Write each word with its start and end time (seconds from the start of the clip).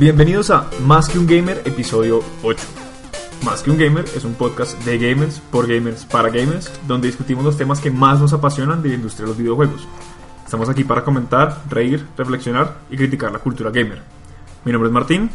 Bienvenidos 0.00 0.48
a 0.50 0.70
Más 0.86 1.10
que 1.10 1.18
un 1.18 1.26
Gamer, 1.26 1.60
episodio 1.66 2.20
8. 2.42 2.58
Más 3.44 3.62
que 3.62 3.70
un 3.70 3.76
Gamer 3.76 4.06
es 4.16 4.24
un 4.24 4.32
podcast 4.32 4.82
de 4.82 4.96
gamers, 4.96 5.40
por 5.40 5.68
gamers, 5.68 6.06
para 6.06 6.30
gamers, 6.30 6.72
donde 6.88 7.08
discutimos 7.08 7.44
los 7.44 7.58
temas 7.58 7.80
que 7.80 7.90
más 7.90 8.18
nos 8.18 8.32
apasionan 8.32 8.82
de 8.82 8.88
la 8.88 8.94
industria 8.94 9.26
de 9.26 9.32
los 9.32 9.36
videojuegos. 9.36 9.86
Estamos 10.42 10.70
aquí 10.70 10.84
para 10.84 11.04
comentar, 11.04 11.64
reír, 11.68 12.06
reflexionar 12.16 12.78
y 12.88 12.96
criticar 12.96 13.30
la 13.30 13.40
cultura 13.40 13.70
gamer. 13.70 14.00
Mi 14.64 14.72
nombre 14.72 14.88
es 14.88 14.94
Martín 14.94 15.28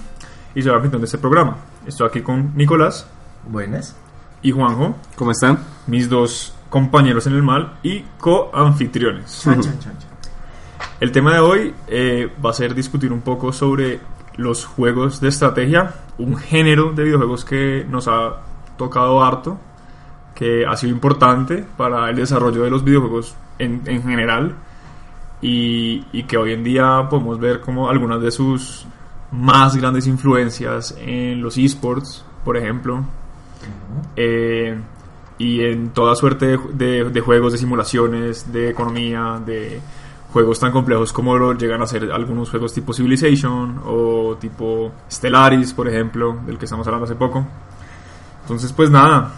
y 0.56 0.64
soy 0.64 0.72
el 0.72 0.78
anfitrión 0.78 1.02
de 1.02 1.06
este 1.06 1.20
programa. 1.20 1.58
Estoy 1.86 2.08
aquí 2.08 2.22
con 2.22 2.58
Nicolás 2.58 3.06
Buenas. 3.48 3.96
y 4.42 4.50
Juanjo, 4.50 4.96
¿Cómo 5.16 5.30
están? 5.30 5.60
mis 5.86 6.10
dos 6.10 6.56
compañeros 6.72 7.28
en 7.28 7.34
el 7.34 7.44
mal 7.44 7.78
y 7.84 8.04
co-anfitriones. 8.18 9.46
El 11.00 11.12
tema 11.12 11.36
de 11.36 11.40
hoy 11.40 11.76
eh, 11.88 12.32
va 12.44 12.50
a 12.50 12.54
ser 12.54 12.74
discutir 12.74 13.14
un 13.14 13.22
poco 13.22 13.54
sobre 13.54 14.00
los 14.38 14.66
juegos 14.66 15.22
de 15.22 15.30
estrategia, 15.30 15.94
un 16.18 16.36
género 16.38 16.92
de 16.94 17.04
videojuegos 17.04 17.46
que 17.46 17.86
nos 17.90 18.08
ha 18.08 18.42
tocado 18.78 19.24
harto, 19.24 19.58
que 20.34 20.66
ha 20.66 20.76
sido 20.76 20.92
importante 20.94 21.66
para 21.78 22.10
el 22.10 22.16
desarrollo 22.18 22.64
de 22.64 22.70
los 22.70 22.84
videojuegos 22.84 23.36
en, 23.60 23.82
en 23.86 24.04
general 24.04 24.56
y, 25.42 26.06
y 26.12 26.24
que 26.24 26.38
hoy 26.38 26.52
en 26.54 26.64
día 26.64 27.08
podemos 27.10 27.40
ver 27.40 27.62
como 27.62 27.90
algunas 27.90 28.22
de 28.22 28.32
sus 28.32 28.86
más 29.32 29.76
grandes 29.76 30.08
influencias 30.08 30.96
en 31.00 31.42
los 31.42 31.58
esports, 31.58 32.26
por 32.44 32.58
ejemplo, 32.58 33.04
eh, 34.16 34.78
y 35.38 35.62
en 35.66 35.90
toda 35.90 36.16
suerte 36.16 36.46
de, 36.48 36.58
de- 36.74 37.10
de 37.10 37.22
juegos, 37.22 37.52
de 37.54 37.58
simulaciones, 37.58 38.52
de 38.52 38.70
economía, 38.70 39.42
de 39.46 39.82
juegos 40.36 40.60
tan 40.60 40.74
complejos 40.74 41.14
como 41.14 41.38
lo 41.38 41.54
llegan 41.54 41.82
a 41.82 41.88
ser 41.88 42.12
algunos 42.12 42.50
juegos 42.50 42.74
tipo 42.74 42.92
Civilization 42.92 43.80
o 43.86 44.36
tipo 44.38 44.92
Stellaris, 45.10 45.74
por 45.74 45.88
ejemplo, 45.88 46.42
del 46.46 46.58
que 46.58 46.66
estamos 46.66 46.86
hablando 46.86 47.06
hace 47.06 47.16
poco. 47.16 47.48
Entonces, 48.42 48.74
pues 48.74 48.90
nada, 48.92 49.32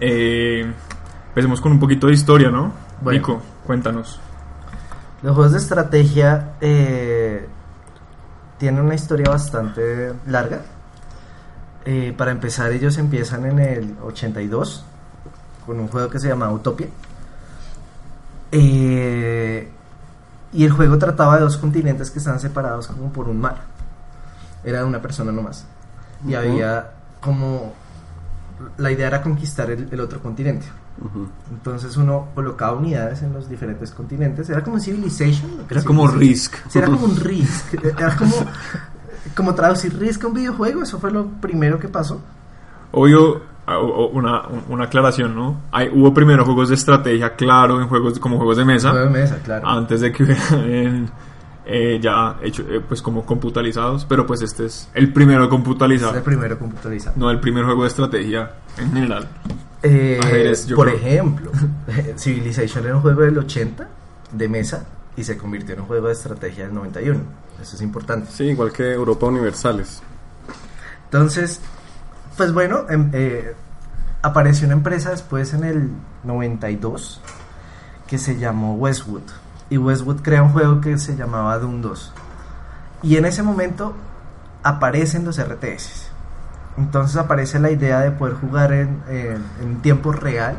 eh, 0.00 0.64
empecemos 1.28 1.60
con 1.60 1.72
un 1.72 1.78
poquito 1.78 2.06
de 2.06 2.14
historia, 2.14 2.48
¿no? 2.50 2.72
Bueno. 3.02 3.18
Nico, 3.18 3.42
cuéntanos. 3.66 4.18
Los 5.20 5.34
juegos 5.34 5.52
de 5.52 5.58
estrategia 5.58 6.54
eh, 6.62 7.46
tienen 8.56 8.82
una 8.82 8.94
historia 8.94 9.28
bastante 9.28 10.14
larga. 10.26 10.62
Eh, 11.84 12.14
para 12.16 12.30
empezar, 12.30 12.72
ellos 12.72 12.96
empiezan 12.96 13.44
en 13.44 13.58
el 13.58 13.96
82 14.02 14.86
con 15.66 15.78
un 15.78 15.88
juego 15.88 16.08
que 16.08 16.18
se 16.18 16.28
llama 16.28 16.50
Utopia. 16.50 16.88
Eh, 18.50 19.70
y 20.52 20.64
el 20.64 20.70
juego 20.72 20.98
trataba 20.98 21.36
de 21.36 21.42
dos 21.42 21.56
continentes 21.56 22.10
que 22.10 22.18
estaban 22.18 22.40
separados 22.40 22.86
como 22.88 23.12
por 23.12 23.28
un 23.28 23.40
mar. 23.40 23.56
Era 24.64 24.78
de 24.80 24.84
una 24.84 25.00
persona 25.00 25.30
nomás. 25.32 25.64
Y 26.24 26.28
Ujú. 26.34 26.36
había 26.38 26.90
como... 27.20 27.74
La 28.76 28.90
idea 28.90 29.06
era 29.06 29.22
conquistar 29.22 29.70
el- 29.70 29.88
el 29.90 30.00
otro 30.00 30.20
continente. 30.20 30.66
Entonces 31.52 31.96
uno 31.96 32.26
colocaba 32.34 32.72
unidades 32.76 33.22
en 33.22 33.32
los 33.32 33.48
diferentes 33.48 33.92
continentes. 33.92 34.50
Era 34.50 34.64
como 34.64 34.80
Civilization. 34.80 35.64
Era 35.70 35.78
es 35.78 35.86
como. 35.86 36.08
Risk. 36.08 36.54
Sí, 36.68 36.78
era 36.78 36.88
como 36.88 37.04
un 37.04 37.16
Risk. 37.16 37.74
Era 37.98 38.16
como, 38.16 38.34
como 39.36 39.54
traducir 39.54 39.96
Risk 39.96 40.24
a 40.24 40.26
un 40.26 40.34
videojuego. 40.34 40.82
Eso 40.82 40.98
fue 40.98 41.12
lo 41.12 41.26
primero 41.40 41.78
que 41.78 41.86
pasó. 41.86 42.20
Obvio, 42.90 43.42
una, 43.76 44.42
una 44.68 44.84
aclaración, 44.84 45.34
¿no? 45.34 45.60
Hay, 45.72 45.88
hubo 45.92 46.14
primero 46.14 46.44
juegos 46.44 46.68
de 46.70 46.76
estrategia, 46.76 47.34
claro, 47.36 47.80
en 47.82 47.88
juegos 47.88 48.18
como 48.18 48.36
juegos 48.36 48.56
de 48.56 48.64
mesa. 48.64 48.90
Juego 48.90 49.04
de 49.06 49.10
mesa, 49.20 49.38
claro. 49.44 49.68
antes 49.68 50.00
de 50.00 50.12
que 50.12 50.22
hubieran 50.22 51.10
eh, 51.66 51.98
ya 52.00 52.36
hecho 52.42 52.62
eh, 52.62 52.80
pues 52.86 53.02
como 53.02 53.26
computalizados 53.26 54.06
pero 54.06 54.24
pues 54.26 54.40
este 54.40 54.64
es 54.64 54.88
el 54.94 55.12
primero 55.12 55.50
computalizado 55.50 56.12
es 56.12 56.16
el 56.16 56.22
primero 56.22 56.58
computarizado. 56.58 57.14
no 57.18 57.30
el 57.30 57.40
primer 57.40 57.66
juego 57.66 57.82
de 57.82 57.88
estrategia 57.88 58.52
en 58.78 58.90
general 58.90 59.28
Eh, 59.82 60.18
Ajedrez, 60.22 60.66
yo 60.66 60.76
por 60.76 60.86
creo. 60.86 60.96
ejemplo, 60.96 61.50
Civilization 62.16 62.84
era 62.86 62.96
un 62.96 63.02
juego 63.02 63.20
del 63.20 63.36
80 63.36 63.86
de 64.32 64.48
mesa 64.48 64.86
y 65.14 65.24
se 65.24 65.36
convirtió 65.36 65.74
en 65.74 65.82
un 65.82 65.86
juego 65.86 66.06
de 66.06 66.14
estrategia 66.14 66.64
del 66.64 66.74
91. 66.74 67.20
Eso 67.60 67.76
es 67.76 67.82
importante. 67.82 68.30
Sí, 68.32 68.44
igual 68.44 68.72
que 68.72 68.92
Europa 68.92 69.26
Universales. 69.26 70.02
Entonces, 71.04 71.60
pues 72.38 72.54
bueno, 72.54 72.86
em- 72.88 73.10
eh, 73.12 73.54
apareció 74.22 74.66
una 74.66 74.74
empresa 74.76 75.10
después 75.10 75.52
en 75.52 75.64
el 75.64 75.90
92 76.24 77.20
que 78.06 78.16
se 78.16 78.38
llamó 78.38 78.74
Westwood. 78.76 79.22
Y 79.68 79.76
Westwood 79.76 80.22
crea 80.22 80.42
un 80.42 80.52
juego 80.52 80.80
que 80.80 80.96
se 80.96 81.14
llamaba 81.16 81.58
Doom 81.58 81.82
2. 81.82 82.12
Y 83.02 83.16
en 83.16 83.26
ese 83.26 83.42
momento 83.42 83.92
aparecen 84.62 85.26
los 85.26 85.38
RTS. 85.38 86.08
Entonces 86.78 87.16
aparece 87.16 87.58
la 87.58 87.70
idea 87.70 88.00
de 88.00 88.12
poder 88.12 88.34
jugar 88.36 88.72
en, 88.72 89.02
en- 89.10 89.82
tiempo 89.82 90.12
real 90.12 90.56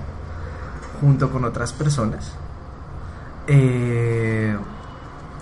junto 1.02 1.32
con 1.32 1.44
otras 1.46 1.74
personas. 1.74 2.34
Eh, 3.48 4.56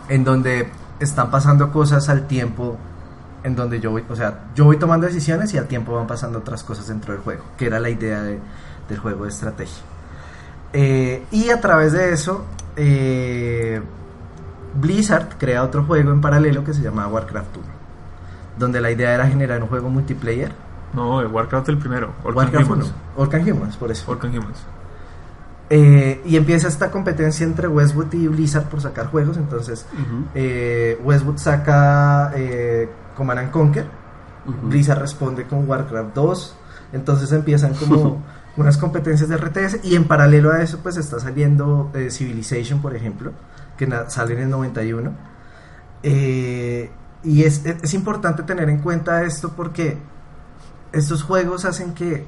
en 0.07 0.23
donde 0.23 0.71
están 0.99 1.29
pasando 1.29 1.71
cosas 1.73 2.07
al 2.09 2.27
tiempo 2.27 2.77
en 3.47 3.55
donde 3.55 3.79
yo 3.79 3.91
voy, 3.91 4.03
o 4.09 4.15
sea, 4.15 4.41
yo 4.55 4.65
voy 4.65 4.77
tomando 4.77 5.07
decisiones 5.07 5.53
y 5.53 5.57
al 5.57 5.67
tiempo 5.67 5.95
van 5.95 6.05
pasando 6.07 6.39
otras 6.39 6.63
cosas 6.63 6.87
dentro 6.87 7.13
del 7.13 7.21
juego, 7.23 7.43
que 7.57 7.65
era 7.65 7.79
la 7.79 7.89
idea 7.89 8.21
de- 8.21 8.39
del 8.89 8.99
juego 8.99 9.23
de 9.23 9.29
estrategia. 9.29 9.81
Eh, 10.73 11.23
y 11.31 11.49
a 11.49 11.59
través 11.61 11.93
de 11.93 12.11
eso, 12.13 12.45
eh, 12.75 13.81
Blizzard 14.79 15.37
crea 15.37 15.63
otro 15.63 15.83
juego 15.85 16.11
en 16.11 16.21
paralelo 16.21 16.63
que 16.63 16.73
se 16.73 16.81
llama 16.81 17.07
Warcraft 17.07 17.57
1, 17.57 17.65
donde 18.59 18.81
la 18.81 18.91
idea 18.91 19.13
era 19.13 19.27
generar 19.27 19.61
un 19.63 19.69
juego 19.69 19.89
multiplayer. 19.89 20.51
no 20.93 21.19
de 21.19 21.27
Warcraft 21.27 21.69
el 21.69 21.77
primero 21.77 22.13
Warcraft 22.23 22.53
1, 22.53 22.73
Humans. 22.75 22.93
Orc 23.17 23.33
and 23.35 23.49
Humans, 23.49 23.77
por 23.77 23.91
eso. 23.91 24.09
Orc 24.11 24.23
and 24.25 24.35
Humans. 24.37 24.57
Eh, 25.69 26.21
y 26.25 26.37
empieza 26.37 26.69
esta 26.69 26.89
competencia 26.91 27.45
entre 27.45 27.67
Westwood 27.67 28.13
y 28.13 28.27
Blizzard 28.29 28.65
por 28.69 28.79
sacar 28.79 29.07
juegos. 29.07 29.35
Entonces, 29.37 29.85
eh, 30.33 30.97
Westwood 31.03 31.37
saca 31.37 32.31
eh, 32.35 32.89
Command 33.17 33.39
and 33.39 33.51
Conquer, 33.51 33.85
Blizzard 34.63 34.99
responde 34.99 35.43
con 35.45 35.67
Warcraft 35.67 36.13
2. 36.15 36.55
Entonces 36.93 37.31
empiezan 37.33 37.73
como 37.73 38.23
unas 38.55 38.77
competencias 38.77 39.27
de 39.27 39.35
RTS. 39.37 39.79
Y 39.83 39.95
en 39.95 40.05
paralelo 40.05 40.51
a 40.53 40.61
eso, 40.61 40.79
pues 40.81 40.95
está 40.95 41.19
saliendo 41.19 41.91
eh, 41.93 42.09
Civilization, 42.11 42.81
por 42.81 42.95
ejemplo, 42.95 43.31
que 43.77 43.89
sale 44.07 44.35
en 44.35 44.39
el 44.43 44.49
91. 44.49 45.11
Eh, 46.03 46.89
y 47.23 47.43
es, 47.43 47.65
es- 47.65 47.93
importante 47.93 48.43
tener 48.43 48.69
en 48.69 48.79
cuenta 48.79 49.23
esto 49.23 49.51
porque 49.55 49.97
estos 50.91 51.23
juegos 51.23 51.65
hacen 51.65 51.93
que 51.93 52.25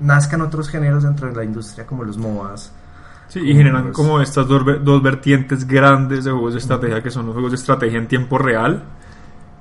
nazcan 0.00 0.40
otros 0.42 0.68
géneros 0.68 1.04
dentro 1.04 1.28
de 1.28 1.34
la 1.36 1.44
industria, 1.44 1.86
como 1.86 2.04
los 2.04 2.18
MOBAs. 2.18 2.72
Sí, 3.28 3.40
y 3.40 3.54
generan 3.54 3.84
Pues- 3.84 3.96
como 3.96 4.20
estas 4.20 4.46
dos, 4.46 4.62
dos 4.84 5.02
vertientes 5.02 5.66
grandes 5.66 6.24
de 6.24 6.30
juegos 6.32 6.52
de 6.52 6.58
estrategia 6.58 7.02
que 7.02 7.10
son 7.10 7.24
los 7.26 7.32
juegos 7.34 7.52
de 7.52 7.56
estrategia 7.56 7.98
en 7.98 8.06
tiempo 8.08 8.36
real 8.36 8.82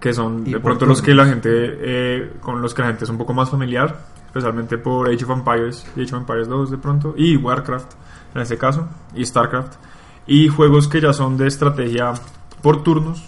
que 0.02 0.12
son 0.14 0.44
de 0.44 0.60
pronto 0.60 0.86
los 0.86 1.02
que 1.02 1.14
la 1.14 1.26
gente 1.26 1.50
eh, 1.54 2.34
con 2.42 2.62
los 2.62 2.74
que 2.74 2.82
la 2.82 2.90
gente 2.90 3.06
es 3.06 3.10
un 3.10 3.18
poco 3.18 3.34
más 3.34 3.50
familiar 3.50 3.98
especialmente 4.26 4.78
por 4.78 5.08
Age 5.10 5.24
of 5.26 5.30
Empires 5.32 5.86
y 5.96 6.02
Age 6.04 6.16
of 6.16 6.22
Empires 6.22 6.48
2 6.50 6.72
de 6.72 6.78
pronto 6.78 7.14
y 7.16 7.38
Warcraft 7.38 7.94
en 8.36 8.42
este 8.42 8.58
caso 8.58 8.88
y 9.16 9.24
Starcraft 9.26 9.76
y 10.28 10.48
juegos 10.50 10.88
que 10.90 11.00
ya 11.02 11.14
son 11.14 11.38
de 11.38 11.48
estrategia 11.48 12.14
por 12.62 12.82
turnos 12.84 13.24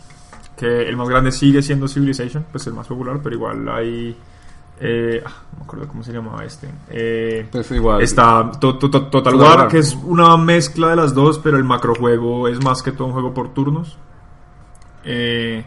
que 0.57 0.83
el 0.89 0.97
más 0.97 1.07
grande 1.09 1.31
sigue 1.31 1.61
siendo 1.61 1.87
Civilization 1.87 2.45
pues 2.51 2.65
el 2.67 2.73
más 2.73 2.87
popular 2.87 3.19
pero 3.23 3.35
igual 3.35 3.69
hay 3.69 4.17
eh, 4.79 5.21
ah, 5.25 5.31
no 5.51 5.57
me 5.59 5.63
acuerdo 5.65 5.87
cómo 5.87 6.03
se 6.03 6.11
llamaba 6.11 6.43
este 6.43 6.67
eh, 6.89 7.47
Pues 7.51 7.69
igual. 7.71 8.01
Está 8.01 8.49
to- 8.59 8.77
to- 8.79 8.89
to- 8.89 9.03
Total 9.07 9.33
Total 9.33 9.35
War, 9.35 9.57
War. 9.59 9.67
que 9.67 9.77
es 9.77 9.93
una 10.03 10.35
mezcla 10.35 10.89
de 10.89 10.95
las 10.95 11.13
dos, 11.13 11.37
pero 11.37 11.57
el 11.57 11.63
macrojuego 11.63 12.47
es 12.47 12.61
más 12.63 12.81
que 12.81 12.91
todo 12.91 13.05
un 13.07 13.13
juego 13.13 13.33
por 13.35 13.53
turnos. 13.53 13.97
Eh, 15.05 15.63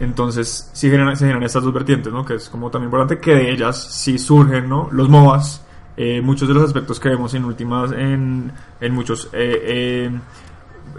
Entonces, 0.00 0.70
sí 0.72 0.90
generan, 0.90 1.14
se 1.16 1.24
generan 1.26 1.42
estas 1.44 1.62
dos 1.62 1.72
vertientes, 1.72 2.12
¿no? 2.12 2.24
Que 2.24 2.34
es 2.34 2.48
como 2.48 2.70
también 2.70 2.86
importante 2.88 3.18
que 3.20 3.34
de 3.34 3.50
ellas 3.52 3.76
sí 3.92 4.18
surgen, 4.18 4.68
¿no? 4.68 4.88
Los 4.90 5.08
MOBAs, 5.08 5.62
eh, 5.96 6.20
muchos 6.22 6.48
de 6.48 6.54
los 6.54 6.64
aspectos 6.64 6.98
que 6.98 7.10
vemos 7.10 7.32
en 7.34 7.44
últimas, 7.44 7.92
en, 7.92 8.50
en 8.80 8.94
muchos 8.94 9.28
eh, 9.32 10.10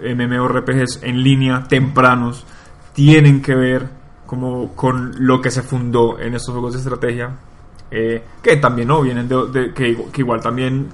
eh, 0.00 0.14
MMORPGs 0.14 1.00
en 1.02 1.22
línea 1.22 1.64
tempranos, 1.64 2.46
tienen 2.92 3.42
que 3.42 3.54
ver 3.54 3.88
como 4.26 4.72
con 4.74 5.12
lo 5.26 5.40
que 5.42 5.50
se 5.50 5.62
fundó 5.62 6.18
en 6.18 6.34
estos 6.34 6.52
juegos 6.52 6.72
de 6.74 6.78
estrategia, 6.78 7.30
eh, 7.90 8.22
que 8.42 8.56
también 8.56 8.88
no 8.88 9.02
vienen 9.02 9.28
de, 9.28 9.46
de- 9.52 9.74
que, 9.74 9.96
que 10.12 10.20
igual 10.22 10.40
también 10.40 10.88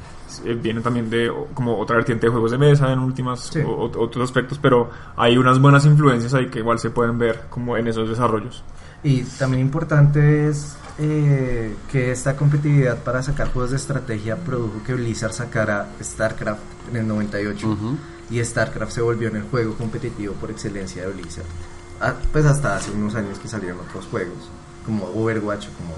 eh, 0.45 0.55
vienen 0.55 0.83
también 0.83 1.09
de 1.11 1.33
como 1.55 1.79
otra 1.79 1.97
vertiente 1.97 2.27
de 2.27 2.31
juegos 2.33 2.51
de 2.51 2.59
mesa 2.59 2.93
en 2.93 2.99
últimas 3.01 3.41
Sí. 3.53 3.61
o- 3.61 3.71
o- 3.71 4.01
otros 4.03 4.25
aspectos, 4.25 4.59
pero 4.61 4.91
hay 5.17 5.37
unas 5.39 5.61
buenas 5.61 5.85
influencias 5.87 6.35
ahí 6.35 6.49
que 6.49 6.59
igual 6.61 6.79
se 6.79 6.91
pueden 6.91 7.19
ver 7.19 7.45
como 7.51 7.77
en 7.77 7.87
esos 7.89 8.09
desarrollos. 8.09 8.63
Y 9.03 9.23
también 9.23 9.63
importante 9.63 10.49
es 10.49 10.77
eh, 11.01 11.77
que 11.93 12.11
esta 12.11 12.35
competitividad 12.37 12.99
para 13.05 13.23
sacar 13.23 13.53
juegos 13.53 13.71
de 13.71 13.77
estrategia 13.77 14.35
produjo 14.37 14.83
que 14.85 14.95
Blizzard 14.95 15.33
sacara 15.33 15.91
StarCraft 16.03 16.61
en 16.91 16.97
el 16.97 17.07
98 17.07 17.69
Ujú. 17.69 17.97
y 18.31 18.43
StarCraft 18.45 18.91
se 18.91 19.01
volvió 19.01 19.29
en 19.29 19.37
el 19.37 19.43
juego 19.45 19.75
competitivo 19.75 20.35
por 20.35 20.51
excelencia 20.51 21.07
de 21.07 21.13
Blizzard. 21.13 21.47
Ah, 22.01 22.15
pues 22.33 22.45
hasta 22.47 22.75
hace 22.77 22.91
unos 22.91 23.15
años 23.15 23.39
que 23.39 23.47
salieron 23.47 23.79
otros 23.89 24.07
juegos 24.07 24.51
como 24.85 25.05
Overwatch 25.07 25.67
o 25.69 25.71
como 25.79 25.95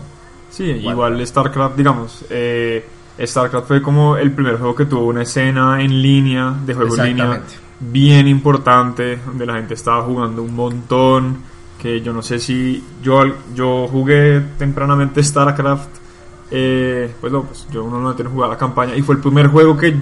Sí, 0.51 0.65
Warcraft. 0.65 0.85
igual 0.93 1.27
StarCraft, 1.27 1.77
digamos, 1.77 2.25
eh, 2.29 2.87
StarCraft 3.19 3.67
fue 3.67 3.83
como 3.83 4.17
el 4.17 4.33
primer 4.33 4.57
juego 4.57 4.75
que 4.75 4.87
tuvo 4.87 5.07
una 5.07 5.23
escena 5.23 5.83
en 5.83 6.03
línea, 6.03 6.55
de 6.65 6.75
juego 6.75 6.97
en 6.97 7.05
línea, 7.05 7.43
bien 7.81 8.29
importante, 8.29 9.19
donde 9.27 9.47
la 9.47 9.55
gente 9.55 9.75
estaba 9.75 10.03
jugando 10.03 10.43
un 10.43 10.55
montón, 10.55 11.39
que 11.81 12.01
yo 12.01 12.13
no 12.13 12.23
sé 12.23 12.39
si 12.39 12.85
yo, 13.03 13.23
yo 13.55 13.89
jugué 13.89 14.41
tempranamente 14.59 15.23
StarCraft, 15.23 15.89
eh, 16.51 17.15
pues 17.21 17.33
no, 17.33 17.45
pues 17.45 17.67
yo 17.73 17.89
no 17.89 18.01
no 18.01 18.31
jugar 18.31 18.51
la 18.51 18.59
campaña, 18.59 18.95
y 18.97 19.03
fue 19.03 19.15
el 19.15 19.21
primer 19.21 19.49
juego 19.49 19.77
que 19.77 19.95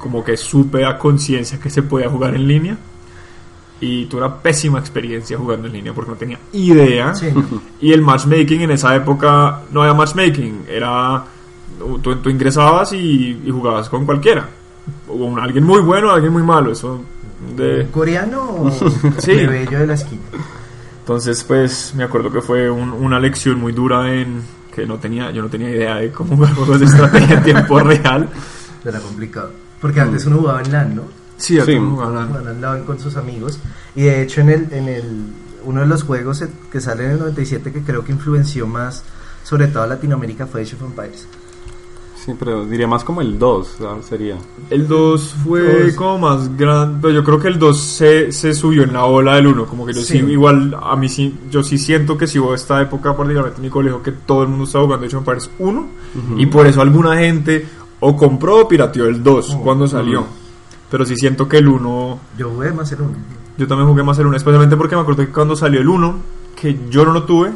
como 0.00 0.24
que 0.24 0.36
supe 0.36 0.84
a 0.84 0.98
conciencia 0.98 1.60
que 1.60 1.70
se 1.70 1.82
podía 1.82 2.08
jugar 2.08 2.34
en 2.34 2.48
línea. 2.48 2.76
Y 3.82 4.06
tuve 4.06 4.22
una 4.22 4.36
pésima 4.36 4.78
experiencia 4.78 5.38
jugando 5.38 5.66
en 5.66 5.74
línea 5.74 5.94
porque 5.94 6.10
no 6.10 6.16
tenía 6.16 6.38
idea. 6.52 7.14
Y 7.80 7.92
el 7.92 8.02
matchmaking 8.02 8.62
en 8.62 8.72
esa 8.72 8.94
época 8.94 9.62
no 9.70 9.82
había 9.82 9.94
matchmaking, 9.94 10.64
era 10.68 11.24
tú, 12.02 12.16
tú 12.16 12.30
ingresabas 12.30 12.92
y, 12.92 13.40
y 13.44 13.50
jugabas 13.50 13.88
con 13.88 14.04
cualquiera. 14.06 14.48
O 15.08 15.18
con 15.18 15.38
alguien 15.40 15.64
muy 15.64 15.80
bueno, 15.80 16.10
alguien 16.10 16.32
muy 16.32 16.42
malo, 16.42 16.72
eso 16.72 17.00
de... 17.56 17.82
¿Un 17.82 17.86
coreano 17.88 18.42
o 18.42 18.70
Sí. 19.18 19.32
plebeyo 19.32 19.78
de 19.78 19.86
la 19.86 19.94
esquina? 19.94 20.22
Entonces, 21.00 21.42
pues 21.44 21.92
me 21.96 22.04
acuerdo 22.04 22.30
que 22.30 22.40
fue 22.40 22.70
un- 22.70 22.92
una 22.92 23.18
lección 23.18 23.58
muy 23.60 23.72
dura 23.72 24.12
en 24.14 24.42
que 24.74 24.86
no 24.86 24.98
tenía, 24.98 25.30
yo 25.32 25.42
no 25.42 25.48
tenía 25.48 25.70
idea 25.70 25.96
de 25.96 26.10
cómo 26.12 26.36
jugar 26.36 26.54
juegos 26.54 26.80
de 26.80 26.86
estrategia 26.86 27.36
en 27.38 27.42
tiempo 27.42 27.78
real. 27.80 28.28
Era 28.84 29.00
complicado. 29.00 29.50
Porque 29.80 30.00
antes 30.00 30.26
uno 30.26 30.38
jugaba 30.38 30.62
en 30.62 30.72
LAN, 30.72 30.94
¿no? 30.96 31.02
Sí, 31.36 31.54
Sí. 31.54 31.60
a 31.60 31.64
todo 31.64 31.90
jugar. 31.90 32.06
Jugaban 32.08 32.46
al 32.46 32.60
LAN 32.60 32.84
con 32.84 33.00
sus 33.00 33.16
amigos. 33.16 33.58
Y 33.96 34.02
de 34.02 34.22
hecho, 34.22 34.40
en 34.42 34.50
el, 34.50 34.68
en 34.72 34.88
el 34.88 35.04
uno 35.64 35.80
de 35.80 35.86
los 35.86 36.02
juegos 36.04 36.44
que 36.70 36.80
sale 36.80 37.04
en 37.04 37.10
el 37.12 37.18
97 37.18 37.72
que 37.72 37.82
creo 37.82 38.04
que 38.04 38.12
influenció 38.12 38.66
más, 38.66 39.02
sobre 39.42 39.66
todo 39.68 39.82
a 39.82 39.86
Latinoamérica, 39.86 40.46
fue 40.46 40.62
Age 40.62 40.76
of 40.76 40.82
Empires. 40.82 41.26
Sí, 42.30 42.36
pero 42.38 42.64
diría 42.66 42.86
más 42.86 43.02
como 43.04 43.20
el 43.20 43.38
2, 43.38 43.76
¿sabes? 43.78 44.06
sería. 44.06 44.36
El 44.70 44.86
2 44.86 45.34
fue 45.44 45.84
Dos. 45.86 45.94
como 45.94 46.18
más 46.18 46.56
grande. 46.56 46.98
pero 47.02 47.14
Yo 47.14 47.24
creo 47.24 47.38
que 47.40 47.48
el 47.48 47.58
2 47.58 47.80
se, 47.80 48.32
se 48.32 48.54
subió 48.54 48.82
en 48.84 48.92
la 48.92 49.04
ola 49.04 49.36
del 49.36 49.48
1. 49.48 49.66
Como 49.66 49.84
que 49.86 49.92
yo 49.92 50.00
sí. 50.00 50.18
Sí. 50.20 50.24
igual, 50.30 50.76
a 50.80 50.94
mí 50.96 51.08
sí, 51.08 51.38
yo 51.50 51.62
sí 51.62 51.78
siento 51.78 52.16
que 52.16 52.26
si 52.26 52.38
hubo 52.38 52.54
esta 52.54 52.80
época, 52.80 53.16
particularmente 53.16 53.58
en 53.58 53.62
mi 53.64 53.70
colegio, 53.70 54.02
que 54.02 54.12
todo 54.12 54.42
el 54.42 54.48
mundo 54.48 54.64
estaba 54.64 54.84
jugando 54.84 55.06
Age 55.06 55.16
of 55.16 55.20
Empires 55.26 55.50
1. 55.58 55.86
Y 56.36 56.46
por 56.46 56.66
eso 56.66 56.80
alguna 56.80 57.16
gente 57.18 57.66
o 58.00 58.16
compró 58.16 58.60
o 58.62 58.68
pirateó 58.68 59.06
el 59.06 59.22
2 59.22 59.54
Oh. 59.56 59.62
cuando 59.62 59.86
salió. 59.86 60.20
Ujú. 60.20 60.28
Pero 60.90 61.04
sí 61.06 61.14
siento 61.16 61.48
que 61.48 61.58
el 61.58 61.68
1. 61.68 62.18
Yo 62.38 62.50
jugué 62.50 62.72
más 62.72 62.90
el 62.92 63.00
uno. 63.02 63.12
Yo 63.58 63.66
también 63.66 63.88
jugué 63.88 64.02
más 64.02 64.18
el 64.18 64.26
1, 64.26 64.36
especialmente 64.36 64.76
porque 64.76 64.96
me 64.96 65.02
acuerdo 65.02 65.24
que 65.24 65.30
cuando 65.32 65.54
salió 65.54 65.80
el 65.80 65.88
1, 65.88 66.14
que 66.60 66.78
yo 66.90 67.04
no 67.04 67.12
lo 67.12 67.24
tuve, 67.24 67.50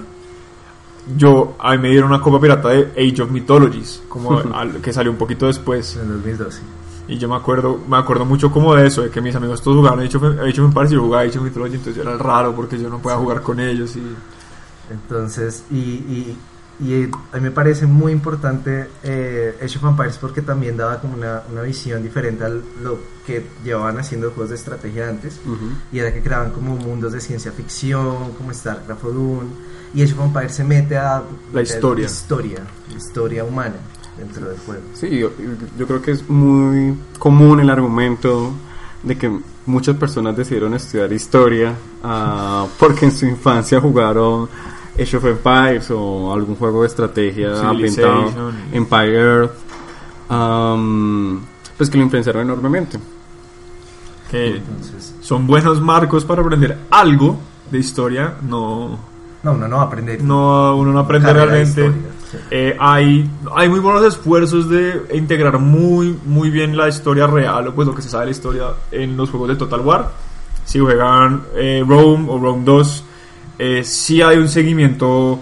yo 1.16 1.54
a 1.58 1.72
mí 1.72 1.78
me 1.78 1.90
dieron 1.90 2.10
una 2.10 2.20
copia 2.20 2.40
pirata 2.40 2.68
de 2.70 2.92
Age 2.92 3.22
of 3.22 3.30
Mythologies, 3.30 4.02
como 4.08 4.38
al- 4.54 4.80
que 4.80 4.92
salió 4.92 5.10
un 5.12 5.18
poquito 5.18 5.46
después. 5.46 5.96
En 5.96 6.02
el 6.02 6.22
2012. 6.22 6.62
Y 7.06 7.18
yo 7.18 7.28
me 7.28 7.36
acuerdo, 7.36 7.78
me 7.86 7.98
acuerdo 7.98 8.24
mucho 8.24 8.50
como 8.50 8.74
de 8.74 8.86
eso, 8.86 9.02
de 9.02 9.10
que 9.10 9.20
mis 9.20 9.34
amigos 9.36 9.60
todos 9.60 9.76
jugaban 9.76 10.00
Age 10.00 10.16
of, 10.16 10.22
Age 10.40 10.60
of 10.60 10.68
Empires 10.68 10.90
y 10.92 10.94
yo 10.94 11.02
jugaba 11.02 11.22
Age 11.24 11.38
of 11.38 11.44
Mythology, 11.44 11.74
entonces 11.74 12.02
era 12.02 12.16
raro 12.16 12.54
porque 12.54 12.78
yo 12.78 12.88
no 12.88 12.98
podía 12.98 13.18
jugar 13.18 13.42
con 13.42 13.60
ellos 13.60 13.94
y... 13.96 14.02
Entonces, 14.90 15.64
y, 15.70 15.76
y, 15.76 16.36
y 16.80 17.04
a 17.04 17.36
mí 17.36 17.40
me 17.40 17.50
parece 17.50 17.86
muy 17.86 18.10
importante 18.12 18.88
eh, 19.04 19.56
Age 19.62 19.78
of 19.78 19.84
Empires 19.84 20.18
porque 20.18 20.42
también 20.42 20.76
daba 20.76 21.00
como 21.00 21.14
una, 21.14 21.42
una 21.50 21.62
visión 21.62 22.02
diferente 22.02 22.44
a 22.44 22.48
lo 22.48 22.98
que 23.26 23.46
llevaban 23.64 23.98
haciendo 23.98 24.30
juegos 24.30 24.50
de 24.50 24.56
estrategia 24.56 25.08
antes. 25.08 25.40
Ujú. 25.46 25.70
y 25.92 25.98
era 26.00 26.12
que 26.12 26.20
creaban 26.20 26.50
como 26.50 26.76
mundos 26.76 27.12
de 27.12 27.20
ciencia 27.20 27.52
ficción, 27.52 28.32
como 28.36 28.52
StarCraft 28.52 29.04
o 29.04 29.10
Dune, 29.10 29.50
y 29.94 30.02
Age 30.02 30.12
of 30.14 30.20
Empires 30.26 30.52
se 30.52 30.64
mete 30.64 30.96
a 30.96 31.22
La 31.52 31.62
historia. 31.62 32.06
historia, 32.06 32.58
historia 32.96 33.44
humana 33.44 33.76
dentro 34.18 34.48
del 34.48 34.58
juego. 34.58 34.82
Sí, 34.94 35.18
yo, 35.18 35.30
yo 35.78 35.86
creo 35.86 36.02
que 36.02 36.10
es 36.12 36.28
muy 36.28 36.96
común 37.18 37.60
el 37.60 37.70
argumento 37.70 38.52
de 39.02 39.16
que 39.16 39.40
muchas 39.66 39.96
personas 39.96 40.36
decidieron 40.36 40.74
estudiar 40.74 41.12
historia 41.12 41.74
ah, 42.02 42.66
porque 42.78 43.06
en 43.06 43.12
su 43.12 43.26
infancia 43.26 43.80
jugaron 43.80 44.48
Age 44.98 45.16
of 45.16 45.24
Empires 45.24 45.90
o 45.90 46.32
algún 46.32 46.56
juego 46.56 46.82
de 46.82 46.88
estrategia 46.88 47.68
ambientado. 47.68 48.52
Empire 48.72 49.14
Earth, 49.14 49.52
am, 50.28 51.40
pues 51.76 51.90
que 51.90 51.98
lo 51.98 52.04
influenciaron 52.04 52.42
enormemente. 52.42 52.98
que 54.30 54.56
Entonces, 54.56 55.14
son 55.20 55.46
buenos 55.46 55.80
marcos 55.80 56.24
para 56.24 56.42
aprender 56.42 56.78
algo 56.90 57.38
de 57.70 57.78
historia, 57.78 58.34
no, 58.42 58.98
no, 59.42 59.52
uno 59.52 59.68
no 59.68 59.76
va 59.76 59.82
a 59.82 59.86
aprender. 59.86 60.22
no 60.22 60.76
uno 60.76 60.92
no 60.92 60.98
aprende 61.00 61.32
realmente. 61.32 61.90
sí. 61.90 62.38
Eh, 62.50 62.76
hay, 62.80 63.30
hay 63.54 63.68
muy 63.68 63.80
buenos 63.80 64.04
esfuerzos 64.04 64.68
de 64.68 65.02
integrar 65.14 65.58
muy, 65.58 66.18
muy 66.24 66.50
bien 66.50 66.76
la 66.76 66.88
historia 66.88 67.26
real, 67.26 67.68
o 67.68 67.74
pues 67.74 67.86
lo 67.86 67.94
que 67.94 68.02
se 68.02 68.08
sabe 68.08 68.22
de 68.22 68.26
la 68.26 68.30
historia 68.32 68.64
en 68.90 69.16
los 69.16 69.30
juegos 69.30 69.48
de 69.50 69.56
Total 69.56 69.80
War. 69.80 70.10
Si 70.64 70.78
juegan 70.78 71.42
eh, 71.54 71.84
Rome 71.86 72.26
o 72.28 72.38
Rome 72.38 72.62
2, 72.64 73.04
eh, 73.58 73.82
sí 73.84 74.22
hay 74.22 74.38
un 74.38 74.48
seguimiento 74.48 75.40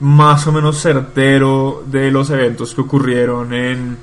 más 0.00 0.46
o 0.46 0.52
menos 0.52 0.80
certero 0.80 1.82
de 1.86 2.10
los 2.10 2.30
eventos 2.30 2.74
que 2.74 2.80
ocurrieron 2.80 3.52
en, 3.52 3.96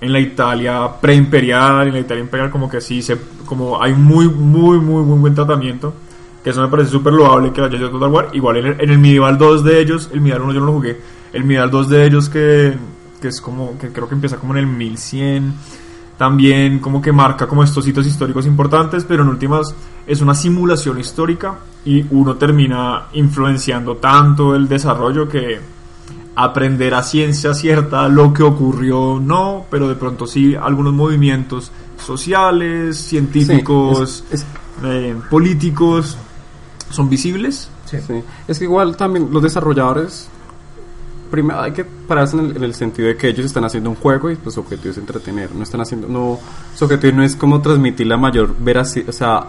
en 0.00 0.12
la 0.12 0.20
Italia 0.20 0.88
preimperial, 1.00 1.88
en 1.88 1.94
la 1.94 2.00
Italia 2.00 2.22
imperial, 2.22 2.50
como 2.50 2.68
que 2.68 2.80
sí, 2.80 3.02
se, 3.02 3.16
como 3.44 3.82
hay 3.82 3.92
muy, 3.92 4.28
muy, 4.28 4.78
muy, 4.78 5.04
muy 5.04 5.18
buen 5.18 5.34
tratamiento. 5.34 5.94
Que 6.42 6.50
eso 6.50 6.60
me 6.60 6.68
parece 6.68 6.90
súper 6.90 7.12
loable 7.12 7.52
que 7.52 7.60
lo 7.60 7.68
haya 7.68 7.76
hecho 7.76 7.90
Total 7.90 8.10
War. 8.10 8.28
Igual 8.32 8.56
en 8.56 8.66
el, 8.66 8.80
en 8.80 8.90
el 8.90 8.98
Medieval 8.98 9.38
2 9.38 9.62
de 9.62 9.80
ellos, 9.80 10.10
el 10.12 10.20
Medieval 10.20 10.42
1 10.42 10.52
yo 10.54 10.60
no 10.60 10.66
lo 10.66 10.72
jugué. 10.72 11.00
El 11.32 11.44
Medieval 11.44 11.70
2 11.70 11.88
de 11.88 12.04
ellos 12.04 12.28
que, 12.28 12.74
que 13.20 13.28
es 13.28 13.40
como, 13.40 13.78
que 13.78 13.92
creo 13.92 14.08
que 14.08 14.14
empieza 14.14 14.38
como 14.38 14.54
en 14.54 14.58
el 14.58 14.66
1100. 14.66 15.54
También 16.18 16.78
como 16.78 17.00
que 17.02 17.10
marca 17.12 17.46
como 17.46 17.64
estos 17.64 17.86
hitos 17.88 18.06
históricos 18.06 18.46
importantes, 18.46 19.04
pero 19.04 19.22
en 19.22 19.28
últimas 19.30 19.74
es 20.06 20.20
una 20.20 20.34
simulación 20.34 21.00
histórica 21.00 21.54
y 21.84 22.04
uno 22.10 22.36
termina 22.36 23.06
influenciando 23.14 23.96
tanto 23.96 24.54
el 24.54 24.68
desarrollo 24.68 25.28
que 25.28 25.60
aprender 26.36 26.94
a 26.94 27.02
ciencia 27.02 27.54
cierta 27.54 28.08
lo 28.08 28.32
que 28.32 28.42
ocurrió 28.42 29.20
no, 29.20 29.66
pero 29.70 29.88
de 29.88 29.96
pronto 29.96 30.26
sí 30.26 30.54
algunos 30.54 30.92
movimientos 30.94 31.70
sociales, 31.98 32.96
científicos, 32.98 34.24
Sí, 34.28 34.34
es- 34.34 34.40
es- 34.42 34.46
eh, 34.84 35.16
políticos 35.30 36.16
son 36.90 37.08
visibles. 37.08 37.68
Sí. 37.86 37.98
Sí. 38.06 38.22
Es 38.48 38.58
que 38.58 38.64
igual 38.64 38.96
también 38.96 39.28
los 39.30 39.42
desarrolladores, 39.42 40.28
primero 41.32 41.60
hay 41.60 41.72
que 41.72 41.84
pararse 41.84 42.36
en 42.36 42.44
el, 42.46 42.56
en 42.58 42.62
el 42.62 42.74
sentido 42.74 43.08
de 43.08 43.16
que 43.16 43.28
ellos 43.28 43.44
están 43.46 43.64
haciendo 43.64 43.90
un 43.90 43.96
juego 43.96 44.30
y 44.30 44.36
pues 44.36 44.54
su 44.54 44.60
objetivo 44.60 44.92
es 44.92 44.98
entretener, 44.98 45.52
no 45.52 45.64
están 45.64 45.80
haciendo, 45.80 46.06
no, 46.06 46.38
su 46.76 46.84
objetivo 46.84 47.16
no 47.16 47.24
es 47.24 47.34
como 47.34 47.60
transmitir 47.60 48.06
la 48.06 48.16
mayor 48.16 48.54
veracidad, 48.60 49.08
o 49.08 49.12
sea, 49.12 49.46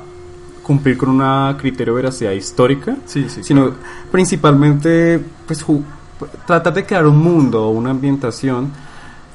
cumplir 0.64 0.98
con 0.98 1.10
una 1.10 1.56
criterio 1.60 1.94
de 1.94 2.02
veracidad 2.02 2.32
histórica, 2.32 2.96
Sí, 3.06 3.28
sí. 3.30 3.44
sino 3.44 3.72
principalmente 4.12 5.20
pues 5.46 5.64
tratar 6.48 6.74
de 6.74 6.86
crear 6.86 7.06
un 7.06 7.18
mundo 7.22 7.68
una 7.70 7.92
ambientación 7.92 8.72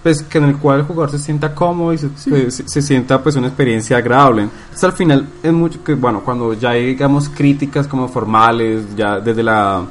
pues 0.02 0.22
que 0.22 0.38
en 0.38 0.44
el 0.44 0.56
cual 0.56 0.80
el 0.80 0.86
jugador 0.86 1.10
se 1.10 1.18
sienta 1.18 1.54
cómodo 1.54 1.92
y 1.92 1.98
se, 1.98 2.08
pues, 2.08 2.54
se- 2.54 2.68
se 2.68 2.80
sienta 2.82 3.20
pues 3.22 3.34
una 3.36 3.48
experiencia 3.48 3.96
agradable. 3.98 4.42
Entonces 4.42 4.84
al 4.84 4.92
final 4.92 5.28
es 5.42 5.52
mucho 5.52 5.82
que 5.84 5.94
bueno, 5.94 6.22
cuando 6.24 6.54
ya 6.54 6.70
hay 6.70 6.86
digamos 6.86 7.28
críticas 7.28 7.86
como 7.88 8.08
formales, 8.08 8.84
ya 8.96 9.18
desde 9.20 9.42
la 9.42 9.82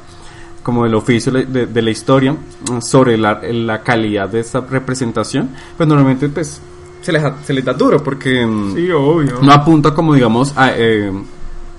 como 0.68 0.84
el 0.84 0.94
oficio 0.94 1.32
de, 1.32 1.46
de- 1.66 1.80
la 1.82 1.90
historia 1.90 2.32
mm, 2.34 2.80
sobre 2.82 3.16
la, 3.16 3.40
la 3.42 3.82
calidad 3.82 4.28
de 4.28 4.40
esta 4.40 4.60
representación, 4.60 5.48
pues 5.78 5.88
normalmente 5.88 6.28
pues 6.28 6.60
se 7.00 7.10
les, 7.10 7.22
da- 7.22 7.36
se 7.42 7.54
les 7.54 7.64
da 7.64 7.72
duro 7.72 8.04
porque 8.04 8.44
mm, 8.44 8.74
Sí, 8.74 8.90
obvio. 8.90 9.38
no 9.40 9.50
apunta 9.50 9.94
como 9.94 10.12
digamos 10.12 10.52
a, 10.56 10.72
eh, 10.76 11.10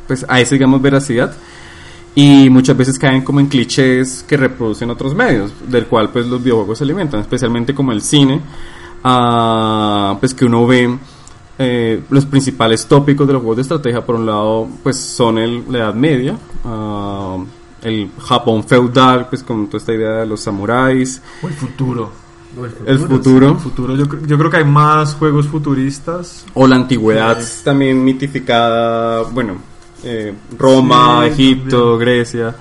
pues 0.07 0.25
a 0.27 0.39
esa 0.39 0.55
digamos 0.55 0.81
veracidad 0.81 1.31
y 2.15 2.49
muchas 2.49 2.75
veces 2.75 2.97
caen 2.97 3.21
como 3.21 3.39
en 3.39 3.45
clichés 3.45 4.25
que 4.27 4.37
reproducen 4.37 4.89
otros 4.89 5.13
medios, 5.13 5.51
del 5.67 5.85
cual 5.85 6.09
pues 6.09 6.25
los 6.25 6.41
videojuegos 6.43 6.79
se 6.79 6.83
alimentan, 6.83 7.19
especialmente 7.19 7.75
como 7.75 7.91
el 7.91 8.01
cine, 8.01 8.41
ah, 9.03 10.17
pues 10.19 10.33
que 10.33 10.45
uno 10.45 10.65
ve 10.65 10.97
eh, 11.59 12.01
los 12.09 12.25
principales 12.25 12.87
tópicos 12.87 13.27
de 13.27 13.33
los 13.33 13.41
juegos 13.43 13.57
de 13.57 13.61
estrategia, 13.61 14.03
por 14.03 14.15
un 14.15 14.25
lado, 14.25 14.67
pues 14.81 14.97
son 14.97 15.37
el, 15.37 15.63
la 15.69 15.77
Edad 15.77 15.93
Media, 15.93 16.35
ah, 16.65 17.37
el 17.81 18.09
Japón 18.19 18.63
feudal, 18.63 19.27
pues 19.29 19.43
con 19.43 19.67
toda 19.67 19.77
esta 19.79 19.93
idea 19.93 20.11
de 20.17 20.25
los 20.25 20.41
samuráis, 20.41 21.21
O 21.43 21.47
el 21.47 21.53
futuro. 21.53 22.11
O 22.59 22.65
el 22.65 22.71
futuro, 22.99 23.49
El 23.49 23.57
futuro, 23.57 23.95
yo, 23.95 24.05
yo 24.25 24.37
creo 24.37 24.49
que 24.49 24.57
hay 24.57 24.65
más 24.65 25.13
juegos 25.15 25.47
futuristas. 25.47 26.45
o 26.53 26.67
la 26.67 26.75
antigüedad 26.77 27.39
Sí. 27.41 27.63
también 27.63 28.03
mitificada, 28.03 29.21
bueno, 29.23 29.53
eh, 30.03 30.33
Roma, 30.57 31.21
Sí, 31.25 31.29
Egipto, 31.31 31.77
también. 31.91 31.99
Grecia. 31.99 32.55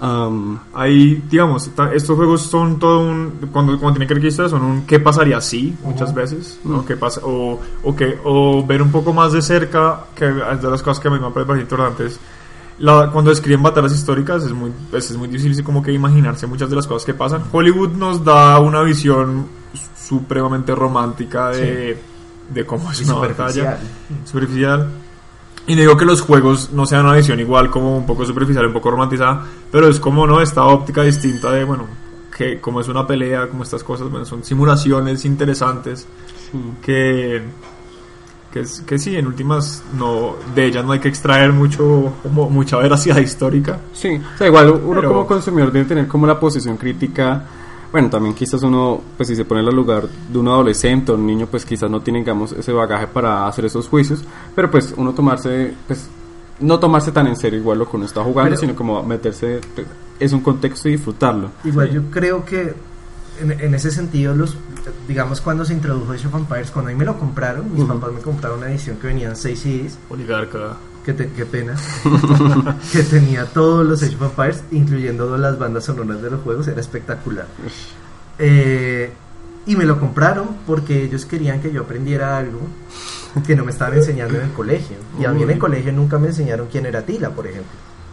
am, 0.00 0.58
Hay, 0.72 1.22
digamos, 1.28 1.70
estos 1.92 2.16
juegos 2.16 2.40
son 2.42 2.78
todo 2.78 3.00
un. 3.00 3.32
Cuando, 3.52 3.78
cuando 3.78 3.98
tienen 3.98 4.08
que 4.08 4.14
registrar, 4.14 4.48
son 4.48 4.62
un 4.62 4.82
qué 4.86 4.98
pasaría 5.00 5.40
si, 5.42 5.76
muchas 5.84 6.14
veces. 6.14 6.58
¿no? 6.64 6.86
¿Qué 6.86 6.96
pasa? 6.96 7.20
O, 7.24 7.60
o, 7.82 7.94
que, 7.96 8.18
o 8.24 8.64
ver 8.66 8.80
un 8.80 8.90
poco 8.90 9.12
más 9.12 9.32
de 9.32 9.42
cerca, 9.42 10.04
que 10.14 10.26
es 10.28 10.62
de 10.62 10.70
las 10.70 10.82
cosas 10.82 11.00
que 11.00 11.08
a 11.08 11.10
mí 11.10 11.18
me 11.20 11.30
parece 11.30 11.60
importantes. 11.62 12.18
La, 12.80 13.10
cuando 13.10 13.30
escriben 13.30 13.62
batallas 13.62 13.92
históricas 13.92 14.42
es 14.44 14.52
muy, 14.52 14.72
pues, 14.90 15.10
es 15.10 15.16
muy 15.16 15.28
difícil 15.28 15.62
como 15.62 15.82
que 15.82 15.92
imaginarse 15.92 16.46
muchas 16.46 16.68
de 16.70 16.76
las 16.76 16.86
cosas 16.86 17.04
que 17.04 17.14
pasan. 17.14 17.44
Hollywood 17.52 17.90
nos 17.92 18.24
da 18.24 18.58
una 18.58 18.82
visión 18.82 19.46
supremamente 19.96 20.74
romántica 20.74 21.50
de, 21.50 22.00
de 22.52 22.66
cómo 22.66 22.90
es 22.90 23.00
Y 23.00 23.04
una 23.04 23.14
superficial. 23.14 23.66
batalla. 23.66 23.78
Superficial. 24.24 24.90
Y 25.66 25.74
no 25.74 25.80
digo 25.82 25.96
que 25.96 26.06
los 26.06 26.22
juegos 26.22 26.70
no 26.72 26.86
sean 26.86 27.04
una 27.04 27.14
visión 27.16 27.38
igual, 27.38 27.70
como 27.70 27.96
un 27.96 28.06
poco 28.06 28.24
superficial, 28.24 28.66
un 28.66 28.72
poco 28.72 28.90
romantizada, 28.90 29.44
pero 29.70 29.86
es 29.86 30.00
como, 30.00 30.26
¿no? 30.26 30.40
Esta 30.40 30.64
óptica 30.64 31.02
distinta 31.02 31.52
de, 31.52 31.64
bueno, 31.64 31.86
que 32.36 32.60
como 32.60 32.80
es 32.80 32.88
una 32.88 33.06
pelea, 33.06 33.46
como 33.48 33.62
estas 33.62 33.84
cosas, 33.84 34.10
bueno, 34.10 34.24
son 34.24 34.42
simulaciones 34.42 35.24
interesantes 35.26 36.08
que, 36.82 37.42
que, 38.52 38.60
es- 38.60 38.80
que 38.82 38.98
sí, 38.98 39.16
en 39.16 39.26
últimas, 39.26 39.82
no, 39.96 40.34
de 40.54 40.66
ellas 40.66 40.84
no 40.84 40.92
hay 40.92 40.98
que 41.00 41.08
extraer 41.08 41.52
mucho, 41.52 42.12
como 42.22 42.50
mucha 42.50 42.76
veracidad 42.78 43.16
histórica. 43.20 43.78
Sí, 43.92 44.20
o 44.34 44.38
sea, 44.38 44.46
igual 44.48 44.70
uno 44.70 45.00
Pero- 45.00 45.08
como 45.08 45.26
consumidor 45.26 45.70
debe 45.72 45.84
tener 45.86 46.06
como 46.08 46.26
la 46.26 46.38
posición 46.38 46.76
crítica. 46.76 47.44
Bueno, 47.92 48.08
también 48.08 48.34
quizás 48.36 48.62
uno, 48.62 49.00
pues 49.16 49.28
si 49.28 49.34
se 49.34 49.44
pone 49.44 49.62
en 49.62 49.68
el 49.68 49.74
lugar 49.74 50.06
de 50.28 50.38
un 50.38 50.46
adolescente 50.46 51.10
o 51.10 51.16
un 51.16 51.26
niño, 51.26 51.48
pues 51.50 51.64
quizás 51.64 51.90
no 51.90 52.00
tiene, 52.00 52.20
digamos, 52.20 52.52
ese 52.52 52.72
bagaje 52.72 53.08
para 53.08 53.48
hacer 53.48 53.64
esos 53.64 53.88
juicios. 53.88 54.22
Pero 54.54 54.70
pues 54.70 54.94
uno 54.96 55.12
tomarse, 55.12 55.74
pues 55.88 56.08
no 56.60 56.78
tomarse 56.78 57.10
tan 57.10 57.26
en 57.26 57.34
serio 57.36 57.58
igual 57.58 57.78
lo 57.80 57.90
que 57.90 57.96
uno 57.96 58.06
está 58.06 58.22
jugando, 58.22 58.50
Pero- 58.50 58.60
sino 58.60 58.74
como 58.76 59.02
meterse, 59.02 59.60
pues, 59.74 59.86
es 60.20 60.32
un 60.32 60.40
contexto 60.40 60.88
y 60.88 60.92
disfrutarlo. 60.92 61.50
Igual 61.64 61.90
yo 61.90 62.02
creo 62.12 62.44
que 62.44 62.74
en, 63.40 63.52
en 63.58 63.74
ese 63.74 63.90
sentido, 63.90 64.34
los 64.36 64.56
digamos 65.08 65.40
cuando 65.40 65.64
se 65.64 65.72
introdujo 65.74 66.12
Age 66.12 66.26
of 66.28 66.34
Empires, 66.34 66.70
cuando 66.70 66.90
a 66.90 66.94
mí 66.94 66.98
me 66.98 67.04
lo 67.04 67.18
compraron, 67.18 67.72
mis 67.72 67.82
Ujú. 67.84 67.94
papás 67.94 68.12
me 68.12 68.20
compraron 68.20 68.58
una 68.58 68.70
edición 68.70 68.96
que 68.96 69.06
venían 69.08 69.36
6 69.36 69.58
CDs, 69.60 69.98
Oligarca. 70.08 70.76
que 71.04 71.12
te- 71.14 71.30
qué 71.30 71.46
pena, 71.46 71.74
que 72.92 73.02
tenía 73.02 73.46
todos 73.46 73.86
los 73.86 74.02
Age 74.02 74.16
of 74.16 74.22
Empires, 74.22 74.62
incluyendo 74.70 75.36
las 75.38 75.58
bandas 75.58 75.84
sonoras 75.84 76.20
de 76.22 76.30
los 76.30 76.40
juegos, 76.42 76.68
era 76.68 76.80
espectacular. 76.80 77.46
Eh, 78.38 79.10
y 79.66 79.76
me 79.76 79.84
lo 79.84 80.00
compraron 80.00 80.48
porque 80.66 81.04
ellos 81.04 81.24
querían 81.26 81.60
que 81.60 81.70
yo 81.72 81.82
aprendiera 81.82 82.38
algo 82.38 82.60
que 83.46 83.54
no 83.54 83.64
me 83.64 83.70
estaban 83.70 83.94
enseñando 83.98 84.36
en 84.38 84.46
el 84.46 84.52
colegio. 84.52 84.96
Y 85.20 85.24
a 85.24 85.30
mí 85.30 85.42
en 85.42 85.50
el 85.50 85.58
colegio 85.58 85.92
nunca 85.92 86.18
me 86.18 86.28
enseñaron 86.28 86.66
quién 86.70 86.86
era 86.86 87.02
Tila, 87.02 87.30
por 87.30 87.46
ejemplo. 87.46 87.70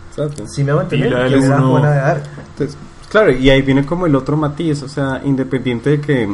Exacto. 0.09 0.47
Si 0.47 0.63
me 0.63 0.73
va 0.73 0.81
a 0.81 0.83
entender, 0.83 1.27
quién 1.29 1.43
era 1.43 1.61
Juana 1.61 1.91
de 1.91 1.99
Arco. 1.99 2.27
Entonces, 2.51 2.77
claro, 3.09 3.31
y 3.31 3.49
ahí 3.49 3.61
viene 3.61 3.85
como 3.85 4.05
el 4.05 4.15
otro 4.15 4.35
matiz, 4.37 4.83
o 4.83 4.89
sea, 4.89 5.21
independiente 5.25 5.91
de 5.91 6.01
que 6.01 6.29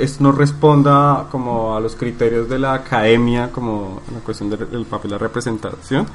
esto 0.00 0.22
no 0.24 0.32
responda 0.32 1.26
como 1.30 1.76
a 1.76 1.80
los 1.80 1.94
criterios 1.96 2.48
de 2.48 2.58
la 2.58 2.74
academia, 2.74 3.50
como 3.52 4.02
la 4.12 4.20
cuestión 4.20 4.50
del, 4.50 4.84
papel 4.86 5.10
de 5.12 5.18
representación, 5.18 6.06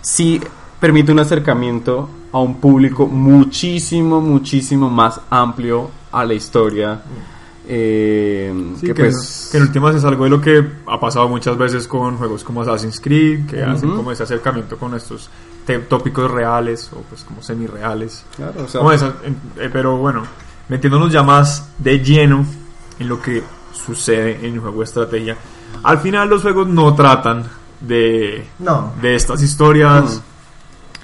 sí 0.00 0.40
permite 0.80 1.12
un 1.12 1.18
acercamiento 1.18 2.08
a 2.32 2.38
un 2.40 2.56
público 2.60 3.06
muchísimo, 3.06 4.20
muchísimo 4.20 4.88
más 4.90 5.20
amplio 5.30 5.90
a 6.12 6.24
la 6.24 6.34
historia. 6.34 7.00
eh, 7.66 8.52
Sí, 8.76 8.86
que 8.86 8.94
que, 8.94 9.02
pues 9.02 9.48
que 9.50 9.58
en 9.58 9.64
últimas 9.64 9.94
es 9.94 10.04
algo 10.04 10.24
de 10.24 10.30
lo 10.30 10.40
que 10.40 10.64
ha 10.86 10.98
pasado 11.00 11.28
muchas 11.28 11.56
veces 11.58 11.86
con 11.86 12.16
juegos 12.16 12.42
como 12.44 12.62
Assassin's 12.62 13.00
Creed, 13.00 13.46
que 13.46 13.62
hacen 13.62 13.88
Ujú. 13.90 13.98
como 13.98 14.12
ese 14.12 14.22
acercamiento 14.22 14.78
con 14.78 14.94
estos 14.94 15.28
tópicos 15.78 16.30
reales 16.30 16.90
o 16.92 17.02
pues 17.02 17.22
como 17.24 17.42
semi-reales. 17.42 18.24
claro, 18.36 18.64
o 18.64 18.68
sea, 18.68 18.80
eh, 19.58 19.68
pero 19.72 19.96
bueno, 19.98 20.22
metiéndonos 20.68 21.12
ya 21.12 21.22
más 21.22 21.68
de 21.78 22.00
lleno 22.00 22.46
en 22.98 23.08
lo 23.08 23.20
que 23.20 23.42
sucede 23.72 24.38
en 24.46 24.54
el 24.54 24.60
juego 24.60 24.78
de 24.78 24.84
estrategia. 24.84 25.36
Al 25.82 25.98
final 25.98 26.28
los 26.30 26.42
juegos 26.42 26.66
no 26.68 26.94
tratan 26.94 27.44
de, 27.80 28.46
No, 28.58 28.92
de 29.00 29.14
estas 29.14 29.42
historias. 29.42 30.22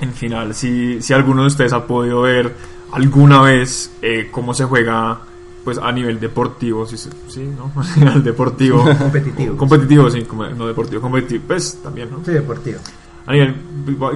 En 0.01 0.13
final, 0.13 0.55
si, 0.55 1.01
si 1.03 1.13
alguno 1.13 1.43
de 1.43 1.49
ustedes 1.49 1.73
ha 1.73 1.87
podido 1.87 2.23
ver 2.23 2.55
alguna 2.93 3.43
vez 3.43 3.93
eh, 4.03 4.29
cómo 4.31 4.53
se 4.55 4.65
juega 4.65 5.19
pues 5.65 5.79
a 5.79 5.91
nivel 5.93 6.21
deportivo, 6.21 6.85
sí, 6.87 6.97
sí, 6.99 7.11
¿no? 7.57 7.73
A 7.81 7.99
nivel 7.99 8.23
deportivo. 8.25 8.85
competitivo. 8.99 9.57
competitivo, 9.57 10.11
sí, 10.11 10.23
como- 10.25 10.47
no 10.49 10.67
deportivo, 10.67 11.01
competitivo, 11.01 11.45
pues 11.47 11.79
también, 11.83 12.11
¿no? 12.11 12.21
Sí, 12.25 12.33
deportivo. 12.33 12.81
A 13.27 13.33
nivel, 13.33 13.55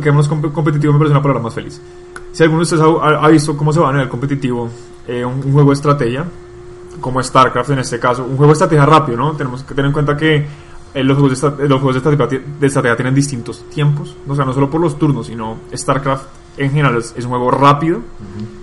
quedémonos 0.01 0.29
comp- 0.31 0.53
competitivo 0.53 0.93
me 0.93 0.99
parece 0.99 1.13
una 1.13 1.23
palabra 1.23 1.43
más 1.43 1.55
feliz. 1.55 1.81
Si 2.33 2.43
alguno 2.43 2.61
de 2.61 2.63
ustedes 2.65 2.83
ha, 2.83 3.25
ha- 3.25 3.29
visto 3.29 3.57
cómo 3.57 3.73
se 3.73 3.81
va 3.81 3.89
a 3.89 3.93
nivel 3.93 4.09
competitivo 4.09 4.69
eh, 5.07 5.25
un, 5.25 5.35
un 5.45 5.53
juego 5.53 5.71
de 5.71 5.75
estrategia, 5.75 6.25
como 7.01 7.23
StarCraft 7.23 7.71
en 7.71 7.79
este 7.79 7.99
caso, 7.99 8.23
un 8.25 8.37
juego 8.37 8.47
de 8.49 8.53
estrategia 8.53 8.85
rápido, 8.85 9.17
¿no? 9.19 9.33
Tenemos 9.33 9.63
que 9.63 9.75
tener 9.75 9.87
en 9.87 9.93
cuenta 9.93 10.17
que 10.17 10.47
eh, 10.95 11.05
los 11.05 11.17
juegos, 11.19 11.41
de, 11.59 11.69
los 11.69 11.81
juegos 11.81 11.95
de, 12.03 12.11
estrategia, 12.11 12.43
de 12.61 12.67
estrategia 12.67 12.97
tienen 12.97 13.15
distintos 13.15 13.65
tiempos, 13.73 14.15
o 14.27 14.35
sea, 14.35 14.45
no 14.45 14.53
solo 14.53 14.69
por 14.69 14.81
los 14.81 14.99
turnos, 14.99 15.27
sino 15.29 15.57
StarCraft 15.75 16.25
en 16.59 16.71
general 16.71 16.97
es, 16.97 17.15
es 17.17 17.25
un 17.25 17.31
juego 17.31 17.51
rápido. 17.51 18.01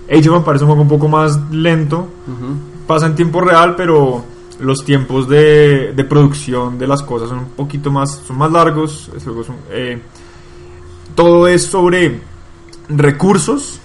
Age 0.08 0.28
of 0.28 0.36
Empires 0.36 0.56
es 0.56 0.62
un 0.62 0.68
juego 0.68 0.82
un 0.82 0.88
poco 0.88 1.08
más 1.08 1.40
lento, 1.50 2.00
ujú. 2.26 2.84
pasa 2.86 3.06
en 3.06 3.14
tiempo 3.14 3.40
real, 3.40 3.74
pero 3.74 4.22
los 4.60 4.84
tiempos 4.84 5.28
de, 5.28 5.92
de 5.94 6.04
producción 6.04 6.78
de 6.78 6.86
las 6.86 7.02
cosas 7.02 7.28
son 7.30 7.38
un 7.38 7.44
poquito 7.56 7.90
más, 7.90 8.22
son 8.26 8.38
más 8.38 8.52
largos. 8.52 9.10
Es 9.16 9.26
algo- 9.26 9.42
son, 9.44 9.56
eh, 9.70 10.00
todo 11.16 11.48
es 11.48 11.64
sobre 11.66 12.20
recursos 12.88 13.80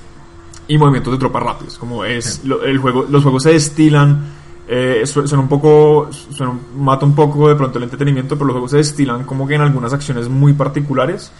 y 0.67 0.77
movimientos 0.77 1.13
de 1.13 1.19
tropas 1.19 1.43
rápidos. 1.43 1.77
Como 1.77 2.05
es 2.05 2.43
lo- 2.45 2.63
el 2.63 2.77
juego, 2.77 3.05
los 3.09 3.23
juegos 3.23 3.43
se 3.43 3.51
destilan, 3.53 4.25
eh, 4.67 5.01
su- 5.05 5.27
son 5.27 5.39
un 5.39 5.47
poco, 5.47 6.09
son, 6.31 6.59
mata 6.77 7.05
un 7.05 7.15
poco 7.15 7.49
de 7.49 7.55
pronto 7.55 7.77
el 7.77 7.85
entretenimiento, 7.85 8.35
pero 8.35 8.45
los 8.47 8.53
juegos 8.53 8.71
se 8.71 8.77
destilan 8.77 9.23
como 9.23 9.47
que 9.47 9.55
en 9.55 9.61
algunas 9.61 9.91
acciones 9.93 10.29
muy 10.29 10.53
particulares. 10.53 11.31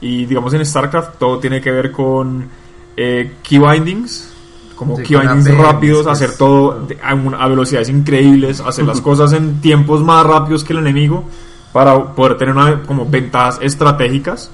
Y 0.00 0.26
digamos 0.26 0.54
en 0.54 0.64
StarCraft 0.64 1.18
todo 1.18 1.38
tiene 1.38 1.60
que 1.60 1.72
ver 1.72 1.90
con 1.90 2.46
eh, 2.96 3.36
key 3.42 3.58
bindings, 3.58 4.32
como 4.76 4.96
Sí, 4.96 5.02
key 5.02 5.16
bindings 5.16 5.56
rápidos, 5.58 6.04
que 6.06 6.10
hacer 6.12 6.36
todo 6.36 6.86
a, 7.02 7.14
un- 7.14 7.34
a 7.34 7.46
velocidades 7.48 7.88
increíbles, 7.88 8.60
hacer 8.60 8.84
las 8.86 9.00
cosas 9.08 9.32
en 9.32 9.60
tiempos 9.60 10.02
más 10.02 10.24
rápidos 10.24 10.62
que 10.64 10.72
el 10.72 10.78
enemigo 10.80 11.24
para 11.72 12.14
poder 12.14 12.36
tener 12.38 12.54
una, 12.56 12.82
como 12.84 13.06
ventajas 13.06 13.58
estratégicas 13.60 14.50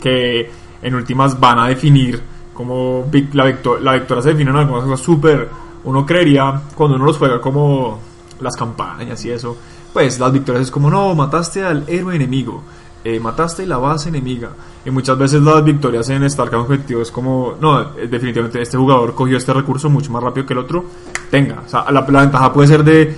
que 0.00 0.50
en 0.82 0.94
últimas 0.94 1.38
van 1.38 1.58
a 1.58 1.68
definir 1.68 2.20
como 2.54 3.04
la, 3.32 3.44
victo- 3.44 3.78
la 3.78 3.92
victoria 3.94 4.22
se 4.22 4.30
define 4.30 4.50
en 4.50 4.56
algunas 4.56 4.84
cosas 4.84 5.00
súper 5.00 5.48
uno 5.84 6.04
creería 6.06 6.62
cuando 6.74 6.96
uno 6.96 7.04
los 7.06 7.18
juega 7.18 7.40
como 7.40 7.98
las 8.40 8.56
campañas 8.56 9.24
y 9.24 9.30
eso 9.30 9.56
pues 9.92 10.18
las 10.18 10.32
victorias 10.32 10.64
es 10.64 10.70
como 10.70 10.90
no 10.90 11.14
mataste 11.14 11.64
al 11.64 11.84
héroe 11.86 12.16
enemigo 12.16 12.62
eh, 13.04 13.20
mataste 13.20 13.66
la 13.66 13.78
base 13.78 14.08
enemiga 14.08 14.50
y 14.84 14.90
muchas 14.90 15.16
veces 15.16 15.40
las 15.42 15.62
victorias 15.64 16.08
en 16.10 16.28
StarCraft 16.28 16.64
objetivo 16.70 17.02
es 17.02 17.10
como 17.10 17.54
no 17.60 17.80
eh, 17.96 18.08
definitivamente 18.10 18.60
este 18.60 18.76
jugador 18.76 19.14
cogió 19.14 19.36
este 19.36 19.52
recurso 19.52 19.88
mucho 19.90 20.10
más 20.12 20.22
rápido 20.22 20.46
que 20.46 20.52
el 20.54 20.58
otro 20.60 20.84
tenga 21.30 21.62
o 21.64 21.68
sea 21.68 21.90
la, 21.90 22.04
la 22.08 22.20
ventaja 22.22 22.52
puede 22.52 22.68
ser 22.68 22.82
de 22.84 23.16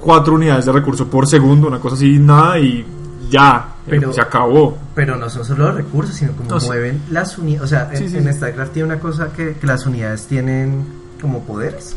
cuatro 0.00 0.34
unidades 0.34 0.66
de 0.66 0.72
recurso 0.72 1.06
por 1.08 1.26
segundo 1.26 1.68
una 1.68 1.78
cosa 1.80 1.94
así 1.96 2.18
nada 2.18 2.58
y 2.58 2.84
ya 3.30 3.74
Pero- 3.88 4.12
se 4.12 4.20
acabó 4.20 4.76
Pero 4.94 5.16
no 5.16 5.28
son 5.30 5.44
solo 5.44 5.66
los 5.66 5.74
recursos, 5.76 6.14
sino 6.14 6.32
como 6.32 6.50
No, 6.50 6.60
sí. 6.60 6.66
mueven 6.66 7.02
las 7.10 7.36
unidades. 7.38 7.64
O 7.64 7.66
sea, 7.68 7.90
en, 7.92 8.08
Sí, 8.08 8.16
en. 8.16 8.32
StarCraft 8.34 8.72
tiene 8.72 8.86
una 8.88 8.98
cosa 9.00 9.28
que, 9.34 9.54
que 9.54 9.66
las 9.66 9.86
unidades 9.86 10.26
tienen 10.26 10.84
como 11.20 11.42
poderes. 11.44 11.96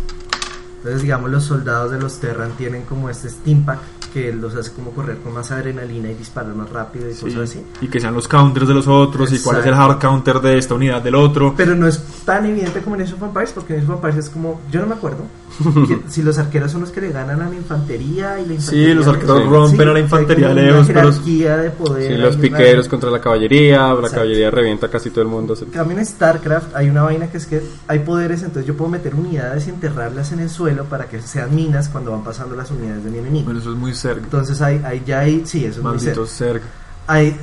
Entonces, 0.81 1.01
digamos, 1.03 1.29
los 1.29 1.43
soldados 1.43 1.91
de 1.91 1.99
los 1.99 2.19
Terran 2.19 2.51
tienen 2.57 2.83
como 2.83 3.09
este 3.09 3.29
Steam 3.29 3.63
Pack 3.65 3.79
que 4.11 4.33
los 4.33 4.53
hace 4.55 4.71
como 4.73 4.91
correr 4.91 5.17
con 5.19 5.33
más 5.33 5.51
adrenalina 5.51 6.11
y 6.11 6.15
disparar 6.15 6.53
más 6.53 6.69
rápido 6.69 7.09
y 7.09 7.13
Sí. 7.13 7.21
cosas 7.25 7.49
así. 7.49 7.63
Y 7.79 7.87
que 7.87 8.01
sean 8.01 8.13
los 8.13 8.27
counters 8.27 8.67
de 8.67 8.73
los 8.73 8.85
otros 8.87 9.31
y 9.31 9.39
cuál 9.39 9.59
es 9.59 9.65
el 9.65 9.69
Exacto. 9.73 9.91
hard 9.93 9.99
counter 10.01 10.41
de 10.41 10.57
esta 10.57 10.73
unidad 10.75 11.01
del 11.01 11.15
otro. 11.15 11.53
Pero 11.55 11.75
no 11.75 11.87
es 11.87 11.97
tan 12.25 12.45
evidente 12.45 12.81
como 12.81 12.95
en 12.97 13.03
Age 13.03 13.13
of 13.13 13.23
Empires, 13.23 13.51
porque 13.53 13.73
en 13.75 13.81
Age 13.83 13.89
of 13.91 13.95
Empires 14.03 14.25
es 14.25 14.29
como, 14.29 14.59
yo 14.69 14.81
no 14.81 14.87
me 14.87 14.95
acuerdo, 14.95 15.23
que 15.87 16.01
si 16.09 16.23
los 16.23 16.37
arqueros 16.39 16.71
son 16.73 16.81
los 16.81 16.89
que 16.91 16.99
le 16.99 17.11
ganan 17.11 17.41
a 17.41 17.47
la 17.49 17.55
infantería 17.55 18.37
y 18.41 18.47
la 18.47 18.53
infantería... 18.55 18.87
Sí, 18.89 18.93
los 18.93 19.07
arqueros 19.07 19.37
Sí. 19.43 19.47
rompen 19.47 19.81
a 19.87 19.91
la 19.91 19.97
hay 19.97 20.03
infantería 20.03 20.47
como 20.49 20.59
lejos, 20.59 20.79
una 20.79 20.87
pero... 20.87 21.11
jerarquía 21.13 21.57
de 21.57 21.69
poder. 21.69 22.11
Sí, 22.11 22.17
los 22.17 22.35
piqueros 22.35 22.75
rara. 22.85 22.89
contra 22.89 23.11
la 23.11 23.21
caballería, 23.21 23.77
la 23.87 23.93
Exacto. 23.93 24.15
caballería 24.15 24.51
revienta 24.51 24.89
casi 24.89 25.09
todo 25.09 25.21
el 25.21 25.27
mundo. 25.29 25.55
También 25.71 25.99
en 25.99 26.05
StarCraft 26.05 26.75
hay 26.75 26.89
una 26.89 27.03
vaina 27.03 27.27
que 27.27 27.37
es 27.37 27.45
que 27.45 27.61
hay 27.87 27.99
poderes, 27.99 28.41
entonces 28.43 28.65
yo 28.65 28.75
puedo 28.75 28.89
meter 28.91 29.15
unidades 29.15 29.67
y 29.67 29.69
enterrarlas 29.69 30.33
en 30.33 30.39
el 30.41 30.49
suelo 30.49 30.70
para 30.85 31.05
que 31.07 31.21
sean 31.21 31.53
minas 31.55 31.89
cuando 31.89 32.11
van 32.11 32.23
pasando 32.23 32.55
las 32.55 32.69
unidades 32.71 33.03
de 33.03 33.09
mi 33.11 33.17
enemigo. 33.19 33.45
Bueno, 33.45 33.59
eso 33.59 33.71
es 33.71 33.77
muy 33.77 33.93
cerca. 33.93 34.23
Entonces 34.23 34.61
hay, 34.61 34.81
hay 34.85 35.03
ya 35.05 35.19
hay, 35.19 35.45
sí, 35.45 35.65
eso 35.65 35.77
es 35.79 35.83
muy 35.83 35.93
Maldito 35.93 36.25
cerca. 36.25 36.59
cerca. 36.65 36.65
Hay, 37.07 37.37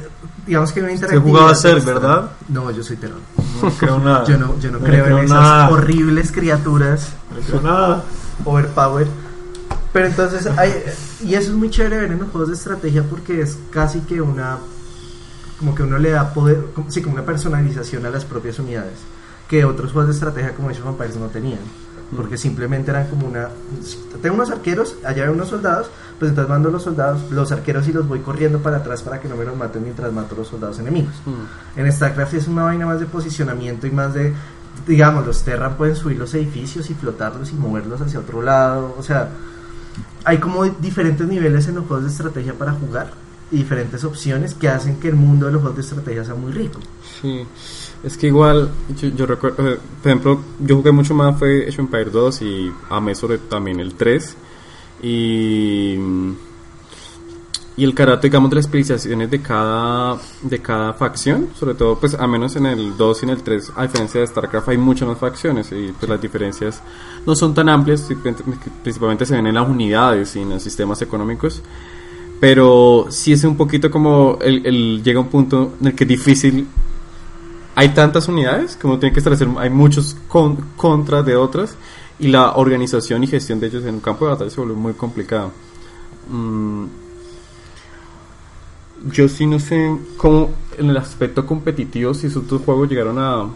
digamos 0.47 0.73
que 0.73 0.81
hay 0.81 0.85
una 0.85 0.93
interactividad. 0.95 1.29
jugaba 1.31 1.53
con 1.53 1.57
Zerg, 1.63 1.79
Star- 1.79 1.95
¿verdad? 1.95 2.31
No, 2.49 2.71
yo 2.71 2.83
soy 2.83 2.97
terror. 2.97 3.19
No 3.63 3.71
creo 3.71 3.99
nada. 3.99 4.25
Yo 4.25 4.39
no, 4.39 4.59
yo 4.61 4.71
no, 4.71 4.79
No 4.79 4.85
creo, 4.85 5.05
creo 5.05 5.19
en 5.19 5.25
esas 5.25 5.41
nada. 5.41 5.71
horribles 5.71 6.33
criaturas 6.33 7.09
No 7.35 7.41
creo 7.47 7.61
nada. 7.61 8.05
overpower. 8.45 9.07
Pero 9.93 10.07
entonces 10.07 10.47
hay, 10.47 10.73
y 11.25 11.35
eso 11.35 11.51
es 11.51 11.57
muy 11.57 11.71
chévere 11.71 11.99
ver 11.99 12.13
en 12.13 12.19
los 12.21 12.31
juegos 12.31 12.49
de 12.51 12.55
estrategia 12.55 13.03
porque 13.03 13.41
es 13.41 13.59
casi 13.71 14.01
que 14.01 14.21
una 14.21 14.59
como 15.59 15.75
que 15.75 15.83
uno 15.83 15.99
le 15.99 16.11
da 16.11 16.33
poder, 16.33 16.67
como- 16.75 16.91
sí, 16.91 17.03
como 17.03 17.15
una 17.17 17.25
personalización 17.25 18.07
a 18.07 18.11
las 18.11 18.25
propias 18.25 18.59
unidades 18.61 18.95
que 19.49 19.65
otros 19.65 19.91
juegos 19.93 20.09
de 20.09 20.15
estrategia 20.15 20.55
como 20.55 20.69
Age 20.69 20.83
of 20.83 20.89
Empires 20.89 21.17
no 21.17 21.27
tenían. 21.27 21.59
Porque 22.15 22.39
simplemente 22.39 22.91
eran 22.91 23.07
como 23.09 23.27
una. 23.27 23.49
Tengo 24.23 24.35
unos 24.35 24.51
arqueros, 24.51 24.97
allá 25.05 25.25
hay 25.25 25.29
unos 25.29 25.49
soldados, 25.49 25.91
pues 26.19 26.31
entonces 26.31 26.49
mando 26.49 26.71
los 26.71 26.83
soldados, 26.83 27.31
los 27.31 27.53
arqueros 27.53 27.87
y 27.87 27.93
los 27.93 28.09
voy 28.09 28.21
corriendo 28.21 28.61
para 28.61 28.79
atrás 28.79 29.03
para 29.03 29.21
que 29.21 29.29
no 29.29 29.37
me 29.37 29.45
los 29.45 29.57
maten 29.57 29.83
mientras 29.83 30.13
mato 30.13 30.35
a 30.35 30.39
los 30.39 30.49
soldados 30.49 30.79
enemigos. 30.79 31.15
En 31.77 31.93
StarCraft 31.93 32.35
es 32.35 32.49
una 32.49 32.65
vaina 32.65 32.87
más 32.87 32.99
de 33.01 33.07
posicionamiento 33.07 33.87
y 33.87 33.91
más 33.91 34.15
de, 34.15 34.33
digamos, 34.87 35.27
los 35.27 35.43
Terran 35.43 35.77
pueden 35.77 35.97
subir 35.97 36.17
los 36.19 36.33
edificios 36.35 36.89
y 36.89 36.95
flotarlos 36.95 37.51
y 37.51 37.55
moverlos 37.55 38.01
hacia 38.01 38.21
otro 38.21 38.41
lado. 38.41 38.95
O 38.99 39.03
sea, 39.03 39.29
hay 40.25 40.39
como 40.39 40.65
diferentes 40.65 41.27
niveles 41.27 41.69
en 41.69 41.77
los 41.77 41.87
juegos 41.87 42.05
de 42.05 42.11
estrategia 42.11 42.55
para 42.55 42.73
jugar 42.73 43.13
y 43.51 43.59
diferentes 43.59 44.05
opciones 44.05 44.55
que 44.55 44.69
hacen 44.69 44.99
que 45.01 45.09
el 45.09 45.15
mundo 45.15 45.47
de 45.47 45.53
los 45.53 45.61
juegos 45.61 45.77
de 45.77 45.83
estrategia 45.83 46.25
sea 46.25 46.35
muy 46.35 46.53
rico. 46.53 46.81
Sí, 47.21 47.47
es 48.05 48.17
que 48.17 48.29
igual, 48.29 48.71
yo, 49.01 49.09
yo 49.09 49.27
recuerdo, 49.27 49.69
eh, 49.73 49.79
por 50.03 50.11
ejemplo, 50.11 50.41
yo 50.61 50.77
jugué 50.77 50.93
mucho 50.93 51.15
más 51.15 51.39
fue 51.39 51.63
Age 51.63 51.71
of 51.73 51.79
Empires 51.81 52.13
2 52.13 52.43
y 52.43 52.73
amé 52.91 53.15
sobre 53.15 53.39
también 53.39 53.81
el 53.81 53.95
3 53.95 54.37
y 55.03 55.97
y 57.77 57.85
el 57.85 57.95
carácter, 57.95 58.29
digamos, 58.29 58.51
de 58.51 58.57
las 58.57 58.65
especializaciones 58.65 59.31
de 59.31 59.41
cada 59.41 60.19
de 60.43 60.59
cada 60.61 60.95
facción, 60.95 61.49
sobre 61.57 61.75
todo, 61.75 61.97
pues, 61.99 62.15
a 62.15 62.27
menos 62.27 62.57
en 62.57 62.67
el 62.67 62.97
2 62.97 63.23
y 63.23 63.27
en 63.27 63.31
el 63.31 63.43
3, 63.45 63.73
a 63.77 63.83
diferencia 63.83 64.21
de 64.21 64.27
StarCraft, 64.27 64.69
hay 64.71 64.79
muchas 64.79 65.07
más 65.07 65.19
facciones 65.19 65.71
y 65.71 65.93
pues 65.97 66.09
las 66.11 66.21
diferencias 66.21 66.83
no 67.25 67.37
son 67.37 67.55
tan 67.55 67.69
amplias, 67.69 68.09
principalmente 68.83 69.25
se 69.27 69.37
ven 69.37 69.47
en 69.47 69.55
las 69.55 69.69
unidades 69.69 70.35
y 70.35 70.41
en 70.41 70.51
los 70.51 70.63
sistemas 70.63 71.01
económicos. 71.03 71.63
Pero 72.41 73.07
sí 73.11 73.33
es 73.33 73.45
un 73.45 73.57
poquito 73.57 73.91
como 73.93 74.39
el, 74.41 74.67
el- 74.67 75.03
llega 75.05 75.21
un 75.21 75.29
punto 75.29 75.75
en 75.81 75.89
el 75.89 75.95
que 75.95 76.03
es 76.05 76.09
difícil 76.09 76.67
hay 77.79 77.91
tantas 77.91 78.27
unidades 78.29 78.77
que 78.77 78.87
uno 78.89 78.99
tiene 78.99 79.13
que 79.13 79.21
establecer 79.21 79.49
hay 79.59 79.71
muchos 79.71 80.17
con, 80.27 80.57
contras 80.77 81.25
de 81.25 81.37
otras 81.37 81.77
y 82.19 82.27
la 82.29 82.53
organización 82.57 83.23
y 83.23 83.27
gestión 83.29 83.61
de 83.61 83.69
ellos 83.69 83.85
en 83.85 83.95
un 83.97 84.01
campo 84.01 84.25
de 84.25 84.33
batalla 84.33 84.51
se 84.51 84.61
vuelve 84.61 84.75
muy 84.77 84.93
complicado 84.95 85.51
Mm, 86.31 86.85
yo 89.13 89.29
sí 89.29 89.47
no 89.47 89.59
sé 89.61 89.97
cómo 90.17 90.51
en 90.77 90.91
el 90.91 90.97
aspecto 90.97 91.47
competitivo 91.47 92.13
si 92.15 92.27
esos 92.27 92.47
dos 92.49 92.63
juegos 92.63 92.89
llegaron 92.91 93.19
a 93.19 93.47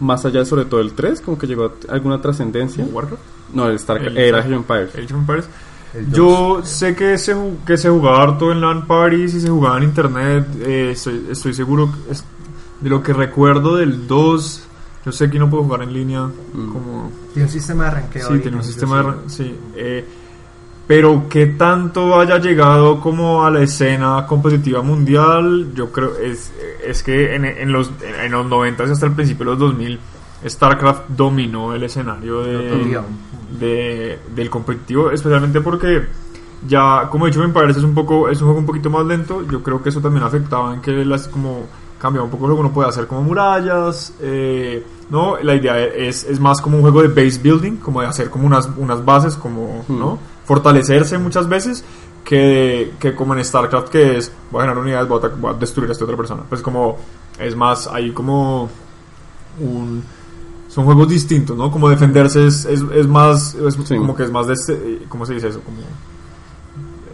más 0.00 0.24
allá 0.24 0.44
sobre 0.44 0.64
todo 0.64 0.80
el 0.80 0.92
3 0.92 1.20
como 1.20 1.38
que 1.38 1.46
llegó 1.46 1.66
a 1.66 1.92
alguna 1.92 2.20
trascendencia 2.20 2.84
Warcraft. 2.84 3.22
no 3.54 3.66
el 3.68 3.78
Starcraft 3.78 4.16
El 4.16 4.18
era 4.18 4.38
Age 4.40 4.48
of 4.48 4.54
Empires 4.54 4.94
Age 4.94 5.04
of 5.04 5.20
Empires. 5.20 5.44
Yo 6.10 6.60
sé 6.64 6.96
que 6.96 7.18
se, 7.18 7.36
que 7.66 7.76
se 7.76 7.90
jugaba 7.90 8.22
harto 8.22 8.50
en 8.50 8.62
LAN 8.62 8.86
parties 8.86 9.34
y 9.34 9.40
se 9.40 9.48
jugaba 9.50 9.76
en 9.76 9.82
internet. 9.84 10.46
eh, 10.60 10.90
estoy, 10.92 11.26
estoy 11.30 11.52
seguro 11.52 11.90
es- 12.10 12.24
de 12.82 12.90
lo 12.90 13.02
que 13.02 13.12
recuerdo 13.12 13.76
del 13.76 14.06
2. 14.06 14.68
Yo 15.06 15.12
sé 15.12 15.30
que 15.30 15.38
no 15.38 15.48
puedo 15.50 15.64
jugar 15.64 15.82
en 15.82 15.92
línea. 15.92 16.22
Mm. 16.26 16.72
Como, 16.72 17.10
Tiene 17.32 17.46
un 17.46 17.52
sistema 17.52 17.84
de 17.84 17.88
arranqueo. 17.90 18.28
sí, 18.28 18.38
tiene 18.40 18.56
un 18.58 18.64
sistema 18.64 19.02
de. 19.02 19.28
sí. 19.30 19.56
eh, 19.76 20.04
pero 20.86 21.28
que 21.28 21.46
tanto 21.46 22.18
haya 22.18 22.38
llegado 22.38 23.00
como 23.00 23.44
a 23.44 23.50
la 23.50 23.62
escena 23.62 24.26
competitiva 24.26 24.82
mundial, 24.82 25.68
yo 25.74 25.90
creo 25.92 26.16
es, 26.18 26.52
es 26.84 27.02
que 27.04 27.34
en, 27.36 27.44
en 27.44 27.72
los, 27.72 27.90
en 28.22 28.32
los 28.32 28.44
90 28.46 28.84
hasta 28.84 29.06
el 29.06 29.12
principio 29.12 29.44
de 29.46 29.50
los 29.52 29.58
2000, 29.60 29.98
StarCraft 30.46 31.08
dominó 31.10 31.72
el 31.72 31.84
escenario 31.84 32.40
de, 32.42 33.00
de- 33.60 34.18
del 34.34 34.50
competitivo, 34.50 35.10
especialmente 35.12 35.60
porque 35.60 36.02
ya, 36.68 37.08
como 37.10 37.26
he 37.26 37.30
dicho, 37.30 37.42
Empires 37.44 37.76
es 37.76 37.84
un 37.84 37.94
poco 37.94 38.28
es 38.28 38.40
un 38.40 38.46
juego 38.48 38.60
un 38.60 38.66
poquito 38.66 38.90
más 38.90 39.06
lento. 39.06 39.46
Yo 39.48 39.62
creo 39.62 39.82
que 39.82 39.88
eso 39.90 40.00
también 40.00 40.24
afectaba 40.24 40.74
en 40.74 40.80
que 40.80 41.04
las 41.04 41.28
como 41.28 41.66
cambiaba 42.02 42.24
un 42.24 42.30
poco 42.32 42.48
lo 42.48 42.54
que 42.56 42.60
uno 42.60 42.72
puede 42.72 42.88
hacer 42.88 43.06
como 43.06 43.22
murallas. 43.22 44.12
eh, 44.20 44.84
no, 45.08 45.36
la 45.40 45.54
idea 45.54 45.78
es, 45.78 46.24
es 46.24 46.40
más 46.40 46.60
como 46.60 46.76
un 46.76 46.82
juego 46.82 47.00
de 47.02 47.08
base 47.08 47.38
building, 47.40 47.76
como 47.76 48.00
de 48.00 48.08
hacer 48.08 48.28
como 48.28 48.46
unas, 48.46 48.68
unas 48.76 49.04
bases, 49.04 49.34
como 49.36 49.84
Hmm. 49.88 49.98
no 49.98 50.18
fortalecerse 50.44 51.16
muchas 51.18 51.48
veces. 51.48 51.84
Que, 52.24 52.92
que 53.00 53.14
como 53.16 53.34
en 53.34 53.44
StarCraft 53.44 53.88
que 53.88 54.16
es 54.18 54.30
voy 54.50 54.60
a 54.62 54.66
ganar 54.66 54.78
unidades 54.78 55.08
voy 55.08 55.20
a, 55.20 55.26
ata- 55.26 55.36
voy 55.36 55.50
a 55.50 55.54
destruir 55.54 55.88
a 55.90 55.92
esta 55.92 56.04
otra 56.04 56.16
persona 56.16 56.44
pues 56.48 56.62
como 56.62 56.96
es 57.36 57.56
más 57.56 57.88
hay 57.88 58.12
como 58.12 58.68
un 59.58 60.04
son 60.68 60.84
juegos 60.84 61.08
distintos, 61.08 61.56
¿no? 61.56 61.70
Como 61.72 61.88
defenderse 61.90 62.46
es, 62.46 62.64
es, 62.64 62.80
es 62.94 63.06
más, 63.08 63.54
es 63.56 63.74
Sí. 63.74 63.96
como 63.96 64.14
que 64.14 64.22
es 64.22 64.30
más 64.30 64.46
de, 64.46 64.54
este- 64.54 65.02
¿cómo 65.08 65.26
se 65.26 65.34
dice 65.34 65.48
eso? 65.48 65.60
Como 65.62 65.78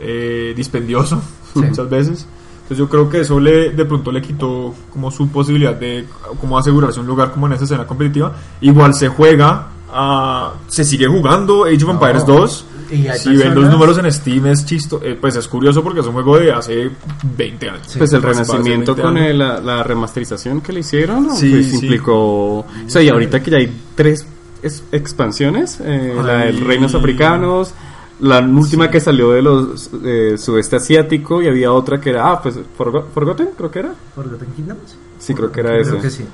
eh, 0.00 0.52
dispendioso 0.54 1.20
Sí. 1.54 1.60
muchas 1.64 1.88
veces. 1.90 2.26
Entonces 2.68 2.78
yo 2.78 2.88
creo 2.90 3.08
que 3.08 3.20
eso 3.20 3.40
le, 3.40 3.70
de 3.70 3.84
pronto 3.86 4.12
le 4.12 4.20
quitó 4.20 4.74
como 4.92 5.10
su 5.10 5.28
posibilidad 5.28 5.74
de 5.74 6.04
como 6.38 6.58
asegurarse 6.58 7.00
un 7.00 7.06
lugar 7.06 7.32
como 7.32 7.46
en 7.46 7.54
esa 7.54 7.64
escena 7.64 7.86
competitiva. 7.86 8.34
Igual 8.60 8.92
se 8.92 9.08
juega, 9.08 9.68
ah, 9.90 10.52
se 10.66 10.84
sigue 10.84 11.06
jugando 11.06 11.64
Age 11.64 11.76
of 11.76 11.82
No. 11.84 11.90
Empires 11.92 12.26
2. 12.26 12.64
Y 12.90 13.06
hay 13.06 13.18
Si 13.18 13.28
ven 13.30 13.36
los 13.38 13.46
personas- 13.64 13.72
números 13.72 13.98
en 13.98 14.12
Steam 14.12 14.46
es 14.48 14.66
chisto, 14.66 15.00
eh, 15.02 15.16
pues 15.18 15.36
es 15.36 15.48
curioso 15.48 15.82
porque 15.82 16.00
es 16.00 16.06
un 16.06 16.12
juego 16.12 16.38
de 16.38 16.52
hace 16.52 16.90
20 17.36 17.70
años. 17.70 17.82
Sí. 17.86 17.98
Pues 17.98 18.12
el 18.12 18.20
renacimiento 18.22 18.94
20 18.94 19.02
con 19.02 19.16
el- 19.18 19.38
la, 19.38 19.60
la 19.60 19.82
remasterización 19.82 20.60
que 20.60 20.72
le 20.74 20.80
hicieron, 20.80 21.26
¿no? 21.28 21.34
Sí, 21.36 21.50
pues 21.50 21.70
sí. 21.70 21.76
implicó... 21.86 22.58
O 22.60 22.66
sea, 22.86 23.00
y 23.02 23.08
ahorita 23.08 23.42
que 23.42 23.50
ya 23.50 23.56
hay 23.58 23.74
tres 23.94 24.26
es- 24.62 24.84
expansiones, 24.92 25.80
eh, 25.82 26.14
la 26.22 26.44
del 26.44 26.60
Reinos 26.60 26.94
Africanos, 26.94 27.72
la 28.20 28.40
última 28.40 28.90
que 28.90 29.00
salió 29.00 29.30
de 29.32 29.42
los 29.42 29.90
eh, 30.04 30.34
sudeste 30.38 30.76
asiático 30.76 31.40
y 31.42 31.48
había 31.48 31.72
otra 31.72 32.00
que 32.00 32.10
era, 32.10 32.30
ah, 32.32 32.42
pues 32.42 32.58
Forgo- 32.76 33.06
Forgotten, 33.14 33.50
creo 33.56 33.70
que 33.70 33.78
era. 33.80 33.94
Forgotten 34.14 34.48
Kingdoms. 34.56 34.96
Sí, 35.18 35.34
creo 35.34 35.50
que 35.52 35.60
era 35.60 35.70
Creo 35.70 35.82
ese. 35.82 35.98
que 35.98 36.10
sí. 36.10 36.24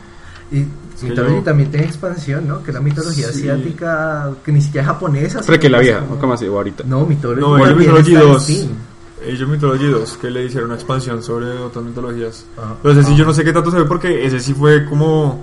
Y 0.52 0.64
Sí, 0.96 1.06
Mythology 1.08 1.36
yo- 1.36 1.42
también 1.42 1.70
tiene 1.70 1.86
expansión, 1.86 2.46
¿no? 2.46 2.62
Que 2.62 2.70
la 2.70 2.80
mitología 2.80 3.26
Sí. 3.32 3.40
asiática, 3.48 4.30
que 4.44 4.52
ni 4.52 4.60
siquiera 4.62 4.82
es 4.82 4.88
japonesa. 4.92 5.40
Pero 5.44 5.58
que 5.58 5.68
la 5.68 5.80
vieja, 5.80 6.00
como- 6.00 6.20
¿cómo 6.20 6.32
así? 6.34 6.46
O 6.46 6.56
ahorita. 6.56 6.84
No, 6.86 7.04
Mythology. 7.04 7.40
No, 7.40 7.54
Age 7.56 7.62
of 7.64 7.68
también 7.68 7.78
Mythology 7.90 8.12
está 8.14 8.24
en 8.26 8.32
2. 8.32 8.42
Steam. 8.44 8.68
Age 9.34 9.42
of 9.44 9.50
Mythology 9.50 9.86
2, 9.88 10.16
que 10.18 10.30
le 10.30 10.44
hicieron 10.44 10.66
una 10.70 10.74
expansión 10.76 11.22
sobre 11.22 11.46
otras 11.58 11.84
mitologías. 11.84 12.46
Ajá. 12.56 12.76
Pero 12.82 13.00
ese 13.00 13.08
sí, 13.10 13.16
yo 13.16 13.24
no 13.24 13.32
sé 13.32 13.42
qué 13.42 13.52
tanto 13.52 13.70
se 13.72 13.78
ve 13.78 13.84
porque 13.86 14.24
ese 14.24 14.38
sí 14.38 14.54
fue 14.54 14.84
como. 14.84 15.42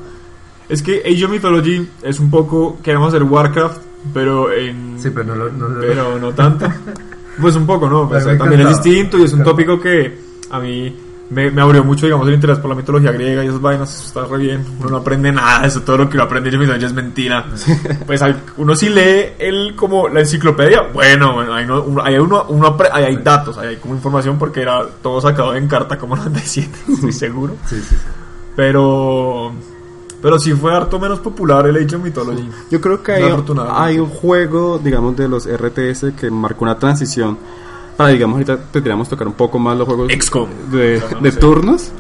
Es 0.69 0.81
que 0.81 0.99
Age 1.05 1.25
of 1.25 1.31
Mythology 1.31 1.89
es 2.03 2.19
un 2.19 2.29
poco. 2.29 2.77
Queremos 2.81 3.09
hacer 3.09 3.23
Warcraft, 3.23 3.81
pero 4.13 4.51
en. 4.51 4.99
Sí, 4.99 5.09
pero 5.11 5.25
no 5.25 5.35
lo. 5.35 5.51
No, 5.51 5.67
lo- 5.69 5.79
pero 5.81 6.19
no 6.19 6.31
tanto. 6.33 6.67
Pues 7.39 7.55
un 7.55 7.65
poco, 7.65 7.89
¿no? 7.89 8.09
Pues, 8.09 8.23
A 8.23 8.27
mí 8.27 8.33
me 8.33 8.37
también 8.39 8.61
es 8.61 8.67
distinto 8.83 9.17
y 9.17 9.23
es 9.23 9.31
un 9.33 9.41
tópico 9.41 9.79
que 9.79 10.15
a 10.49 10.59
mí 10.59 10.93
me, 11.29 11.49
me 11.49 11.61
abrió 11.61 11.81
mucho, 11.81 12.05
digamos, 12.05 12.27
el 12.27 12.33
interés 12.33 12.59
por 12.59 12.69
la 12.69 12.75
mitología 12.75 13.13
griega 13.13 13.41
y 13.43 13.47
esas 13.47 13.61
vainas. 13.61 13.89
Eso 13.89 14.07
está 14.21 14.35
re 14.35 14.37
bien. 14.43 14.65
Uno 14.81 14.89
no 14.89 14.97
aprende 14.97 15.31
nada 15.31 15.61
de 15.61 15.69
eso. 15.69 15.81
Todo 15.81 15.99
lo 15.99 16.09
que 16.09 16.17
uno 16.17 16.25
aprende 16.25 16.49
of 16.49 16.57
Mythology 16.57 16.85
es 16.85 16.93
mentira. 16.93 17.45
Pues 18.05 18.21
uno 18.57 18.75
sí 18.75 18.89
lee 18.89 19.27
el, 19.39 19.75
como 19.77 20.09
la 20.09 20.19
enciclopedia. 20.19 20.81
Bueno, 20.93 21.33
bueno, 21.33 21.59
no, 21.65 21.83
uno, 21.83 22.03
ahí 22.03 22.15
uno, 22.19 22.45
uno 22.49 22.77
ahí 22.91 23.05
hay 23.05 23.15
datos, 23.17 23.57
ahí 23.57 23.69
hay 23.69 23.75
como 23.77 23.95
información 23.95 24.37
porque 24.37 24.61
era 24.61 24.85
todo 25.01 25.21
sacado 25.21 25.55
en 25.55 25.69
carta 25.69 25.97
como 25.97 26.17
97, 26.17 26.69
estoy 26.93 27.13
seguro. 27.13 27.55
Sí, 27.65 27.77
sí, 27.77 27.95
sí. 27.95 27.95
Pero. 28.57 29.53
Pero 30.21 30.39
sí 30.39 30.53
fue 30.53 30.75
harto 30.75 30.99
menos 30.99 31.19
popular 31.19 31.65
el 31.67 31.77
Age 31.77 31.95
of 31.95 32.03
Mythology. 32.03 32.47
Yo 32.69 32.79
creo 32.79 33.01
que 33.01 33.13
hay, 33.13 33.23
hay 33.71 33.99
un 33.99 34.09
juego, 34.09 34.77
digamos, 34.77 35.15
de 35.15 35.27
los 35.27 35.47
RTS 35.47 36.13
que 36.15 36.29
marcó 36.29 36.63
una 36.63 36.77
transición 36.77 37.37
para, 37.97 38.09
digamos, 38.09 38.35
ahorita 38.35 38.57
tendríamos 38.71 39.09
tocar 39.09 39.27
un 39.27 39.33
poco 39.33 39.59
más 39.59 39.77
los 39.77 39.87
juegos 39.87 40.11
XCOM. 40.11 40.49
de, 40.71 41.01
de 41.21 41.31
turnos, 41.33 41.91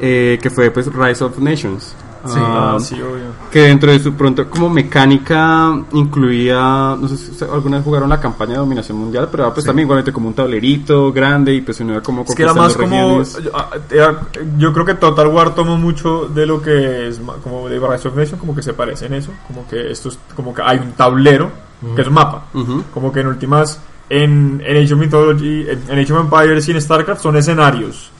eh, 0.00 0.38
que 0.42 0.50
fue 0.50 0.70
pues 0.70 0.92
Rise 0.92 1.24
of 1.24 1.38
Nations. 1.38 1.94
Sí. 2.24 2.34
Ah, 2.36 2.74
Ah, 2.76 2.80
sí, 2.80 2.94
obvio. 3.00 3.32
que 3.50 3.60
dentro 3.62 3.90
de 3.90 3.98
su 3.98 4.12
pronto 4.12 4.48
como 4.50 4.68
mecánica 4.68 5.72
incluía, 5.92 6.94
no 7.00 7.08
sé 7.08 7.16
si 7.16 7.30
ustedes 7.30 7.50
alguna 7.52 7.76
vez 7.78 7.84
jugaron 7.84 8.08
la 8.10 8.20
campaña 8.20 8.52
de 8.52 8.58
dominación 8.58 8.98
mundial, 8.98 9.28
pero 9.30 9.44
era, 9.44 9.54
pues 9.54 9.64
también 9.64 9.86
igualmente 9.86 10.12
como 10.12 10.28
un 10.28 10.34
tablerito 10.34 11.12
grande 11.12 11.54
y 11.54 11.60
pues 11.62 11.80
uno 11.80 11.92
iba 11.94 12.02
como 12.02 12.22
Es 12.22 12.34
que 12.34 12.42
era 12.42 12.52
más 12.54 12.76
como. 12.76 13.22
Yo, 13.42 13.50
ah, 13.54 13.70
era- 13.90 14.20
yo 14.58 14.72
creo 14.72 14.84
que 14.84 14.94
Total 14.94 15.28
War 15.28 15.54
tomó 15.54 15.76
mucho 15.78 16.26
de 16.28 16.44
lo 16.46 16.60
que 16.60 17.08
es 17.08 17.20
como 17.42 17.68
de 17.68 17.78
Rise 17.78 18.08
of 18.08 18.14
Nation, 18.16 18.38
como 18.38 18.54
que 18.54 18.62
se 18.62 18.74
parece 18.74 19.06
en 19.06 19.14
eso. 19.14 19.30
Como 19.46 19.66
que 19.66 19.90
esto 19.90 20.10
es, 20.10 20.18
como 20.36 20.52
que 20.54 20.62
hay 20.62 20.78
un 20.78 20.92
tablero 20.92 21.50
que 21.96 22.02
es 22.02 22.08
un 22.08 22.14
mapa. 22.14 22.44
Como 22.92 23.10
que 23.12 23.20
en 23.20 23.28
últimas, 23.28 23.80
en, 24.10 24.62
en 24.66 24.76
Age 24.84 24.92
of 24.92 25.00
Mythology, 25.00 25.66
en, 25.70 25.82
en 25.88 25.98
Age 25.98 26.12
of 26.12 26.20
Empires 26.20 26.68
y 26.68 26.72
en 26.72 26.80
StarCraft 26.82 27.22
son 27.22 27.36
escenarios. 27.36 28.10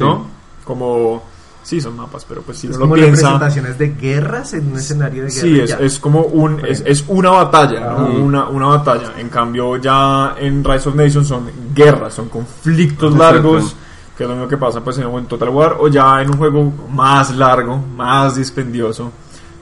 ¿No? 0.00 0.26
Como. 0.64 1.22
Sí, 1.66 1.80
son 1.80 1.96
mapas, 1.96 2.24
pero 2.28 2.42
pues 2.42 2.58
si 2.58 2.68
Es 2.68 2.74
no 2.74 2.78
lo 2.78 2.84
como 2.84 2.94
piensa. 2.94 3.10
representaciones 3.32 3.76
de 3.76 3.88
guerras 3.88 4.54
en 4.54 4.68
un 4.70 4.76
escenario 4.78 5.24
de 5.24 5.30
guerra. 5.30 5.40
Sí, 5.42 5.58
es, 5.60 5.70
es 5.80 5.98
como 5.98 6.20
un 6.20 6.64
es, 6.64 6.80
es 6.86 7.04
una 7.08 7.30
batalla, 7.30 7.80
¿no? 7.90 8.06
Una, 8.06 8.48
una 8.48 8.66
batalla. 8.68 9.14
En 9.18 9.28
cambio, 9.28 9.76
ya 9.76 10.36
en 10.38 10.62
Rise 10.62 10.88
of 10.88 10.94
Nations 10.94 11.26
son 11.26 11.50
guerras, 11.74 12.14
son 12.14 12.28
conflictos 12.28 13.12
Exacto. 13.12 13.32
largos, 13.34 13.74
que 14.16 14.22
es 14.22 14.28
lo 14.28 14.36
mismo 14.36 14.48
que 14.48 14.56
pasa 14.58 14.80
pues 14.84 14.96
en 14.98 15.06
un 15.08 15.26
Total 15.26 15.48
War, 15.48 15.76
o 15.80 15.88
ya 15.88 16.22
en 16.22 16.30
un 16.30 16.36
juego 16.36 16.72
más 16.92 17.34
largo, 17.34 17.76
más 17.78 18.36
dispendioso, 18.36 19.10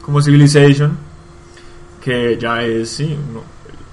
como 0.03 0.21
Civilization, 0.21 0.95
que 2.03 2.37
ya 2.38 2.62
es, 2.62 2.90
sí, 2.90 3.17
uno- 3.31 3.43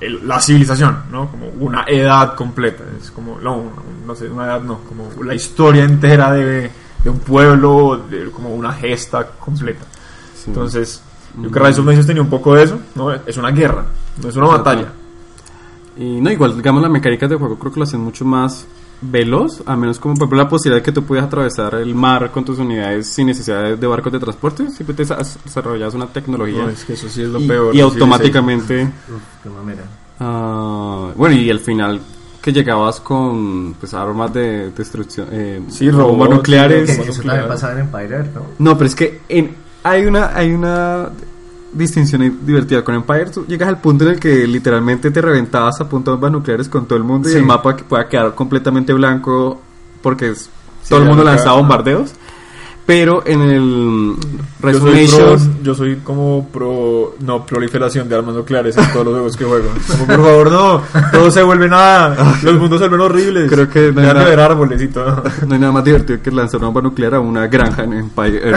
el- 0.01 0.27
la 0.27 0.41
civilización, 0.41 1.03
¿no? 1.11 1.31
Como 1.31 1.47
una 1.61 1.85
edad 1.87 2.35
completa, 2.35 2.83
es 3.01 3.09
como, 3.11 3.39
no, 3.39 3.63
no 4.05 4.15
sé, 4.15 4.27
una 4.29 4.45
edad 4.47 4.61
no, 4.61 4.79
como 4.79 5.09
la 5.23 5.33
historia 5.33 5.85
entera 5.85 6.33
de, 6.33 6.69
de 7.03 7.09
un 7.09 7.19
pueblo, 7.19 8.01
de- 8.09 8.29
como 8.31 8.53
una 8.53 8.71
gesta 8.73 9.27
completa. 9.39 9.85
Sí. 10.35 10.45
Entonces, 10.47 11.01
yo 11.35 11.49
creo 11.49 11.63
que 11.63 11.69
Rise 11.69 11.79
of 11.81 11.85
Nations 11.87 12.07
tenía 12.07 12.21
un 12.21 12.29
poco 12.29 12.53
de 12.55 12.63
eso, 12.63 12.79
¿no? 12.95 13.11
Es 13.13 13.37
una 13.37 13.51
guerra, 13.51 13.85
no 14.21 14.29
es 14.29 14.35
una 14.35 14.45
Exacto. 14.47 14.63
batalla. 14.69 14.91
Y 15.97 16.21
no, 16.21 16.31
igual, 16.31 16.55
digamos, 16.55 16.81
las 16.81 16.91
mecánicas 16.91 17.29
de 17.29 17.35
juego 17.35 17.57
creo 17.59 17.71
que 17.71 17.79
lo 17.79 17.83
hacen 17.83 17.99
mucho 17.99 18.23
más 18.25 18.65
veloz, 19.03 19.63
a 19.65 19.75
menos 19.75 19.97
como 19.99 20.13
por 20.13 20.25
ejemplo 20.25 20.37
la 20.43 20.47
posibilidad 20.49 20.79
de 20.81 20.83
que 20.85 20.91
tú 20.91 21.03
puedas 21.03 21.25
atravesar 21.25 21.73
el 21.75 21.95
mar 21.95 22.29
con 22.31 22.45
tus 22.45 22.59
unidades 22.59 23.07
sin 23.07 23.25
necesidad 23.27 23.75
de, 23.75 23.87
barcos 23.87 24.13
de 24.13 24.19
transporte, 24.19 24.69
siempre 24.69 24.95
te 24.95 25.03
des- 25.03 25.39
desarrollas 25.43 25.95
una 25.95 26.05
tecnología 26.05 26.61
No, 26.63 26.69
es 26.69 26.85
que 26.85 26.93
eso 26.93 27.09
sí 27.09 27.23
es 27.23 27.27
lo 27.29 27.39
y, 27.39 27.47
peor. 27.47 27.75
y 27.75 27.81
automáticamente, 27.81 28.83
Uf, 28.83 29.21
qué 29.41 29.49
mamera. 29.49 29.81
ah, 30.19 31.09
bueno, 31.15 31.35
y 31.35 31.49
al 31.49 31.59
final 31.59 31.99
que 32.41 32.51
llegabas 32.51 32.99
con 32.99 33.75
pues 33.79 33.93
armas 33.93 34.33
de 34.33 34.71
destrucción, 34.71 35.27
eh, 35.31 35.61
Sí, 35.69 35.89
bombas 35.89 36.05
robots, 36.07 36.27
Que 36.29 36.35
nucleares. 36.35 36.89
sí, 36.95 37.01
eso 37.07 37.21
también 37.21 37.47
pasaba 37.47 37.73
en 37.73 37.79
Empire 37.79 38.15
Earth, 38.15 38.33
¿no? 38.35 38.41
No, 38.59 38.77
pero 38.77 38.87
es 38.87 38.95
que 38.95 39.21
en- 39.29 39.55
hay 39.83 40.05
una 40.05 40.35
hay 40.35 40.51
una 40.53 41.09
distinción 41.73 42.39
divertida 42.45 42.83
con 42.83 42.95
Empire. 42.95 43.27
Tú 43.27 43.45
llegas 43.47 43.69
al 43.69 43.79
punto 43.79 44.03
en 44.05 44.11
el 44.11 44.19
que 44.19 44.45
literalmente 44.47 45.09
te 45.11 45.21
reventabas 45.21 45.79
a 45.81 45.87
punto 45.87 46.11
de 46.11 46.15
bombas 46.15 46.31
nucleares 46.31 46.67
con 46.67 46.85
todo 46.85 46.97
el 46.97 47.03
mundo 47.03 47.29
y 47.29 47.33
el 47.33 47.45
mapa 47.45 47.75
que 47.77 47.83
pueda 47.83 48.07
quedar 48.09 48.35
completamente 48.35 48.91
blanco 48.93 49.61
porque 50.01 50.31
es- 50.31 50.49
Sí, 50.81 50.89
todo 50.89 50.99
el 50.99 51.05
mundo 51.05 51.23
lanzaba 51.23 51.57
bombardeos. 51.57 52.11
Pero 52.91 53.23
en 53.25 53.41
el 53.41 54.15
Yo 54.61 54.67
Rise 54.67 54.77
of 54.77 54.83
soy, 54.83 55.07
pro, 55.07 55.37
yo 55.63 55.75
soy 55.75 55.95
como 56.03 56.49
pro 56.51 57.15
no 57.21 57.45
proliferación 57.45 58.09
de 58.09 58.15
armas 58.17 58.35
nucleares 58.35 58.75
en 58.75 58.91
todos 58.91 59.05
los 59.05 59.13
juegos 59.13 59.37
que 59.37 59.45
juego. 59.45 59.69
Como, 59.87 60.05
por 60.07 60.15
favor, 60.17 60.51
no, 60.51 60.81
todo 61.13 61.31
se 61.31 61.41
vuelve 61.41 61.69
nada, 61.69 62.35
los 62.43 62.59
mundos 62.59 62.81
se 62.81 62.89
vuelven 62.89 63.05
horribles. 63.05 63.49
Creo 63.49 63.69
que 63.69 63.93
no 63.93 64.01
hay 64.01 64.07
nada- 64.07 64.25
ver 64.25 64.41
árboles 64.41 64.81
y 64.81 64.89
todo. 64.89 65.23
no 65.47 65.53
hay 65.53 65.59
nada 65.61 65.71
más 65.71 65.85
divertido 65.85 66.21
que 66.21 66.31
lanzar 66.31 66.57
una 66.59 66.67
bomba 66.67 66.81
nuclear 66.81 67.15
a 67.15 67.21
una 67.21 67.47
granja 67.47 67.85
en 67.85 67.93
Empire. 67.93 68.41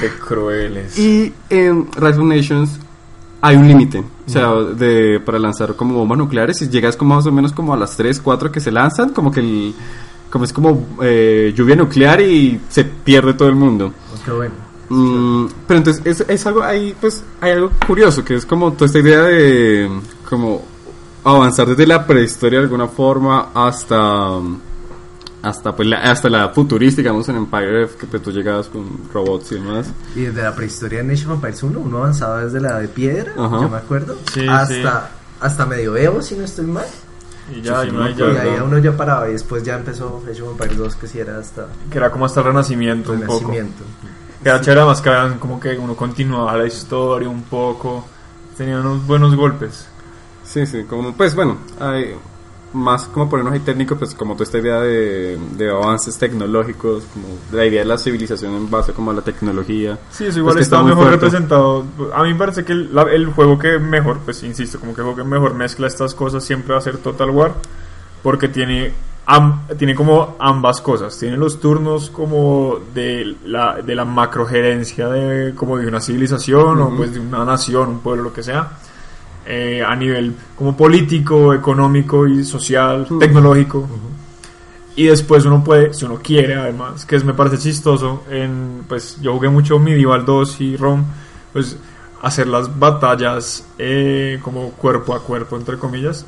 Qué 0.00 0.08
crueles. 0.24 0.96
Y 0.96 1.32
en 1.50 1.88
Rise 1.96 2.20
of 2.20 2.24
Nations 2.24 2.78
hay 3.40 3.56
un 3.56 3.66
límite, 3.66 3.98
o 3.98 4.30
sea, 4.30 4.52
de, 4.54 5.18
para 5.18 5.40
lanzar 5.40 5.74
como 5.74 5.94
bombas 5.94 6.18
nucleares, 6.18 6.56
si 6.58 6.68
llegas 6.68 6.96
como 6.96 7.16
más 7.16 7.26
o 7.26 7.32
menos 7.32 7.52
como 7.52 7.74
a 7.74 7.76
las 7.76 7.96
3, 7.96 8.20
4 8.20 8.52
que 8.52 8.60
se 8.60 8.70
lanzan, 8.70 9.10
como 9.10 9.32
que 9.32 9.40
el, 9.40 9.74
como 10.32 10.46
es 10.46 10.52
como 10.54 10.96
eh, 11.02 11.52
lluvia 11.54 11.76
nuclear 11.76 12.22
y 12.22 12.58
se 12.70 12.84
pierde 12.84 13.34
todo 13.34 13.48
el 13.48 13.54
mundo. 13.54 13.92
Qué 14.24 14.30
bueno. 14.30 14.54
Mm, 14.88 15.46
pero 15.68 15.78
entonces 15.78 16.02
es, 16.06 16.24
es 16.26 16.46
algo 16.46 16.62
ahí, 16.62 16.96
pues 16.98 17.22
hay 17.42 17.52
algo 17.52 17.70
curioso, 17.86 18.24
que 18.24 18.36
es 18.36 18.46
como 18.46 18.72
toda 18.72 18.86
esta 18.86 18.98
idea 18.98 19.20
de 19.24 19.90
como 20.28 20.64
avanzar 21.22 21.68
desde 21.68 21.86
la 21.86 22.06
prehistoria 22.06 22.60
de 22.60 22.64
alguna 22.64 22.88
forma 22.88 23.50
hasta 23.54 24.40
hasta 25.42 25.76
pues 25.76 25.88
la, 25.88 25.98
hasta 25.98 26.30
la 26.30 26.48
futurística, 26.48 27.02
digamos 27.02 27.28
en 27.28 27.36
Empire 27.36 27.80
Earth, 27.80 27.98
que 27.98 28.06
pues, 28.06 28.22
tú 28.22 28.30
llegabas 28.30 28.68
con 28.68 28.86
robots 29.12 29.52
y 29.52 29.56
demás. 29.56 29.92
Y 30.16 30.22
desde 30.22 30.42
la 30.42 30.54
prehistoria 30.54 31.02
de 31.02 31.12
Age 31.12 31.26
of 31.26 31.32
Empires 31.32 31.62
1, 31.62 31.78
uno 31.78 31.98
avanzaba 31.98 32.44
desde 32.44 32.60
la 32.60 32.78
de 32.78 32.88
piedra, 32.88 33.32
Ajá. 33.36 33.60
yo 33.60 33.68
me 33.68 33.76
acuerdo, 33.76 34.16
Sí, 34.32 34.46
hasta, 34.48 35.10
hasta 35.40 35.66
medioevo, 35.66 36.22
si 36.22 36.36
no 36.36 36.44
estoy 36.44 36.66
mal. 36.66 36.86
Y 37.50 37.60
ya, 37.62 37.80
Sí, 37.82 37.86
y 37.88 37.90
sí, 37.90 37.96
no 37.96 38.08
ya- 38.10 38.32
y 38.32 38.36
ahí 38.36 38.60
uno 38.64 38.78
ya 38.78 38.96
paraba 38.96 39.28
y 39.28 39.32
después 39.32 39.62
ya 39.62 39.74
empezó 39.76 40.22
Age 40.30 40.42
of 40.42 40.50
Empires 40.52 40.76
2, 40.78 40.96
que 40.96 41.06
sí 41.08 41.18
era 41.18 41.38
hasta 41.38 41.66
que 41.90 41.98
era 41.98 42.10
como 42.10 42.24
hasta 42.26 42.40
el 42.40 42.46
renacimiento 42.46 43.12
un 43.12 43.20
poco. 43.22 43.32
Renacimiento. 43.48 43.84
Que 44.42 44.48
era 44.48 44.60
chévere 44.60 44.80
además 44.80 45.00
que 45.00 45.08
eran 45.08 45.38
como 45.38 45.58
que 45.60 45.76
uno 45.78 45.94
continuaba 45.96 46.56
la 46.56 46.66
historia 46.66 47.28
un 47.28 47.42
poco. 47.42 48.04
Tenían 48.56 48.80
unos 48.86 49.06
buenos 49.06 49.34
golpes. 49.34 49.86
Sí, 50.44 50.66
sí, 50.66 50.84
como 50.84 51.12
pues 51.14 51.34
bueno, 51.34 51.58
hay 51.80 52.14
más 52.74 53.04
como 53.08 53.28
ponernos 53.28 53.52
ahí 53.54 53.60
técnico, 53.60 53.96
pues 53.96 54.14
como 54.14 54.34
toda 54.34 54.44
esta 54.44 54.58
idea 54.58 54.80
de, 54.80 55.38
de 55.56 55.70
avances 55.70 56.16
tecnológicos, 56.18 57.04
como 57.12 57.26
la 57.52 57.66
idea 57.66 57.80
de 57.80 57.86
la 57.86 57.98
civilización 57.98 58.54
en 58.54 58.70
base 58.70 58.92
como 58.92 59.10
a 59.10 59.14
la 59.14 59.22
tecnología. 59.22 59.98
Sí, 60.10 60.24
eso 60.26 60.38
igual 60.38 60.54
Pues 60.54 60.64
está, 60.66 60.76
está 60.76 60.88
mejor 60.88 61.04
fuerte. 61.08 61.16
representado. 61.26 61.84
A 62.14 62.22
mí 62.22 62.32
me 62.32 62.38
parece 62.38 62.64
que 62.64 62.72
el, 62.72 62.94
la- 62.94 63.02
el 63.12 63.26
juego 63.26 63.58
que 63.58 63.78
mejor, 63.78 64.18
pues 64.24 64.42
insisto, 64.42 64.78
como 64.80 64.94
que 64.94 65.00
el 65.02 65.06
juego 65.06 65.22
que 65.22 65.28
mejor 65.28 65.54
mezcla 65.54 65.86
estas 65.86 66.14
cosas 66.14 66.44
siempre 66.44 66.72
va 66.72 66.78
a 66.78 66.82
ser 66.82 66.98
Total 66.98 67.30
War. 67.30 67.54
Porque 68.22 68.48
tiene, 68.48 68.92
am- 69.26 69.62
tiene 69.76 69.94
como 69.96 70.36
ambas 70.38 70.80
cosas. 70.80 71.18
Tiene 71.18 71.36
los 71.36 71.58
turnos 71.60 72.08
como 72.10 72.78
de 72.94 73.36
la, 73.44 73.82
de 73.82 73.94
la 73.96 74.04
macrogerencia 74.04 75.08
de, 75.08 75.54
como 75.54 75.76
de 75.76 75.86
una 75.88 76.00
civilización 76.00 76.80
o 76.80 76.86
Ujú. 76.86 76.96
pues 76.98 77.12
de 77.14 77.20
una 77.20 77.44
nación, 77.44 77.88
un 77.88 77.98
pueblo, 77.98 78.22
lo 78.22 78.32
que 78.32 78.42
sea. 78.44 78.78
Eh, 79.46 79.82
a 79.86 79.94
nivel 79.96 80.34
como 80.56 80.76
político, 80.76 81.52
económico 81.54 82.26
y 82.26 82.44
social, 82.44 83.02
Ujú. 83.02 83.18
tecnológico. 83.18 83.88
Y 84.94 85.04
después 85.06 85.44
uno 85.46 85.64
puede, 85.64 85.94
si 85.94 86.04
uno 86.04 86.16
quiere 86.22 86.54
además, 86.54 87.06
que 87.06 87.16
es, 87.16 87.24
me 87.24 87.32
parece 87.32 87.58
chistoso, 87.58 88.24
en, 88.30 88.84
pues 88.86 89.18
yo 89.22 89.32
jugué 89.32 89.48
mucho 89.48 89.78
Medieval 89.78 90.24
2 90.24 90.60
y 90.60 90.76
ROM, 90.76 91.04
pues 91.52 91.78
hacer 92.20 92.46
las 92.46 92.78
batallas 92.78 93.64
eh, 93.78 94.38
como 94.42 94.70
cuerpo 94.70 95.14
a 95.14 95.22
cuerpo, 95.22 95.56
entre 95.56 95.78
comillas. 95.78 96.24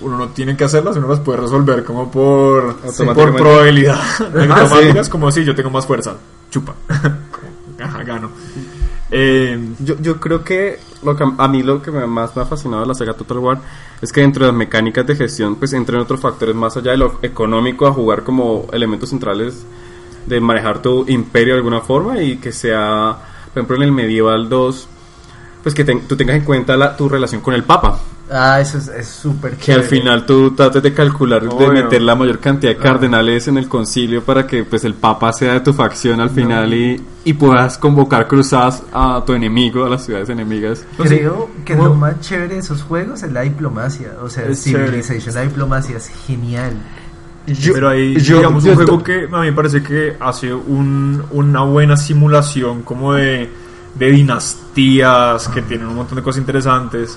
Uno 0.00 0.16
no 0.16 0.28
tiene 0.28 0.56
que 0.56 0.64
hacerlas, 0.64 0.96
uno 0.96 1.08
las 1.08 1.20
puede 1.20 1.38
resolver 1.40 1.84
como 1.84 2.10
por, 2.10 2.76
por 2.76 3.36
probabilidad. 3.36 4.00
Ah, 4.20 4.60
Automáticas, 4.60 5.06
sí. 5.06 5.12
como 5.12 5.30
si 5.30 5.44
yo 5.44 5.54
tengo 5.54 5.70
más 5.70 5.86
fuerza, 5.86 6.16
chupa. 6.50 6.74
Como, 6.88 7.88
Ajá, 7.88 8.02
gano. 8.02 8.30
Eh, 9.10 9.58
Yo, 9.80 9.96
yo 10.00 10.20
creo 10.20 10.44
que, 10.44 10.78
lo 11.02 11.16
que 11.16 11.24
a 11.38 11.48
mí 11.48 11.62
lo 11.62 11.80
que 11.80 11.90
me- 11.90 12.06
más 12.06 12.36
me 12.36 12.42
ha 12.42 12.44
fascinado 12.44 12.82
de 12.82 12.88
la 12.88 12.94
saga 12.94 13.14
Total 13.14 13.38
War 13.38 13.58
es 14.02 14.12
que 14.12 14.20
dentro 14.20 14.44
de 14.44 14.52
las 14.52 14.58
mecánicas 14.58 15.06
de 15.06 15.16
gestión 15.16 15.56
pues 15.56 15.72
entran 15.72 16.00
otros 16.00 16.20
factores 16.20 16.54
más 16.54 16.76
allá 16.76 16.90
de 16.90 16.98
lo 16.98 17.18
económico 17.22 17.86
a 17.86 17.92
jugar 17.92 18.22
como 18.22 18.66
elementos 18.72 19.08
centrales 19.08 19.64
de 20.26 20.40
manejar 20.40 20.82
tu 20.82 21.06
imperio 21.08 21.54
de 21.54 21.58
alguna 21.60 21.80
forma 21.80 22.20
y 22.22 22.36
que 22.36 22.52
sea, 22.52 23.16
por 23.46 23.60
ejemplo 23.62 23.76
en 23.76 23.82
el 23.84 23.92
Medieval 23.92 24.48
2 24.50 24.88
pues 25.62 25.74
que 25.74 25.84
ten- 25.84 26.06
tú 26.06 26.14
tengas 26.16 26.36
en 26.36 26.44
cuenta 26.44 26.76
la- 26.76 26.94
tu 26.96 27.08
relación 27.08 27.40
con 27.40 27.54
el 27.54 27.64
Papa 27.64 27.98
Ah, 28.30 28.60
eso 28.60 28.76
es 28.76 28.88
es 28.88 29.08
súper 29.08 29.56
que 29.56 29.72
al 29.72 29.84
final 29.84 30.26
tú 30.26 30.50
trates 30.54 30.82
de 30.82 30.92
calcular, 30.92 31.42
de 31.48 31.68
meter 31.70 32.02
la 32.02 32.14
mayor 32.14 32.38
cantidad 32.40 32.72
de 32.74 32.78
Ah. 32.78 32.82
cardenales 32.82 33.48
en 33.48 33.56
el 33.56 33.68
concilio 33.68 34.22
para 34.22 34.46
que 34.46 34.64
pues 34.64 34.84
el 34.84 34.92
papa 34.94 35.32
sea 35.32 35.54
de 35.54 35.60
tu 35.60 35.72
facción 35.72 36.20
al 36.20 36.28
final 36.28 36.74
y, 36.74 37.02
y 37.24 37.32
puedas 37.32 37.78
convocar 37.78 38.28
cruzadas 38.28 38.82
a 38.92 39.22
tu 39.26 39.32
enemigo, 39.32 39.86
a 39.86 39.88
las 39.88 40.04
ciudades 40.04 40.28
enemigas. 40.28 40.84
Creo 40.98 41.48
que 41.64 41.74
lo 41.74 41.94
más 41.94 42.20
chévere 42.20 42.54
de 42.54 42.60
esos 42.60 42.82
juegos 42.82 43.22
es 43.22 43.32
la 43.32 43.40
diplomacia. 43.42 44.12
O 44.22 44.28
sea, 44.28 44.44
Es 44.44 44.62
Civilization, 44.62 45.34
la 45.34 45.42
diplomacia 45.42 45.96
es 45.96 46.08
genial. 46.26 46.74
pero 47.72 47.88
ahí, 47.88 48.14
yo- 48.20 48.36
digamos, 48.36 48.62
yo 48.62 48.72
un 48.72 48.76
juego 48.76 49.02
que 49.02 49.24
a 49.32 49.40
mí 49.40 49.46
me 49.46 49.52
parece 49.54 49.82
que 49.82 50.16
hace 50.20 50.52
un, 50.52 51.22
una 51.30 51.62
buena 51.62 51.96
simulación 51.96 52.82
como 52.82 53.14
de, 53.14 53.48
de 53.94 54.10
dinastías 54.10 55.48
que 55.48 55.62
tienen 55.62 55.86
un 55.86 55.96
montón 55.96 56.16
de 56.16 56.22
cosas 56.22 56.40
interesantes 56.40 57.16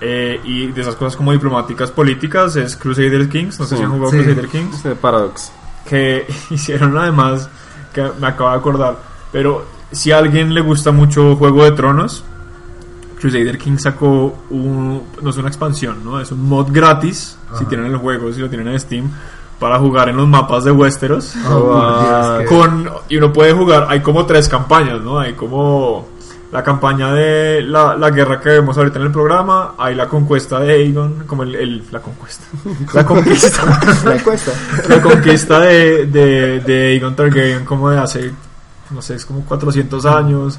eh, 0.00 0.40
y 0.44 0.66
de 0.68 0.80
esas 0.80 0.94
cosas 0.96 1.16
como 1.16 1.32
diplomáticas 1.32 1.90
políticas 1.90 2.56
es 2.56 2.76
Crusader 2.76 3.28
Kings. 3.28 3.58
No 3.58 3.66
sé 3.66 3.74
Sí. 3.74 3.78
si 3.78 3.82
han 3.84 3.90
jugado 3.92 4.10
Sí. 4.12 4.16
Crusader 4.18 4.48
Kings. 4.48 4.74
Este 4.76 4.94
Paradox. 4.94 5.52
que 5.88 6.26
hicieron 6.50 6.96
además, 6.98 7.48
que 7.92 8.06
me 8.20 8.26
acabo 8.26 8.50
de 8.50 8.56
acordar, 8.56 8.96
pero 9.32 9.64
si 9.90 10.12
a 10.12 10.18
alguien 10.18 10.52
le 10.54 10.60
gusta 10.60 10.92
mucho 10.92 11.34
Juego 11.36 11.64
de 11.64 11.72
Tronos, 11.72 12.24
Crusader 13.20 13.58
King 13.58 13.78
sacó 13.78 14.38
un, 14.50 15.02
no 15.22 15.30
es 15.30 15.36
una 15.38 15.48
expansión, 15.48 16.04
¿no? 16.04 16.20
Es 16.20 16.30
un 16.30 16.48
mod 16.48 16.68
gratis, 16.70 17.36
si 17.52 17.56
Ajá. 17.56 17.68
tienen 17.68 17.86
el 17.86 17.96
juego, 17.96 18.32
si 18.32 18.40
lo 18.40 18.48
tienen 18.48 18.68
en 18.68 18.78
Steam, 18.78 19.10
para 19.58 19.78
jugar 19.80 20.08
en 20.08 20.16
los 20.18 20.28
mapas 20.28 20.62
de 20.64 20.70
Westeros. 20.70 21.34
Oh, 21.48 22.36
que- 22.38 22.44
Con, 22.44 22.88
y 23.08 23.16
uno 23.16 23.32
puede 23.32 23.52
jugar, 23.52 23.86
hay 23.88 24.00
como 24.00 24.24
tres 24.24 24.48
campañas, 24.48 25.00
¿no? 25.00 25.18
Hay 25.18 25.32
como 25.32 26.06
la 26.52 26.62
campaña 26.62 27.12
de 27.12 27.60
la, 27.62 27.94
la 27.96 28.10
guerra 28.10 28.40
que 28.40 28.48
vemos 28.48 28.76
ahorita 28.78 28.98
en 28.98 29.06
el 29.06 29.12
programa, 29.12 29.74
hay 29.78 29.94
la 29.94 30.06
conquista 30.08 30.58
de 30.60 30.72
Aegon, 30.72 31.24
como 31.26 31.42
el, 31.42 31.54
el- 31.54 31.82
la 31.90 32.00
conquista, 32.00 32.44
la 32.94 33.04
conquista, 33.04 34.02
La 34.04 34.14
encuesta. 34.16 34.52
la 34.88 35.02
conquista 35.02 35.60
de, 35.60 36.06
de, 36.06 36.60
de 36.60 36.86
Aegon 36.92 37.14
Targaryen 37.14 37.64
como 37.64 37.90
de 37.90 37.98
hace, 37.98 38.30
no 38.90 39.02
sé, 39.02 39.16
es 39.16 39.26
como 39.26 39.44
400 39.44 40.06
años, 40.06 40.58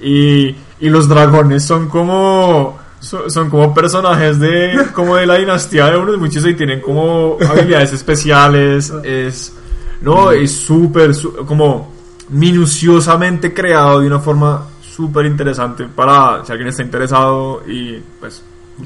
y, 0.00 0.54
y 0.80 0.88
los 0.88 1.08
dragones 1.08 1.64
son 1.64 1.88
como... 1.88 2.82
Son, 3.28 3.50
como 3.50 3.74
personajes 3.74 4.38
de 4.40 4.78
como 4.94 5.16
de 5.16 5.26
la 5.26 5.34
dinastía 5.34 5.90
de 5.90 5.98
unos 5.98 6.16
muchos 6.16 6.46
y 6.46 6.54
tienen 6.54 6.80
como 6.80 7.36
habilidades 7.50 7.92
especiales. 7.92 8.90
Es 9.02 9.52
no 10.00 10.32
es 10.32 10.50
súper 10.56 11.10
como 11.46 11.92
minuciosamente 12.30 13.52
creado 13.52 14.00
de 14.00 14.06
una 14.06 14.20
forma 14.20 14.66
súper 14.94 15.26
interesante 15.26 15.86
para 15.86 16.44
si 16.44 16.52
alguien 16.52 16.68
está 16.68 16.82
interesado 16.82 17.62
y 17.66 18.02
pues 18.20 18.42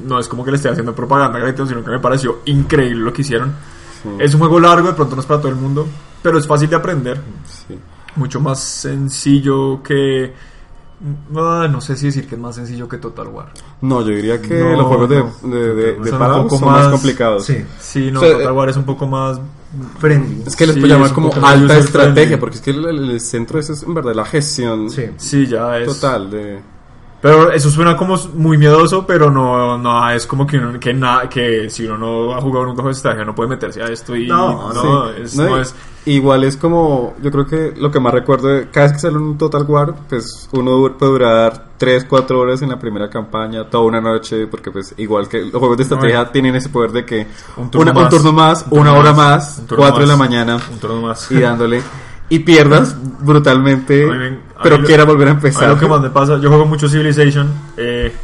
no 0.06 0.18
es 0.18 0.28
como 0.28 0.44
que 0.44 0.50
le 0.50 0.56
esté 0.56 0.68
haciendo 0.68 0.94
propaganda 0.94 1.38
gratuita, 1.38 1.66
sino 1.66 1.84
que 1.84 1.90
me 1.90 1.98
pareció 1.98 2.40
increíble 2.46 3.04
lo 3.04 3.12
que 3.12 3.22
hicieron. 3.22 3.54
Es 4.18 4.32
un 4.32 4.40
juego 4.40 4.60
largo 4.60 4.88
de 4.88 4.94
pronto 4.94 5.16
no 5.16 5.20
es 5.20 5.26
para 5.26 5.40
todo 5.40 5.50
el 5.50 5.56
mundo 5.56 5.86
pero 6.22 6.38
es 6.38 6.46
fácil 6.46 6.68
de 6.68 6.76
aprender. 6.76 7.20
Sí. 7.46 7.78
mucho 8.16 8.40
más 8.40 8.60
sencillo 8.60 9.82
que 9.82 10.32
no, 11.30 11.68
no 11.68 11.80
sé 11.80 11.96
si 11.96 12.06
decir 12.06 12.26
que 12.26 12.34
es 12.34 12.40
más 12.40 12.56
sencillo 12.56 12.88
que 12.88 12.98
Total 12.98 13.28
War 13.28 13.46
No, 13.82 14.00
yo 14.00 14.08
diría 14.08 14.40
que 14.42 14.58
No, 14.58 14.72
los 14.72 14.86
juegos 14.86 15.08
de, 15.08 15.18
no. 15.18 15.32
de, 15.54 15.74
de, 15.74 15.92
de 16.00 16.10
Son 16.10 16.22
un 16.22 16.42
poco 16.42 16.58
son 16.58 16.68
más, 16.68 16.82
más- 16.84 16.92
complicados. 16.92 17.44
Sí, 17.44 17.64
sí 17.78 18.10
no 18.10 18.20
O 18.20 18.24
sea, 18.24 18.32
Total 18.38 18.52
War 18.52 18.68
es 18.68 18.76
un 18.76 18.84
poco 18.84 19.06
más 19.06 19.40
friendly. 19.98 20.42
Es 20.46 20.56
que 20.56 20.66
les 20.66 20.74
Sí, 20.74 20.80
puedo 20.80 20.94
llamar 20.94 21.12
como 21.12 21.32
alta 21.42 21.78
estrategia, 21.78 22.12
friendly. 22.14 22.36
porque 22.38 22.56
es 22.56 22.62
que 22.62 22.70
el, 22.70 22.84
el- 22.86 23.10
el 23.10 23.20
centro 23.20 23.58
de 23.58 23.62
eso 23.62 23.72
es 23.74 23.82
en 23.84 23.94
verdad 23.94 24.14
la 24.14 24.24
gestión 24.24 24.90
Sí. 24.90 25.04
sí 25.16 25.46
ya 25.46 25.78
es 25.78 25.86
total 25.86 26.30
de... 26.30 26.60
Pero 27.20 27.50
eso 27.50 27.68
suena 27.68 27.96
como 27.96 28.16
muy 28.34 28.56
miedoso, 28.58 29.04
pero 29.04 29.28
no, 29.28 29.76
no 29.76 30.08
es 30.10 30.24
como 30.24 30.46
que, 30.46 30.56
uno- 30.58 30.78
que, 30.78 30.94
na- 30.94 31.28
que 31.28 31.68
si 31.68 31.84
uno 31.84 31.98
no 31.98 32.32
ha 32.34 32.40
jugado 32.40 32.64
nunca 32.66 32.76
juego 32.82 32.88
de 32.90 32.92
estrategia 32.96 33.24
no 33.24 33.34
puede 33.34 33.48
meterse 33.50 33.82
a 33.82 33.86
esto 33.86 34.14
y 34.14 34.28
No, 34.28 34.72
no, 34.72 35.08
Sí. 35.14 35.22
es, 35.22 35.36
No, 35.36 35.58
es- 35.58 35.74
Igual 36.06 36.44
es 36.44 36.56
como, 36.56 37.16
yo 37.20 37.30
creo 37.30 37.44
que 37.46 37.74
lo 37.76 37.90
que 37.90 38.00
más 38.00 38.14
recuerdo, 38.14 38.48
cada 38.72 38.86
vez 38.86 38.92
que 38.94 38.98
sale 39.00 39.16
un 39.18 39.36
Total 39.36 39.62
War, 39.68 39.94
pues 40.08 40.48
uno 40.52 40.96
puede 40.96 41.12
durar 41.12 41.66
3, 41.76 42.06
4 42.08 42.38
horas 42.40 42.62
en 42.62 42.70
la 42.70 42.78
primera 42.78 43.10
campaña, 43.10 43.64
toda 43.68 43.84
una 43.84 44.00
noche, 44.00 44.46
porque 44.46 44.70
pues 44.70 44.94
igual 44.96 45.28
que 45.28 45.42
los 45.42 45.52
juegos 45.58 45.76
de 45.76 45.82
estrategia 45.82 46.30
tienen 46.32 46.54
ese 46.54 46.70
poder 46.70 46.92
de 46.92 47.04
que 47.04 47.26
Un 47.58 47.70
turno 47.70 47.90
una- 47.90 47.98
un 47.98 48.04
más. 48.04 48.10
turno 48.14 48.32
más, 48.32 48.62
Un 48.62 48.68
turno 48.70 48.82
una 48.90 48.92
hora 48.94 49.12
más. 49.12 49.16
más, 49.44 49.58
Un 49.58 49.66
turno 49.66 49.82
4 49.84 50.00
de 50.00 50.06
la 50.06 50.16
mañana 50.16 50.56
un 50.72 50.78
turno 50.78 51.02
más. 51.02 51.30
y 51.30 51.40
dándole, 51.40 51.82
y 52.30 52.40
pierdas 52.40 52.94
brutalmente, 53.20 54.04
A 54.10 54.12
me- 54.14 54.28
a 54.58 54.62
pero 54.62 54.82
quiera 54.82 55.04
volver 55.04 55.28
a 55.28 55.30
A 55.30 55.34
empezar. 55.34 55.68
lo 55.68 55.78
que 55.78 55.86
más 55.86 56.00
me 56.00 56.10
pasa, 56.10 56.38
yo 56.38 56.48
juego 56.48 56.66
mucho 56.66 56.88
Civilization, 56.88 57.48
eh, 57.76 58.14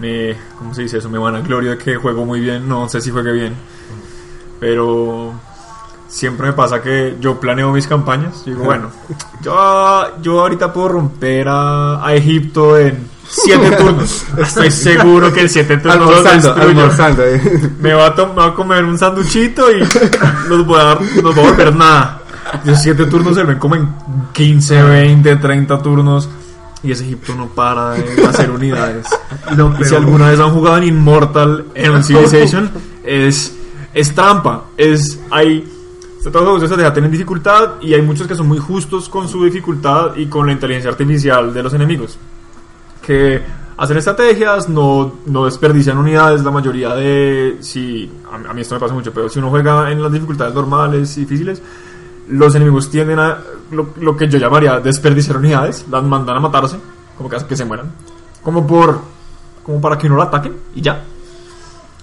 me, 0.00 0.34
¿cómo 0.58 0.74
se 0.74 0.82
dice 0.82 0.98
eso? 0.98 1.08
Me 1.10 1.18
van 1.18 1.36
a 1.36 1.40
gloria 1.40 1.72
de 1.72 1.78
que 1.78 1.96
juego 1.96 2.24
muy 2.24 2.40
bien, 2.40 2.68
no 2.68 2.88
sé 2.88 3.00
si 3.00 3.10
juegue 3.10 3.32
bien, 3.32 3.54
pero 4.60 5.32
siempre 6.08 6.46
me 6.48 6.52
pasa 6.52 6.80
que 6.80 7.16
yo 7.20 7.38
planeo 7.40 7.72
mis 7.72 7.86
campañas, 7.86 8.44
digo, 8.44 8.64
bueno, 8.64 8.90
yo, 9.42 10.04
yo 10.22 10.40
ahorita 10.40 10.72
puedo 10.72 10.88
romper 10.88 11.48
a, 11.48 12.04
a 12.06 12.14
Egipto 12.14 12.78
en 12.78 13.08
7 13.28 13.70
turnos, 13.78 14.24
estoy 14.38 14.70
seguro 14.70 15.32
que 15.32 15.40
en 15.42 15.48
7 15.48 15.76
turnos 15.78 15.94
almorzando, 16.08 16.54
almorzando. 16.54 17.24
eh. 17.24 17.70
Me 17.80 17.92
va 17.94 18.06
a, 18.06 18.14
tom- 18.14 18.30
me 18.30 18.36
va 18.36 18.46
a 18.46 18.54
comer 18.54 18.84
un 18.84 18.96
sanduchito 18.98 19.70
y 19.70 19.80
los 20.48 20.64
voy 20.66 20.80
a, 20.80 20.84
dar- 20.84 21.00
los 21.22 21.34
voy 21.34 21.44
a 21.44 21.50
volver 21.50 21.74
nada. 21.76 22.20
De 22.64 22.76
7 22.76 23.06
turnos 23.06 23.34
se 23.34 23.42
ven 23.44 23.58
como 23.58 23.76
en 23.76 23.88
15, 24.32 24.82
20, 24.82 25.36
30 25.36 25.82
turnos. 25.82 26.28
Y 26.82 26.92
ese 26.92 27.04
Egipto 27.04 27.34
no 27.34 27.48
para 27.48 27.92
de 27.92 28.26
hacer 28.26 28.50
unidades. 28.50 29.06
Lo 29.56 29.74
Y 29.80 29.84
si 29.84 29.94
alguna 29.94 30.28
vez 30.28 30.38
han 30.38 30.50
jugado 30.50 30.78
en 30.78 30.84
Immortal 30.84 31.64
en 31.74 31.90
un 31.94 32.04
Civilization, 32.04 32.70
es, 33.02 33.56
es 33.94 34.14
trampa. 34.14 34.64
Es, 34.76 35.18
hay, 35.30 35.66
todos 36.18 36.34
los 36.34 36.42
juegos 36.42 36.60
de 36.60 36.66
estrategia 36.66 36.92
tienen 36.92 37.10
dificultad 37.10 37.80
y 37.80 37.94
hay 37.94 38.02
muchos 38.02 38.26
que 38.26 38.34
son 38.34 38.48
muy 38.48 38.58
justos 38.58 39.08
con 39.08 39.28
su 39.28 39.44
dificultad 39.44 40.14
y 40.16 40.26
con 40.26 40.46
la 40.46 40.52
inteligencia 40.52 40.90
artificial 40.90 41.54
de 41.54 41.62
los 41.62 41.72
enemigos. 41.72 42.18
Que 43.00 43.40
hacen 43.78 43.96
estrategias, 43.96 44.68
no, 44.68 45.20
no 45.24 45.46
desperdician 45.46 45.96
unidades. 45.96 46.44
La 46.44 46.50
mayoría 46.50 46.94
de. 46.94 47.56
Si, 47.60 48.10
a, 48.30 48.50
a 48.50 48.52
mí 48.52 48.60
esto 48.60 48.74
me 48.74 48.80
pasa 48.80 48.92
mucho, 48.92 49.12
pero 49.12 49.30
si 49.30 49.38
uno 49.38 49.48
juega 49.48 49.90
en 49.90 50.02
las 50.02 50.12
dificultades 50.12 50.54
normales 50.54 51.16
y 51.16 51.20
difíciles, 51.20 51.62
los 52.28 52.54
enemigos 52.54 52.90
tienden 52.90 53.18
a 53.18 53.38
lo, 53.70 54.16
que 54.16 54.28
yo 54.28 54.38
llamaría 54.38 54.80
desperdiciar 54.80 55.36
unidades, 55.36 55.86
las 55.90 56.02
mandan 56.02 56.36
a 56.36 56.40
matarse, 56.40 56.78
como 57.16 57.28
que 57.28 57.56
se 57.56 57.64
mueran, 57.64 57.92
como 58.42 58.66
por 58.66 59.00
como 59.62 59.80
para 59.80 59.96
que 59.96 60.08
no 60.08 60.16
la 60.16 60.24
ataquen 60.24 60.56
y 60.74 60.82
ya. 60.82 61.04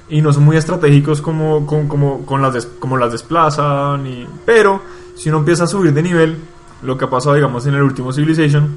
Y 0.09 0.21
no 0.21 0.33
son 0.33 0.43
muy 0.43 0.57
estratégicos 0.57 1.21
como, 1.21 1.65
como, 1.65 2.25
con 2.25 2.41
las 2.41 2.65
como 2.65 2.97
las 2.97 3.11
desplazan, 3.11 4.05
y, 4.07 4.27
pero 4.45 4.81
si 5.15 5.29
uno 5.29 5.39
empieza 5.39 5.63
a 5.65 5.67
subir 5.67 5.93
de 5.93 6.03
nivel, 6.03 6.37
lo 6.81 6.97
que 6.97 7.05
ha 7.05 7.09
pasado 7.09 7.35
digamos 7.35 7.65
en 7.67 7.75
el 7.75 7.83
último 7.83 8.11
Civilization, 8.11 8.67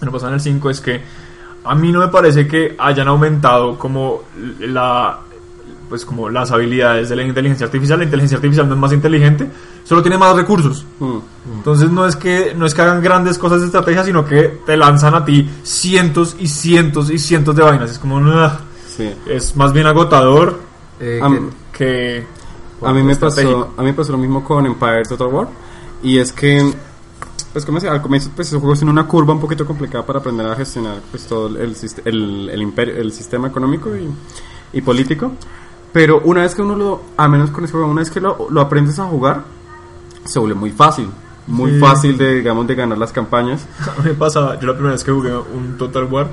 lo 0.00 0.12
pasó 0.12 0.28
en 0.28 0.34
el 0.34 0.40
5 0.40 0.70
es 0.70 0.80
que 0.80 1.02
a 1.64 1.74
mí 1.74 1.92
no 1.92 2.00
me 2.00 2.08
parece 2.08 2.46
que 2.46 2.74
hayan 2.78 3.08
aumentado 3.08 3.78
como 3.78 4.22
la 4.60 5.20
pues 5.88 6.04
como 6.04 6.28
las 6.28 6.50
habilidades 6.50 7.08
de 7.08 7.16
la 7.16 7.22
inteligencia 7.22 7.66
artificial, 7.66 7.98
la 7.98 8.04
inteligencia 8.04 8.36
artificial 8.36 8.68
no 8.68 8.74
es 8.74 8.80
más 8.80 8.92
inteligente, 8.92 9.48
solo 9.84 10.02
tiene 10.02 10.18
más 10.18 10.36
recursos. 10.36 10.84
Mm. 11.00 11.18
Entonces 11.56 11.90
no 11.90 12.06
es 12.06 12.14
que 12.16 12.54
no 12.56 12.66
es 12.66 12.74
que 12.74 12.82
hagan 12.82 13.02
grandes 13.02 13.38
cosas 13.38 13.60
de 13.60 13.66
estrategia, 13.66 14.04
sino 14.04 14.24
que 14.24 14.60
te 14.66 14.76
lanzan 14.76 15.14
a 15.14 15.24
ti 15.24 15.48
cientos 15.62 16.36
y 16.38 16.46
cientos 16.48 17.10
y 17.10 17.18
cientos 17.18 17.56
de 17.56 17.62
vainas. 17.62 17.90
Es 17.90 17.98
como. 17.98 18.20
Sí. 18.96 19.10
es 19.26 19.54
más 19.56 19.72
bien 19.72 19.86
agotador 19.86 20.58
Eh, 21.00 21.20
Am- 21.22 21.50
que 21.72 22.26
A 22.82 22.92
mí 22.92 23.02
me 23.04 23.14
pasó, 23.16 23.72
a 23.76 23.82
mí 23.82 23.92
pasó 23.92 24.10
lo 24.12 24.18
mismo 24.18 24.42
con 24.42 24.66
Empire 24.66 25.04
Total 25.04 25.28
War 25.28 25.48
y 26.02 26.18
es 26.18 26.32
que 26.32 26.72
pues 27.52 27.64
como 27.64 27.76
decía, 27.78 27.92
al 27.92 28.02
comienzo 28.02 28.30
pues 28.36 28.48
esos 28.48 28.60
juegos 28.60 28.78
tienen 28.80 28.92
una 28.92 29.06
curva 29.06 29.32
un 29.32 29.40
poquito 29.40 29.64
complicada 29.64 30.04
para 30.04 30.18
aprender 30.18 30.46
a 30.46 30.54
gestionar 30.56 30.98
pues 31.10 31.26
todo 31.26 31.46
el 31.46 31.74
el, 32.04 32.50
el 32.52 32.62
imperio, 32.62 32.96
el 32.96 33.12
sistema 33.12 33.48
económico 33.48 33.96
y, 33.96 34.08
y 34.76 34.80
político, 34.82 35.32
pero 35.92 36.20
una 36.24 36.42
vez 36.42 36.54
que 36.54 36.62
uno 36.62 36.76
lo, 36.76 37.02
a 37.16 37.28
menos 37.28 37.50
con 37.50 37.64
ese 37.64 37.76
una 37.76 38.00
vez 38.00 38.10
que 38.10 38.20
lo, 38.20 38.46
lo 38.50 38.60
aprendes 38.60 38.98
a 38.98 39.04
jugar, 39.04 39.42
se 40.24 40.38
vuelve 40.38 40.54
muy 40.54 40.70
fácil, 40.70 41.08
muy 41.46 41.72
Sí. 41.72 41.78
fácil 41.80 42.18
de 42.18 42.34
digamos 42.36 42.66
de 42.66 42.74
ganar 42.74 42.98
las 42.98 43.12
campañas. 43.12 43.66
A 43.98 44.02
mí 44.02 44.10
me 44.10 44.14
pasaba, 44.14 44.58
yo 44.60 44.66
la 44.66 44.74
primera 44.74 44.92
vez 44.92 45.02
que 45.04 45.10
jugué 45.12 45.32
un 45.34 45.76
Total 45.78 46.04
War, 46.04 46.28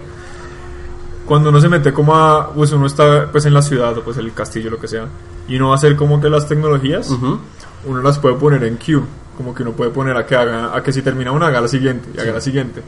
cuando 1.26 1.50
uno 1.50 1.60
se 1.60 1.70
mete 1.70 1.92
como 1.92 2.16
a, 2.16 2.52
pues 2.54 2.72
uno 2.72 2.86
está 2.86 3.32
pues 3.32 3.46
en 3.46 3.54
la 3.54 3.62
ciudad 3.62 3.98
o 3.98 4.04
pues 4.04 4.18
el 4.18 4.32
castillo, 4.34 4.70
lo 4.70 4.80
que 4.80 4.88
sea, 4.88 5.08
y 5.48 5.56
uno 5.56 5.68
va 5.70 5.74
a 5.74 5.78
hacer 5.78 5.96
como 5.96 6.22
que 6.22 6.30
las 6.30 6.48
tecnologías, 6.48 7.10
Ujú. 7.10 7.40
uno 7.86 8.02
las 8.02 8.20
puede 8.20 8.36
poner 8.36 8.64
en 8.64 8.78
queue. 8.78 9.02
Como 9.36 9.54
que 9.54 9.64
uno 9.64 9.74
puede 9.74 9.92
poner 9.92 10.16
a 10.16 10.26
que 10.26 10.34
haga, 10.34 10.74
a 10.74 10.82
que 10.82 10.94
si 10.94 11.02
termina 11.02 11.30
una 11.34 11.48
haga 11.48 11.60
la 11.60 11.68
siguiente 11.68 12.08
y 12.16 12.22
haga 12.22 12.32
la 12.32 12.40
siguiente. 12.40 12.82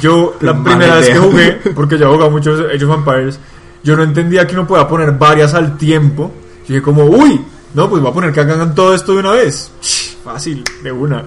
Yo 0.00 0.36
la 0.40 0.54
primera 0.62 0.94
vez 0.96 1.06
que 1.10 1.12
idea. 1.12 1.20
jugué, 1.22 1.52
porque 1.74 1.98
ya 1.98 2.06
he 2.06 2.08
jugado 2.08 2.30
muchos 2.30 2.60
Age 2.60 2.82
of 2.86 2.94
Empires, 2.96 3.38
yo 3.82 3.96
no 3.96 4.02
entendía 4.02 4.46
que 4.46 4.54
uno 4.54 4.66
pueda 4.66 4.86
poner 4.88 5.12
varias 5.12 5.54
al 5.54 5.76
tiempo. 5.76 6.30
Yo 6.68 6.74
dije 6.74 6.82
como, 6.82 7.04
uy, 7.04 7.40
no, 7.74 7.88
pues 7.88 8.02
voy 8.02 8.10
a 8.10 8.14
poner 8.14 8.32
que 8.32 8.40
hagan 8.40 8.74
todo 8.74 8.94
esto 8.94 9.12
de 9.12 9.18
una 9.18 9.32
vez. 9.32 9.70
Fácil, 10.24 10.62
de 10.82 10.92
una. 10.92 11.24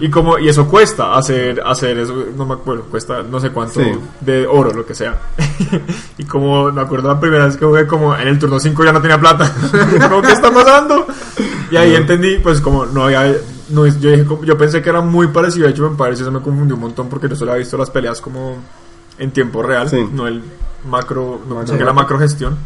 Y 0.00 0.10
como, 0.10 0.38
y 0.38 0.48
eso 0.48 0.68
cuesta 0.68 1.14
hacer, 1.16 1.62
hacer 1.64 1.98
eso, 1.98 2.14
no 2.36 2.44
me 2.44 2.54
acuerdo, 2.54 2.84
cuesta 2.84 3.22
no 3.22 3.40
sé 3.40 3.50
cuánto 3.50 3.80
Sí. 3.80 3.90
de 4.20 4.46
oro, 4.46 4.70
lo 4.72 4.84
que 4.84 4.94
sea. 4.94 5.18
y 6.18 6.24
como 6.24 6.70
me 6.70 6.82
acuerdo 6.82 7.08
la 7.08 7.18
primera 7.18 7.46
vez 7.46 7.56
que 7.56 7.64
jugué, 7.64 7.86
como 7.86 8.14
en 8.14 8.28
el 8.28 8.38
turno 8.38 8.60
5 8.60 8.84
ya 8.84 8.92
no 8.92 9.00
tenía 9.00 9.18
plata. 9.18 9.50
como, 10.08 10.20
¿qué 10.22 10.32
está 10.32 10.50
pasando? 10.52 11.06
Y 11.70 11.76
ahí 11.76 11.94
entendí, 11.94 12.38
pues 12.38 12.60
como 12.60 12.84
no 12.86 13.04
había, 13.04 13.34
no, 13.70 13.86
yo, 13.86 14.10
dije, 14.10 14.26
yo 14.44 14.58
pensé 14.58 14.82
que 14.82 14.90
era 14.90 15.00
muy 15.00 15.28
parecido 15.28 15.66
a 15.66 15.70
Age 15.70 15.80
of 15.82 15.92
Empires 15.92 16.18
y 16.18 16.22
eso 16.22 16.32
me 16.32 16.40
confundió 16.40 16.74
un 16.74 16.82
montón 16.82 17.08
porque 17.08 17.28
yo 17.28 17.36
solo 17.36 17.52
había 17.52 17.60
visto 17.60 17.76
las 17.78 17.90
peleas 17.90 18.20
como 18.20 18.56
en 19.18 19.30
tiempo 19.30 19.62
real, 19.62 19.88
Sí. 19.88 20.06
no 20.12 20.26
el 20.26 20.42
macro, 20.84 21.40
no 21.48 21.56
pensé 21.58 21.72
Sí. 21.72 21.78
que 21.78 21.84
la 21.84 21.92
macro 21.92 22.18
gestión. 22.18 22.56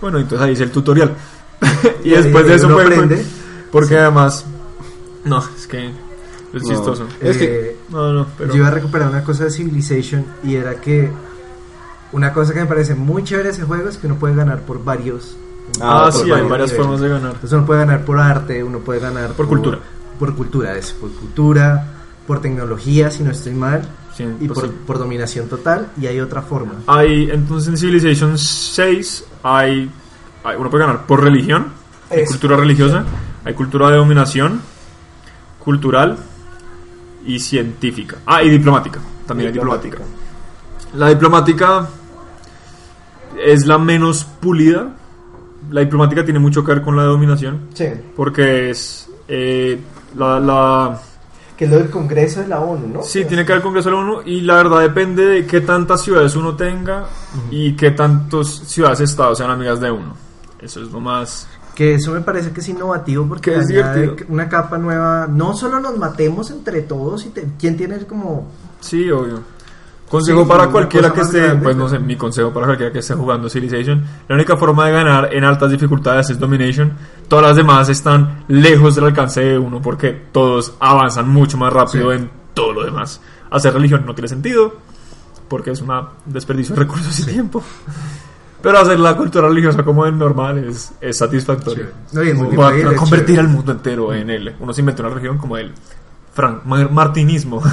Bueno, 0.00 0.18
entonces 0.18 0.46
ahí 0.46 0.52
hice 0.52 0.64
el 0.64 0.70
tutorial. 0.70 1.14
y 2.04 2.08
Y 2.08 2.10
después 2.12 2.46
de 2.46 2.54
eso 2.54 2.68
fue, 2.70 2.82
aprende. 2.84 3.24
porque 3.70 3.96
además, 3.98 4.44
no, 5.24 5.38
es 5.56 5.66
que 5.66 5.88
es 5.88 6.62
No. 6.62 6.68
chistoso. 6.68 7.06
Es 7.20 7.36
que- 7.36 7.44
Eh, 7.70 7.76
No, 7.90 8.12
no, 8.12 8.26
pero 8.38 8.50
Yo 8.52 8.58
iba 8.58 8.68
a 8.68 8.70
recuperar 8.70 9.08
una 9.08 9.24
cosa 9.24 9.44
de 9.44 9.50
Civilization 9.50 10.24
y 10.44 10.54
era 10.54 10.76
que 10.76 11.10
una 12.12 12.32
cosa 12.32 12.52
que 12.54 12.60
me 12.60 12.66
parece 12.66 12.94
muy 12.94 13.24
chévere 13.24 13.48
de 13.48 13.54
ese 13.54 13.64
juego 13.64 13.88
es 13.88 13.96
que 13.96 14.06
uno 14.06 14.16
puede 14.16 14.34
ganar 14.34 14.60
por 14.60 14.82
varios. 14.82 15.36
Ah, 15.80 16.04
por 16.04 16.12
sí, 16.12 16.22
hay 16.24 16.30
varios 16.30 16.50
varias 16.50 16.70
niveles. 16.70 16.86
formas 16.86 17.00
de 17.00 17.08
ganar. 17.08 17.32
Entonces 17.34 17.52
uno 17.52 17.66
puede 17.66 17.80
ganar 17.80 18.04
por 18.04 18.18
arte, 18.18 18.64
uno 18.64 18.78
puede 18.80 19.00
ganar 19.00 19.30
Por 19.32 19.46
cultura. 19.48 19.78
Por 20.18 20.34
cultura, 20.36 20.76
eso, 20.76 20.94
por 21.00 21.10
cultura, 21.12 21.84
por 22.26 22.40
tecnología, 22.40 23.10
si 23.10 23.22
no 23.22 23.30
estoy 23.30 23.54
mal, 23.54 23.82
Y 24.40 24.48
pues 24.48 24.70
por, 24.86 24.98
dominación 24.98 25.48
total, 25.48 25.88
y 26.00 26.06
hay 26.06 26.20
otra 26.20 26.42
forma. 26.42 26.74
Hay, 26.86 27.30
entonces 27.30 27.68
en 27.68 27.76
Civilization 27.76 28.36
6 28.38 29.24
hay, 29.42 29.90
hay- 30.44 30.56
uno 30.56 30.70
puede 30.70 30.84
ganar 30.86 31.06
por 31.06 31.22
religión, 31.22 31.68
Eso. 32.10 32.30
cultura 32.30 32.56
religiosa, 32.56 33.04
Hay 33.44 33.54
cultura 33.54 33.88
de 33.90 33.96
dominación, 33.96 34.60
cultural 35.64 36.18
y 37.24 37.38
científica. 37.38 38.18
Ah, 38.26 38.42
y 38.42 38.50
diplomática. 38.50 39.00
También 39.26 39.48
hay 39.48 39.52
diplomática. 39.54 39.98
La 40.94 41.08
diplomática 41.08 41.88
es 43.42 43.66
la 43.66 43.78
menos 43.78 44.24
pulida. 44.24 44.94
La 45.70 45.80
diplomática 45.80 46.24
tiene 46.24 46.38
mucho 46.38 46.64
que 46.64 46.72
ver 46.74 46.82
con 46.82 46.96
la 46.96 47.02
de 47.02 47.08
dominación. 47.08 47.68
Sí. 47.74 47.86
Porque 48.16 48.70
es 48.70 49.08
eh, 49.28 49.78
la, 50.16 50.40
la- 50.40 51.00
Que 51.60 51.66
es 51.66 51.70
lo 51.70 51.76
del 51.76 51.90
Congreso 51.90 52.40
de 52.40 52.48
la 52.48 52.58
ONU, 52.58 52.86
¿no? 52.88 53.02
Sí, 53.02 53.26
tiene 53.26 53.44
que 53.44 53.52
con 53.52 53.60
Congreso 53.60 53.90
de 53.90 53.94
la 53.96 54.00
ONU 54.00 54.22
y 54.24 54.40
la 54.40 54.54
verdad 54.54 54.80
depende 54.80 55.26
de 55.26 55.46
qué 55.46 55.60
tantas 55.60 56.00
ciudades 56.00 56.34
uno 56.34 56.56
tenga 56.56 57.04
y 57.50 57.76
qué 57.76 57.90
tantos 57.90 58.62
ciudades-estados 58.64 59.36
sean 59.36 59.50
amigas 59.50 59.78
de 59.78 59.90
uno. 59.90 60.16
Eso 60.58 60.80
es 60.82 60.90
lo 60.90 61.00
más... 61.00 61.46
Que 61.74 61.96
eso 61.96 62.12
me 62.12 62.22
parece 62.22 62.50
que 62.52 62.60
es 62.60 62.68
innovativo 62.70 63.26
porque 63.28 63.50
Que 63.52 63.58
es 63.58 64.24
una 64.30 64.48
capa 64.48 64.78
nueva. 64.78 65.26
No 65.30 65.54
solo 65.54 65.80
nos 65.80 65.98
matemos 65.98 66.50
entre 66.50 66.80
todos 66.80 67.26
y 67.26 67.28
te- 67.28 67.46
quién 67.58 67.76
tiene 67.76 67.98
como 68.06 68.48
Sí, 68.80 69.10
obvio. 69.10 69.40
Consejo 70.10 70.42
Sí, 70.42 70.48
para 70.48 70.64
una 70.64 70.72
cualquiera 70.72 71.12
que 71.12 71.20
esté, 71.20 71.38
grande, 71.40 71.62
pues 71.62 71.76
no 71.76 71.88
sé, 71.88 72.00
mi 72.00 72.16
consejo 72.16 72.52
para 72.52 72.66
cualquiera 72.66 72.92
que 72.92 72.98
esté 72.98 73.14
jugando 73.14 73.48
Civilization, 73.48 74.04
la 74.28 74.34
única 74.34 74.56
forma 74.56 74.86
de 74.86 74.92
ganar 74.92 75.32
en 75.32 75.44
altas 75.44 75.70
dificultades 75.70 76.30
es 76.30 76.38
Domination. 76.40 76.92
Todas 77.28 77.44
las 77.46 77.56
demás 77.56 77.88
están 77.88 78.44
lejos 78.48 78.96
del 78.96 79.04
alcance 79.04 79.40
de 79.40 79.56
uno 79.56 79.80
porque 79.80 80.10
todos 80.32 80.74
avanzan 80.80 81.28
mucho 81.28 81.56
más 81.58 81.72
rápido 81.72 82.10
Sí. 82.10 82.16
en 82.18 82.30
todo 82.54 82.72
lo 82.72 82.84
demás. 82.84 83.20
Hacer 83.52 83.72
religión 83.72 84.04
no 84.04 84.12
tiene 84.12 84.26
sentido 84.26 84.74
porque 85.46 85.70
es 85.70 85.80
un 85.80 85.92
desperdicio 86.26 86.74
de 86.74 86.80
recursos 86.80 87.16
y 87.20 87.26
tiempo. 87.26 87.62
Pero 88.62 88.78
hacer 88.78 88.98
la 88.98 89.16
cultura 89.16 89.46
religiosa 89.46 89.84
como 89.84 90.04
es 90.06 90.12
normal 90.12 90.58
es, 90.58 90.92
es 91.00 91.16
satisfactorio. 91.16 91.86
Sí. 92.06 92.16
No, 92.16 92.34
multiplayer 92.34 92.82
para 92.82 92.94
es 92.94 93.00
convertir 93.00 93.38
al 93.38 93.48
mundo 93.48 93.70
entero 93.70 94.12
en 94.12 94.28
él. 94.28 94.56
Uno 94.58 94.72
se 94.74 94.80
inventó 94.80 95.04
una 95.04 95.10
religión 95.14 95.38
como 95.38 95.56
el 95.56 95.72
Frank 96.32 96.64
Mar- 96.64 96.90
Martinismo. 96.90 97.62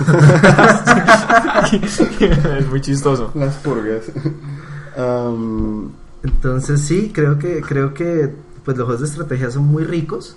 es 1.72 2.67
muy 2.70 2.82
chistoso. 2.82 3.32
Las 3.36 3.56
purgas. 3.58 4.04
Entonces 6.24 6.82
sí, 6.82 7.12
creo 7.13 7.38
que 7.38 7.62
creo 7.62 7.93
que 7.93 8.34
pues 8.65 8.76
los 8.78 8.86
juegos 8.86 9.02
de 9.02 9.08
estrategia 9.08 9.50
son 9.52 9.65
muy 9.65 9.84
ricos 9.84 10.36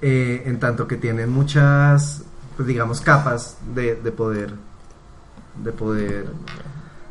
eh, 0.00 0.42
en 0.46 0.58
tanto 0.58 0.88
que 0.88 0.96
tienen 0.96 1.30
muchas 1.30 2.22
pues 2.56 2.66
digamos 2.66 3.00
capas 3.00 3.58
de, 3.74 3.94
de 3.96 4.10
poder 4.10 4.54
de 5.62 5.72
poder 5.72 6.26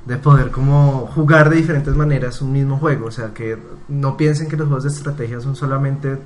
de 0.05 0.17
poder 0.17 0.51
como 0.51 1.07
jugar 1.13 1.49
de 1.49 1.57
diferentes 1.57 1.95
maneras 1.95 2.41
un 2.41 2.51
mismo 2.53 2.77
juego, 2.77 3.07
o 3.07 3.11
sea 3.11 3.33
que 3.33 3.57
no 3.87 4.17
piensen 4.17 4.47
que 4.49 4.57
los 4.57 4.67
juegos 4.67 4.83
de 4.83 4.89
estrategia 4.89 5.39
son 5.39 5.55
solamente 5.55 6.17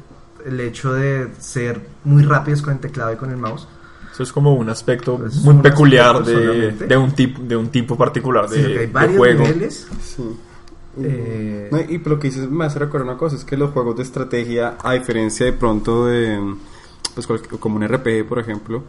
el 0.45 0.59
hecho 0.59 0.93
de 0.93 1.31
ser 1.39 1.81
muy 2.03 2.23
rápidos 2.23 2.61
con 2.61 2.73
el 2.73 2.79
teclado 2.79 3.13
y 3.13 3.17
con 3.17 3.29
el 3.31 3.37
mouse. 3.37 3.67
Eso 4.21 4.29
es 4.29 4.33
como 4.33 4.53
un 4.53 4.69
aspecto 4.69 5.19
Es 5.25 5.37
muy 5.37 5.55
un 5.55 5.61
peculiar 5.61 6.17
aspecto 6.17 6.39
de, 6.39 6.71
de 6.87 6.97
un 6.97 7.11
tipo 7.13 7.41
de 7.41 7.55
un 7.55 7.69
tipo 7.69 7.97
particular 7.97 8.47
de, 8.47 8.55
que 8.61 8.67
hay 8.67 8.77
de 8.77 8.87
varios 8.87 9.17
juego. 9.17 9.43
niveles. 9.43 9.87
sí. 10.03 10.23
eh, 11.01 11.69
No, 11.71 11.79
y 11.79 11.97
lo 11.97 12.19
que 12.19 12.27
dices 12.27 12.49
me 12.49 12.65
hace 12.65 12.79
recordar 12.79 13.07
una 13.07 13.17
cosa, 13.17 13.35
es 13.35 13.43
que 13.45 13.57
los 13.57 13.71
juegos 13.71 13.95
de 13.97 14.03
estrategia, 14.03 14.75
a 14.83 14.93
diferencia 14.93 15.45
de 15.45 15.53
pronto 15.53 16.05
de, 16.05 16.39
pues 17.15 17.27
como 17.59 17.77
un 17.77 17.87
RPG, 17.87 18.27
por 18.27 18.39
ejemplo, 18.39 18.83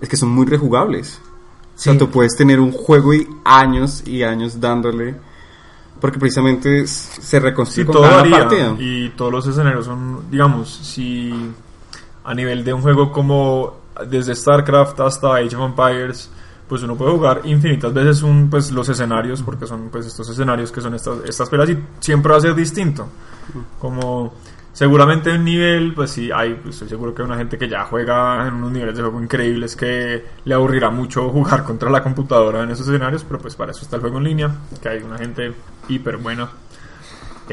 es 0.00 0.08
que 0.08 0.16
son 0.16 0.30
muy 0.30 0.46
rejugables. 0.46 1.20
O 1.76 1.78
sea, 1.78 1.92
Sí. 1.92 1.98
tú 1.98 2.10
puedes 2.10 2.36
tener 2.36 2.58
un 2.60 2.72
juego 2.72 3.14
y 3.14 3.26
años 3.44 4.02
y 4.06 4.22
años 4.24 4.60
dándole, 4.60 5.14
porque 6.00 6.18
precisamente 6.18 6.86
se 6.86 7.20
Sí, 7.22 7.38
reconstruye 7.38 7.86
con 7.86 7.92
todo 7.94 8.02
cada 8.04 8.16
varía 8.18 8.38
partida. 8.40 8.76
y 8.78 9.10
todos 9.10 9.30
los 9.32 9.46
escenarios 9.46 9.84
son, 9.86 10.30
digamos, 10.30 10.68
si 10.70 11.32
a 12.24 12.34
nivel 12.34 12.64
de 12.64 12.72
un 12.72 12.82
juego 12.82 13.10
como 13.10 13.81
desde 14.06 14.34
StarCraft 14.34 15.00
hasta 15.00 15.36
Age 15.36 15.56
of 15.56 15.70
Empires, 15.70 16.30
pues 16.68 16.82
uno 16.82 16.96
puede 16.96 17.12
jugar 17.12 17.40
infinitas 17.44 17.92
veces 17.92 18.22
un, 18.22 18.48
pues 18.48 18.70
los 18.72 18.88
escenarios, 18.88 19.42
porque 19.42 19.66
son 19.66 19.90
pues 19.90 20.06
estos 20.06 20.28
escenarios 20.30 20.72
que 20.72 20.80
son 20.80 20.94
estas, 20.94 21.18
estas 21.24 21.48
peleas 21.48 21.70
y 21.70 21.78
siempre 22.00 22.32
va 22.32 22.38
a 22.38 22.40
ser 22.40 22.54
distinto. 22.54 23.06
Como 23.78 24.32
seguramente 24.72 25.30
un 25.34 25.44
nivel, 25.44 25.92
pues 25.94 26.12
sí, 26.12 26.30
hay, 26.32 26.54
pues, 26.54 26.76
estoy 26.76 26.88
seguro 26.88 27.14
que 27.14 27.22
hay 27.22 27.26
una 27.26 27.36
gente 27.36 27.58
que 27.58 27.68
ya 27.68 27.84
juega 27.84 28.46
en 28.46 28.54
unos 28.54 28.72
niveles 28.72 28.96
de 28.96 29.02
juego 29.02 29.22
increíbles 29.22 29.76
que 29.76 30.24
le 30.44 30.54
aburrirá 30.54 30.90
mucho 30.90 31.28
jugar 31.28 31.62
contra 31.64 31.90
la 31.90 32.02
computadora 32.02 32.62
en 32.62 32.70
esos 32.70 32.88
escenarios, 32.88 33.24
pero 33.24 33.38
pues 33.38 33.54
para 33.54 33.72
eso 33.72 33.82
está 33.82 33.96
el 33.96 34.02
juego 34.02 34.18
en 34.18 34.24
línea, 34.24 34.50
que 34.80 34.88
hay 34.88 35.02
una 35.02 35.18
gente 35.18 35.52
hiper 35.88 36.16
buena. 36.16 36.50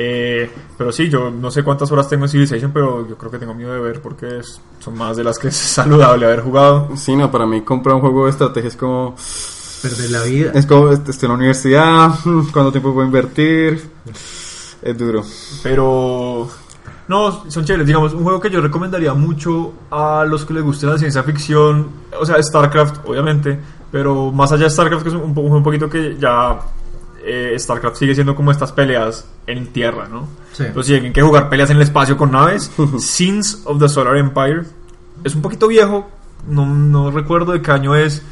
Eh, 0.01 0.49
pero 0.77 0.93
sí, 0.93 1.09
yo 1.09 1.29
no 1.29 1.51
sé 1.51 1.61
cuántas 1.61 1.91
horas 1.91 2.07
tengo 2.07 2.23
en 2.23 2.29
Civilization, 2.29 2.71
pero 2.71 3.05
yo 3.05 3.17
creo 3.17 3.29
que 3.29 3.37
tengo 3.37 3.53
miedo 3.53 3.73
de 3.73 3.81
ver 3.81 4.01
porque 4.01 4.39
es- 4.39 4.61
son 4.79 4.97
más 4.97 5.17
de 5.17 5.25
las 5.25 5.37
que 5.37 5.47
es 5.49 5.55
saludable 5.57 6.25
haber 6.25 6.39
jugado. 6.41 6.89
Sí, 6.95 7.15
no, 7.17 7.29
para 7.29 7.45
mí 7.45 7.61
comprar 7.61 7.95
un 7.95 8.01
juego 8.01 8.23
de 8.25 8.31
estrategia 8.31 8.69
es 8.69 8.77
como, 8.77 9.13
perder 9.81 10.09
la 10.11 10.23
vida. 10.23 10.51
es 10.55 10.65
como, 10.65 10.89
est- 10.91 11.07
estoy 11.09 11.27
en 11.27 11.31
la 11.31 11.37
universidad, 11.37 12.11
cuánto 12.23 12.71
tiempo 12.71 12.93
puedo 12.93 13.05
invertir, 13.05 13.89
es 14.81 14.97
duro. 14.97 15.21
Pero 15.63 16.47
no, 17.09 17.49
son 17.51 17.65
chéveres. 17.65 17.85
Digamos, 17.87 18.13
un 18.13 18.23
juego 18.23 18.39
que 18.39 18.49
yo 18.49 18.61
recomendaría 18.61 19.13
mucho 19.13 19.73
a 19.91 20.23
los 20.25 20.45
que 20.45 20.53
les 20.53 20.63
guste 20.63 20.85
la 20.85 20.97
ciencia 20.97 21.23
ficción, 21.23 21.87
o 22.17 22.25
sea, 22.25 22.41
StarCraft, 22.41 23.05
obviamente, 23.05 23.59
pero 23.91 24.31
más 24.31 24.51
allá 24.53 24.63
de 24.65 24.69
StarCraft, 24.69 25.03
que 25.03 25.09
es 25.09 25.15
un, 25.15 25.33
po- 25.33 25.41
un 25.41 25.61
poquito 25.63 25.89
que 25.89 26.15
ya 26.17 26.57
eh, 27.29 27.59
StarCraft 27.59 27.97
sigue 27.97 28.15
siendo 28.15 28.35
como 28.35 28.51
estas 28.51 28.71
peleas 28.71 29.25
en 29.45 29.67
tierra, 29.67 30.07
¿no? 30.07 30.27
Sí. 30.53 30.63
Pero 30.67 30.83
si 30.83 30.95
alguien 30.95 31.13
que 31.13 31.21
jugar 31.21 31.47
peleas 31.47 31.69
en 31.69 31.77
el 31.77 31.83
espacio 31.83 32.17
con 32.17 32.31
naves, 32.31 32.71
Sins 32.99 33.61
of 33.65 33.79
the 33.79 33.87
Solar 33.87 34.17
Empire 34.17 34.63
es 35.23 35.35
un 35.35 35.41
poquito 35.41 35.67
viejo, 35.67 36.09
no, 36.47 36.65
no 36.65 37.11
recuerdo 37.11 37.51
de 37.51 37.61
qué 37.61 37.71
año 37.71 37.95
es, 37.95 38.23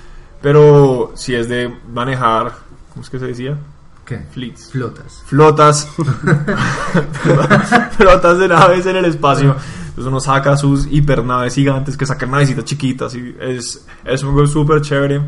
pero 0.41 1.11
si 1.15 1.35
es 1.35 1.47
de 1.47 1.71
manejar, 1.93 2.53
¿cómo 2.91 3.03
es 3.03 3.09
que 3.09 3.19
se 3.19 3.27
decía? 3.27 3.57
¿Qué? 4.03 4.19
Fleets 4.31 4.71
Flotas. 4.71 5.21
flotas 5.25 5.85
flotas 7.97 8.39
de 8.39 8.47
naves 8.47 8.85
en 8.85 8.95
el 8.95 9.03
espacio 9.03 9.53
entonces 9.89 10.05
uno 10.05 10.21
saca 10.21 10.55
sus 10.55 10.87
hipernaves 10.89 11.55
gigantes 11.55 11.97
que 11.97 12.05
sacan 12.05 12.31
navecitas 12.31 12.63
chiquitas 12.63 13.13
y 13.15 13.35
es, 13.37 13.85
es 14.05 14.23
un 14.23 14.31
juego 14.31 14.47
súper 14.47 14.81
chévere 14.81 15.21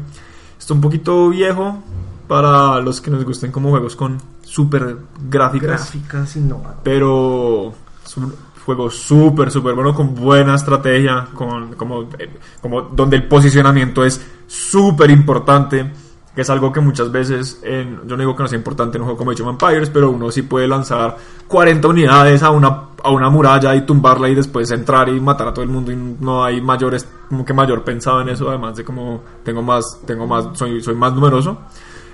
está 0.57 0.73
un 0.73 0.79
poquito 0.79 1.27
viejo 1.27 1.83
para 2.29 2.79
los 2.79 3.01
que 3.01 3.09
nos 3.09 3.25
gusten 3.25 3.51
como 3.51 3.71
juegos 3.71 3.95
con 3.95 4.19
súper 4.43 4.97
gráficas 5.27 5.91
Gráficas 5.91 6.35
innovadoras. 6.35 6.81
pero 6.83 7.73
es 8.05 8.17
un 8.17 8.31
juego 8.63 8.91
súper, 8.91 9.49
súper 9.49 9.73
bueno, 9.73 9.95
con 9.95 10.13
buena 10.13 10.53
estrategia, 10.53 11.27
con, 11.33 11.73
como, 11.73 12.03
eh, 12.19 12.29
como 12.61 12.83
donde 12.83 13.15
el 13.15 13.27
posicionamiento 13.27 14.05
es 14.05 14.21
súper 14.45 15.09
importante, 15.09 15.91
que 16.35 16.41
es 16.41 16.49
algo 16.51 16.71
que 16.71 16.79
muchas 16.79 17.11
veces, 17.11 17.61
en, 17.63 18.07
yo 18.07 18.15
no 18.15 18.17
digo 18.17 18.35
que 18.35 18.43
no 18.43 18.47
sea 18.47 18.59
importante 18.59 18.97
en 18.97 19.01
un 19.01 19.05
juego 19.07 19.17
como 19.17 19.31
Age 19.31 19.41
of 19.41 19.49
Empires, 19.49 19.89
pero 19.89 20.11
uno 20.11 20.29
sí 20.29 20.43
puede 20.43 20.67
lanzar 20.67 21.17
40 21.47 21.87
unidades 21.87 22.43
a 22.43 22.51
una, 22.51 22.89
a 23.03 23.09
una 23.09 23.31
muralla 23.31 23.73
y 23.73 23.87
tumbarla 23.87 24.29
y 24.29 24.35
después 24.35 24.69
entrar 24.69 25.09
y 25.09 25.19
matar 25.19 25.47
a 25.47 25.53
todo 25.53 25.63
el 25.63 25.71
mundo 25.71 25.91
y 25.91 25.95
no 25.95 26.43
hay 26.43 26.61
mayores, 26.61 27.07
como 27.27 27.43
que 27.43 27.53
mayor 27.55 27.83
pensado 27.83 28.21
en 28.21 28.29
eso, 28.29 28.49
además 28.49 28.75
de 28.75 28.83
como 28.83 29.23
tengo 29.43 29.63
más, 29.63 29.99
tengo 30.05 30.27
más, 30.27 30.45
soy, 30.53 30.79
soy 30.83 30.93
más 30.93 31.11
numeroso. 31.11 31.57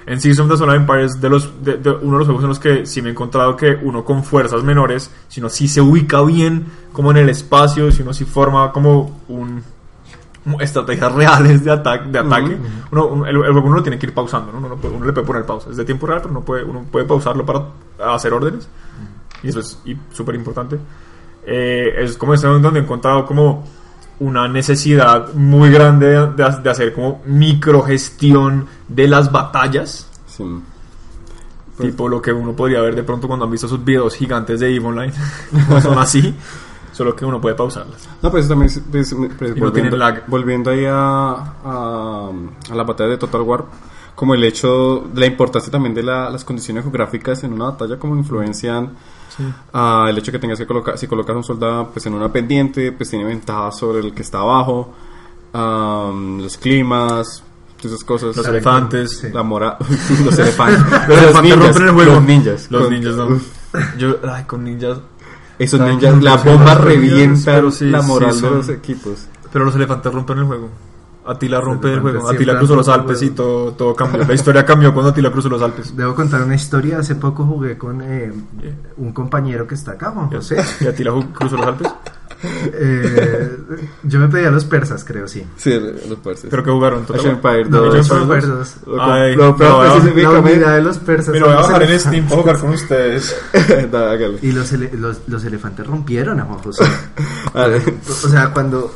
En 0.08 0.22
Season 0.22 0.46
of 0.46 0.52
the 0.52 0.58
Solar 0.58 0.76
Empire 0.76 1.04
es 1.06 1.20
de 1.20 1.30
los, 1.30 1.64
de, 1.64 1.78
de 1.78 1.90
uno 1.90 2.14
de 2.14 2.18
los 2.20 2.26
juegos 2.28 2.44
en 2.44 2.50
los 2.50 2.60
que 2.60 2.86
sí 2.86 3.02
me 3.02 3.10
he 3.10 3.12
encontrado 3.12 3.56
que 3.56 3.78
uno 3.82 4.04
con 4.06 4.24
fuerzas 4.24 4.64
menores, 4.64 5.10
si 5.28 5.40
uno 5.40 5.50
sí 5.50 5.68
se 5.68 5.82
ubica 5.82 6.22
bien 6.22 6.66
como 6.94 7.10
en 7.12 7.18
el 7.18 7.30
espacio, 7.30 7.92
si 7.92 8.04
uno 8.04 8.14
sí 8.14 8.24
forma 8.26 8.72
como 8.72 9.22
un 9.28 9.64
estrategias 10.60 11.12
reales 11.12 11.64
de, 11.64 11.72
ataque 11.72 12.08
de 12.10 12.20
ataque, 12.20 12.56
uno, 12.92 13.08
uno- 13.08 13.26
el, 13.26 13.36
el 13.36 13.52
juego 13.52 13.66
uno 13.68 13.78
lo 13.78 13.82
tiene 13.84 13.98
que 13.98 14.06
ir 14.06 14.14
pausando, 14.14 14.52
¿no? 14.52 14.60
uno, 14.60 14.78
uno 14.96 15.06
le 15.06 15.12
puede 15.12 15.26
poner 15.26 15.44
pausa, 15.44 15.72
es 15.72 15.78
de 15.78 15.86
tiempo 15.86 16.06
real, 16.06 16.20
pero 16.22 16.30
uno 16.32 16.42
puede, 16.42 16.64
uno 16.64 16.84
puede 16.92 17.06
pausarlo 17.06 17.44
para 17.44 18.14
hacer 18.14 18.32
órdenes, 18.32 18.70
y 19.42 19.50
eso 19.50 19.60
es 19.60 19.80
súper 20.14 20.36
importante. 20.36 20.78
Eh, 21.48 21.96
es 21.98 22.16
como 22.16 22.36
este 22.36 22.46
donde 22.48 22.80
he 22.80 22.84
encontrado 22.84 23.26
como 23.26 23.64
una 24.20 24.48
necesidad 24.48 25.34
muy 25.34 25.70
grande 25.72 26.08
de, 26.08 26.28
de- 26.34 26.62
de 26.64 26.70
hacer 26.70 26.94
como 26.94 27.22
microgestión 27.26 28.68
de 28.88 29.08
las 29.08 29.32
batallas. 29.32 30.08
Sí. 30.28 30.44
Pues- 31.78 31.90
Tipo 31.92 32.08
lo 32.08 32.22
que 32.22 32.32
uno 32.32 32.54
podría 32.56 32.80
ver 32.82 32.96
de 32.96 33.04
pronto 33.04 33.28
cuando 33.28 33.46
han 33.46 33.52
visto 33.52 33.68
sus 33.68 33.84
videos 33.84 34.16
gigantes 34.16 34.60
de 34.62 34.74
EVE 34.76 34.86
Online. 34.86 35.14
no 35.70 35.82
son 35.82 35.98
así, 36.00 36.34
solo 36.94 37.16
que 37.16 37.26
uno 37.26 37.42
puede 37.42 37.56
pausarlas. 37.56 38.08
No, 38.22 38.32
pues 38.32 38.48
también 38.48 38.72
es, 38.72 38.80
pues, 38.90 39.14
pues, 39.38 39.52
Y 39.56 39.60
no 39.60 39.66
volviendo, 39.66 39.98
volviendo 40.28 40.72
ahí 40.72 40.86
a, 40.86 41.32
a, 41.66 42.30
a 42.72 42.76
la 42.76 42.84
batalla 42.84 43.10
de 43.10 43.18
Total 43.18 43.42
War, 43.42 43.66
como 44.16 44.34
el 44.34 44.44
hecho, 44.46 45.10
la 45.14 45.26
importancia 45.26 45.70
también 45.70 45.94
de 45.94 46.04
la- 46.04 46.30
las 46.30 46.46
condiciones 46.46 46.84
geográficas 46.86 47.44
en 47.44 47.52
una 47.52 47.66
batalla, 47.66 48.00
como 48.00 48.16
influencian 48.16 48.92
ah, 49.74 50.08
el 50.10 50.18
hecho 50.18 50.32
que 50.32 50.40
tengas 50.40 50.58
que 50.60 50.66
colocar, 50.68 50.98
si 50.98 51.08
colocas 51.08 51.36
un 51.36 51.44
soldado 51.44 51.90
pues 51.92 52.06
en 52.06 52.14
una 52.14 52.32
pendiente, 52.32 52.92
pues 52.92 53.10
tiene 53.10 53.26
ventaja 53.26 53.72
sobre 53.72 54.00
el 54.00 54.14
que 54.14 54.22
está 54.22 54.40
abajo, 54.40 54.94
am, 55.54 56.40
los 56.42 56.58
climas, 56.58 57.44
esas 57.84 58.04
cosas. 58.04 58.36
Los 58.36 58.48
elefantes. 58.48 59.20
Sí. 59.20 59.28
La 59.32 59.44
mora, 59.44 59.78
los 60.26 60.40
elefantes. 60.40 60.82
Los 61.08 61.18
elefantes 61.22 61.56
rompen 61.60 61.84
el 61.84 61.92
juego. 61.94 62.14
Los 62.16 62.24
ninjas. 62.24 62.72
Los 62.72 62.84
Con- 62.84 62.94
ninjas 62.94 63.16
no. 63.16 63.40
Yo, 63.98 64.16
ay, 64.28 64.44
con 64.46 64.64
ninjas. 64.64 65.00
Esos 65.60 65.80
ninjas, 65.80 66.22
la 66.22 66.36
bomba 66.38 66.76
revienta 66.76 67.62
sí, 67.72 67.86
la 67.86 68.02
sí 68.02 68.08
moral 68.08 68.34
son- 68.34 68.50
de 68.52 68.56
los 68.58 68.70
equipos. 68.70 69.28
Pero 69.54 69.66
los 69.66 69.76
elefantes 69.76 70.12
rompen 70.14 70.40
el 70.40 70.46
juego. 70.46 70.70
Atila 71.28 71.60
rompe 71.62 71.92
el 71.94 72.00
juego. 72.00 72.30
Atila 72.30 72.58
cruzó 72.58 72.76
los 72.76 72.88
Alpes 72.90 73.22
y 73.24 73.32
todo, 73.32 73.72
todo 73.72 73.96
cambió. 73.96 74.24
La 74.26 74.34
historia 74.36 74.66
cambió 74.66 74.94
cuando 74.94 75.12
Atila 75.12 75.32
cruzó 75.32 75.50
los 75.50 75.62
Alpes. 75.62 75.96
Debo 75.96 76.14
contar 76.16 76.42
una 76.44 76.56
historia. 76.56 77.00
Hace 77.00 77.16
poco 77.16 77.46
jugué 77.46 77.78
con 77.78 78.02
eh, 78.02 78.32
un 78.98 79.12
compañero 79.14 79.68
que 79.68 79.76
está 79.76 79.92
acá, 79.94 80.12
Juan 80.12 80.30
José. 80.30 80.64
¿Y 80.82 80.88
Atila 80.88 81.12
cruzó 81.34 81.58
los 81.58 81.66
Alpes? 81.68 81.88
Eh, 82.74 83.58
yo 84.04 84.20
me 84.20 84.28
pedí 84.28 84.46
a 84.46 84.52
los 84.52 84.66
persas, 84.66 85.04
creo, 85.04 85.28
sí. 85.28 85.44
Sí, 85.58 85.72
los 86.08 86.20
parces. 86.20 86.50
Creo 86.50 86.64
que 86.64 86.70
jugaron. 86.70 87.06
Total. 87.06 87.40
No, 87.70 87.82
2. 87.82 87.96
Age 87.96 88.14
of 88.14 88.22
Empires 88.22 88.48
2. 88.48 88.76
Lo- 88.88 89.02
Ay, 89.02 89.36
lo- 89.36 89.56
pero 89.56 89.70
no, 89.72 89.84
La 89.84 89.96
específicamente- 89.96 90.54
unidad 90.54 90.76
de 90.76 90.82
los 90.84 90.98
persas. 91.00 91.30
Me 91.34 91.40
lo 91.40 91.46
voy 91.48 91.56
a 91.56 91.60
los 91.60 91.68
bajar 91.72 91.84
en. 91.92 92.00
Steam 92.00 92.26
para 92.28 92.42
jugar 92.42 92.60
con 92.60 92.70
ustedes. 92.72 93.36
Y 94.42 94.52
los, 94.52 94.72
ele- 94.74 94.92
los, 94.94 95.22
los 95.28 95.44
elefantes 95.46 95.88
rompieron 95.88 96.40
a 96.40 96.44
Juan 96.44 96.60
José. 96.60 96.84
Vale. 97.54 97.82
O 98.08 98.28
sea, 98.28 98.50
cuando... 98.52 98.94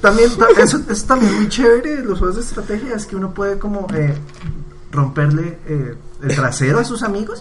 También, 0.00 0.30
ta- 0.38 0.46
eso 0.62 0.80
es 0.90 1.04
también 1.04 1.34
muy 1.34 1.48
chévere, 1.48 2.02
los 2.02 2.18
juegos 2.18 2.36
de 2.36 2.42
estrategia, 2.42 2.94
es 2.94 3.06
que 3.06 3.16
uno 3.16 3.30
puede 3.32 3.58
como 3.58 3.86
eh, 3.94 4.14
romperle 4.92 5.58
eh, 5.66 5.94
el 6.22 6.34
trasero 6.34 6.78
a 6.78 6.84
sus 6.84 7.02
amigos. 7.02 7.40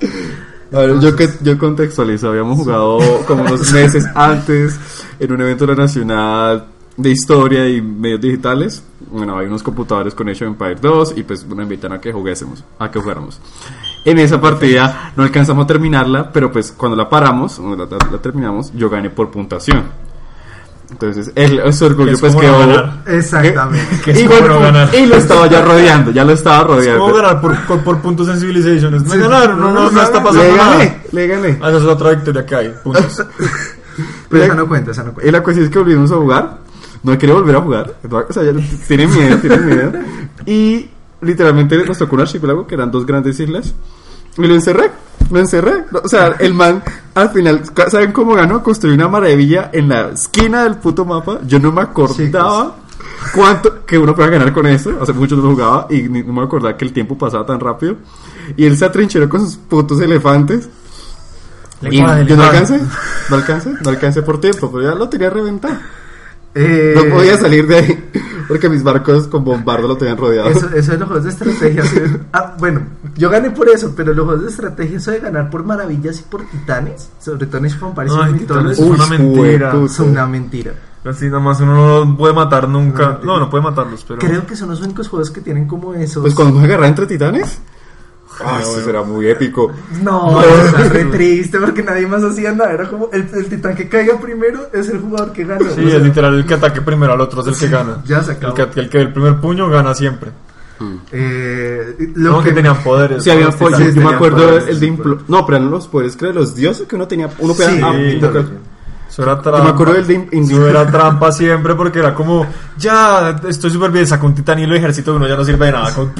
A 0.74 0.80
ver, 0.80 1.00
yo, 1.00 1.16
que, 1.16 1.30
yo 1.42 1.58
contextualizo, 1.58 2.30
habíamos 2.30 2.58
jugado 2.58 2.98
como 3.28 3.44
unos 3.44 3.72
meses 3.74 4.06
antes 4.16 4.80
en 5.20 5.32
un 5.32 5.42
evento 5.42 5.66
de 5.66 5.76
la 5.76 5.84
Nacional 5.84 6.66
de 6.98 7.10
Historia 7.12 7.70
y 7.70 7.82
Medios 7.82 8.22
Digitales. 8.22 8.84
Bueno, 9.12 9.38
hay 9.38 9.48
unos 9.48 9.62
computadores 9.62 10.16
con 10.16 10.28
Age 10.28 10.46
of 10.46 10.52
Empire 10.54 10.76
2 10.82 11.14
y 11.18 11.24
pues 11.24 11.46
nos 11.46 11.60
invitan 11.60 11.94
a 11.94 12.02
que 12.02 12.12
juguésemos, 12.12 12.64
a 12.80 12.90
que 12.90 13.00
jugáramos. 13.00 13.40
En 14.04 14.18
esa 14.20 14.42
partida 14.42 15.14
no 15.16 15.24
alcanzamos 15.24 15.64
a 15.66 15.68
terminarla, 15.68 16.32
pero 16.32 16.52
pues 16.52 16.72
cuando 16.72 16.96
la 16.98 17.08
paramos, 17.10 17.60
la, 17.60 17.76
la- 17.86 18.12
la 18.12 18.18
terminamos, 18.22 18.74
yo 18.74 18.90
gané 18.90 19.10
por 19.12 19.30
puntuación. 19.30 19.84
Entonces, 20.92 21.32
el, 21.36 21.60
ese 21.60 21.86
orgullo 21.86 22.12
Es 22.12 22.20
pues 22.20 22.34
no 22.36 22.40
quedó... 22.42 22.60
ganar. 22.60 23.02
Exactamente. 23.08 24.02
Que 24.04 24.20
y, 24.22 24.28
bueno, 24.28 24.48
no 24.50 24.60
ganar. 24.62 24.90
y 24.96 25.06
lo 25.08 25.16
estaba 25.16 25.48
ya 25.48 25.62
rodeando, 25.62 26.12
ya 26.12 26.24
lo 26.24 26.32
estaba 26.34 26.62
Es 26.62 26.68
rodeando. 26.68 27.00
como 27.02 27.16
ganar 27.16 27.42
por, 27.42 27.60
por, 27.66 27.84
por 27.84 28.02
puntos 28.02 28.28
en 28.30 28.40
Civilization. 28.40 28.94
Es 28.96 29.04
no 29.04 29.12
Sí, 29.14 29.20
ganar, 29.20 29.56
no, 29.58 29.72
no, 29.74 29.90
no 29.92 30.02
está 30.02 30.24
pasando 30.24 30.44
le 30.44 30.54
nada. 30.58 30.72
gané, 30.78 31.02
le 31.12 31.28
gané. 31.28 31.60
Ah, 31.62 31.70
esa 31.70 31.78
es 31.78 31.84
la 31.84 31.94
otra 31.94 32.10
victoria 32.12 32.46
que 32.46 32.56
hay. 32.56 32.74
Puntos. 32.84 33.26
Pero 34.30 34.44
esa 34.44 34.56
no 34.56 34.68
cuenta, 34.68 34.92
esa 34.92 35.04
no 35.04 35.12
Y 35.12 35.14
cuenta. 35.14 35.32
la 35.32 35.44
cuestión 35.44 35.66
es 35.66 35.72
que 35.72 35.80
volvimos 35.80 36.12
a 36.12 36.16
jugar. 36.16 36.58
No 37.04 37.18
quería 37.18 37.36
volver 37.36 37.56
a 37.56 37.62
jugar. 37.62 37.96
O 38.30 38.34
sea, 38.34 38.44
ya 38.44 38.52
tiene 38.88 39.08
miedo, 39.08 39.38
tiene 39.38 39.58
miedo. 39.58 39.92
Y 40.46 40.90
literalmente 41.22 41.78
nos 41.86 41.98
tocó 41.98 42.16
un 42.16 42.22
archipiélago 42.22 42.66
que 42.68 42.76
eran 42.76 42.92
dos 42.92 43.06
grandes 43.06 43.40
islas. 43.40 43.74
Y 44.38 44.42
lo 44.46 44.54
encerré. 44.54 44.92
Lo 45.32 45.40
encerré. 45.40 45.86
O 46.04 46.08
sea, 46.08 46.36
el 46.40 46.54
man 46.54 46.84
al 47.16 47.30
final, 47.32 47.62
¿saben 47.90 48.12
cómo 48.12 48.34
ganó? 48.36 48.62
Construyó 48.62 48.94
una 48.96 49.08
maravilla 49.08 49.70
en 49.74 49.90
la 49.90 50.10
esquina 50.10 50.64
del 50.64 50.76
puto 50.76 51.06
mapa. 51.06 51.40
Yo 51.48 51.60
no 51.60 51.72
me 51.72 51.82
acordaba 51.82 52.76
cuánto 53.34 53.86
que 53.86 53.98
uno 53.98 54.14
podía 54.16 54.32
ganar 54.32 54.54
con 54.54 54.68
eso. 54.68 54.92
Hace 55.02 55.14
mucho 55.14 55.36
no 55.36 55.44
lo 55.44 55.52
jugaba 55.52 55.88
y 55.90 56.04
ni- 56.04 56.24
no 56.24 56.34
me 56.34 56.44
acordaba 56.44 56.76
que 56.78 56.86
el 56.86 56.94
tiempo 56.94 57.18
pasaba 57.18 57.46
tan 57.46 57.60
rápido. 57.60 57.96
Y 58.58 58.66
él 58.66 58.78
se 58.78 58.86
atrincheró 58.86 59.28
con 59.30 59.42
sus 59.42 59.56
putos 59.58 60.00
elefantes. 60.02 60.70
Y 61.82 61.90
Lenguaje, 61.90 62.26
yo 62.26 62.36
no 62.38 62.44
alcancé, 62.44 62.82
no 63.30 63.36
alcancé, 63.36 63.70
no 63.84 63.90
alcancé 63.90 64.22
por 64.22 64.40
tiempo, 64.40 64.72
pero 64.72 64.84
ya 64.92 64.96
lo 64.96 65.10
tenía 65.10 65.30
reventado. 65.30 65.76
Eh, 66.56 66.94
No 66.96 67.16
podía 67.16 67.38
salir 67.38 67.68
de 67.68 67.76
ahí 67.76 68.10
porque 68.48 68.70
mis 68.70 68.82
barcos 68.84 69.28
con 69.28 69.44
bombardo 69.44 69.88
lo 69.88 69.98
tenían 69.98 70.18
rodeado. 70.18 70.50
Eso, 70.50 70.70
eso 70.74 70.92
de 70.94 70.98
los 71.00 71.08
juegos 71.08 71.24
de 71.26 71.30
estrategia. 71.32 71.84
es- 71.84 72.18
ah, 72.32 72.56
bueno, 72.60 72.82
yo 73.18 73.30
gané 73.30 73.52
por 73.52 73.68
eso, 73.70 73.94
pero 73.96 74.14
los 74.14 74.26
juegos 74.26 74.44
de 74.44 74.50
estrategia, 74.52 74.98
eso 74.98 75.12
de 75.12 75.20
ganar 75.20 75.50
por 75.50 75.64
maravillas 75.66 76.20
y 76.20 76.24
por 76.24 76.44
titanes, 76.46 77.10
sobre 77.20 77.46
todo 77.48 77.58
en 77.58 77.66
Age 77.66 77.76
of 77.76 77.90
Empires 77.90 78.14
y 78.14 78.16
Ay, 78.16 78.34
Mythology, 78.34 78.40
Titanes 78.40 78.80
es 78.80 78.86
una 78.86 79.06
mentira. 79.08 79.72
son 79.90 80.10
una 80.10 80.26
mentira. 80.28 80.74
Así 81.04 81.26
nada 81.26 81.40
más 81.40 81.60
uno 81.60 81.76
no 81.76 82.06
los 82.06 82.18
puede 82.18 82.34
matar 82.34 82.68
nunca. 82.68 83.20
No, 83.22 83.34
No, 83.34 83.40
no 83.42 83.50
puede 83.50 83.64
matarlos, 83.64 84.04
pero. 84.08 84.20
Creo 84.20 84.48
que 84.48 84.56
son 84.56 84.70
los 84.70 84.82
únicos 84.82 85.08
juegos 85.08 85.30
que 85.30 85.42
tienen 85.42 85.68
como 85.68 85.94
esos. 85.94 86.22
Pues 86.24 86.34
cuando 86.34 86.58
me 86.60 86.66
agarré 86.66 86.88
entre 86.88 87.06
titanes. 87.06 87.60
Ah, 88.44 88.60
eso 88.62 88.82
será 88.82 89.02
muy 89.04 89.28
épico. 89.28 89.72
No, 90.04 90.42
está 90.42 90.84
re 90.90 91.06
triste 91.06 91.60
porque 91.60 91.84
nadie 91.84 92.06
más 92.08 92.24
hacía 92.24 92.52
nada. 92.52 92.74
Era 92.74 92.90
como 92.90 93.10
el, 93.14 93.28
el 93.34 93.46
titán 93.48 93.76
que 93.76 93.88
caiga 93.88 94.20
primero 94.20 94.68
es 94.74 94.90
el 94.90 95.00
jugador 95.00 95.32
que 95.32 95.46
gana. 95.46 95.60
Sí, 95.74 95.84
O 95.86 95.88
sea, 95.90 95.98
es 95.98 96.04
literal 96.04 96.36
el 96.36 96.46
que 96.46 96.54
ataque 96.56 96.82
primero 96.82 97.14
al 97.14 97.22
otro 97.22 97.42
es 97.42 97.48
el 97.48 97.56
que 97.58 97.68
gana. 97.70 98.02
ya 98.06 98.22
se 98.24 98.32
El 98.32 98.38
acabó. 98.38 98.54
que, 98.56 98.80
el 98.82 98.90
que 98.90 98.98
el 99.00 99.14
primer 99.14 99.40
puño 99.40 99.70
gana 99.70 99.94
siempre. 99.94 100.32
Eh, 101.12 101.96
lo 102.16 102.32
No, 102.32 102.40
que 102.44 102.50
que 102.50 102.56
tenían 102.56 102.78
poderes. 102.84 103.24
Sí, 103.24 103.30
había 103.30 103.46
Los 103.46 103.56
po- 103.56 103.70
yo, 103.70 103.78
me 104.02 104.14
acuerdo 104.14 104.38
poderes, 104.38 104.68
el 104.68 104.80
de 104.80 104.86
sí, 104.88 104.92
implo- 104.92 105.20
No, 105.28 105.46
pero 105.46 105.58
eran 105.58 105.72
los 105.72 105.88
poderes, 105.88 106.18
creo, 106.18 106.34
los 106.34 106.54
dioses 106.56 106.88
que 106.88 106.96
uno 106.96 107.08
tenía. 107.08 107.30
Uno 107.40 107.54
podía 107.54 107.70
Sí, 107.70 107.80
ah, 107.82 107.94
Eso 109.16 109.24
era 109.24 109.42
Yo 109.42 109.64
me 109.64 109.70
acuerdo 109.70 109.94
del 109.94 110.06
de 110.08 110.28
Eso 110.34 110.68
era 110.68 110.92
trampa 110.92 111.32
siempre 111.32 111.74
porque 111.74 112.00
era 112.00 112.14
como, 112.14 112.46
ya, 112.78 113.40
estoy 113.48 113.72
súper 113.72 113.90
bien, 113.90 114.06
saco 114.06 114.26
un 114.28 114.36
y 114.36 114.64
el 114.64 114.76
ejército 114.76 115.12
de 115.12 115.18
uno 115.18 115.26
ya 115.28 115.38
no 115.38 115.46
sirve 115.46 115.68
de 115.68 115.72
nada. 115.72 115.96
con- 115.96 116.12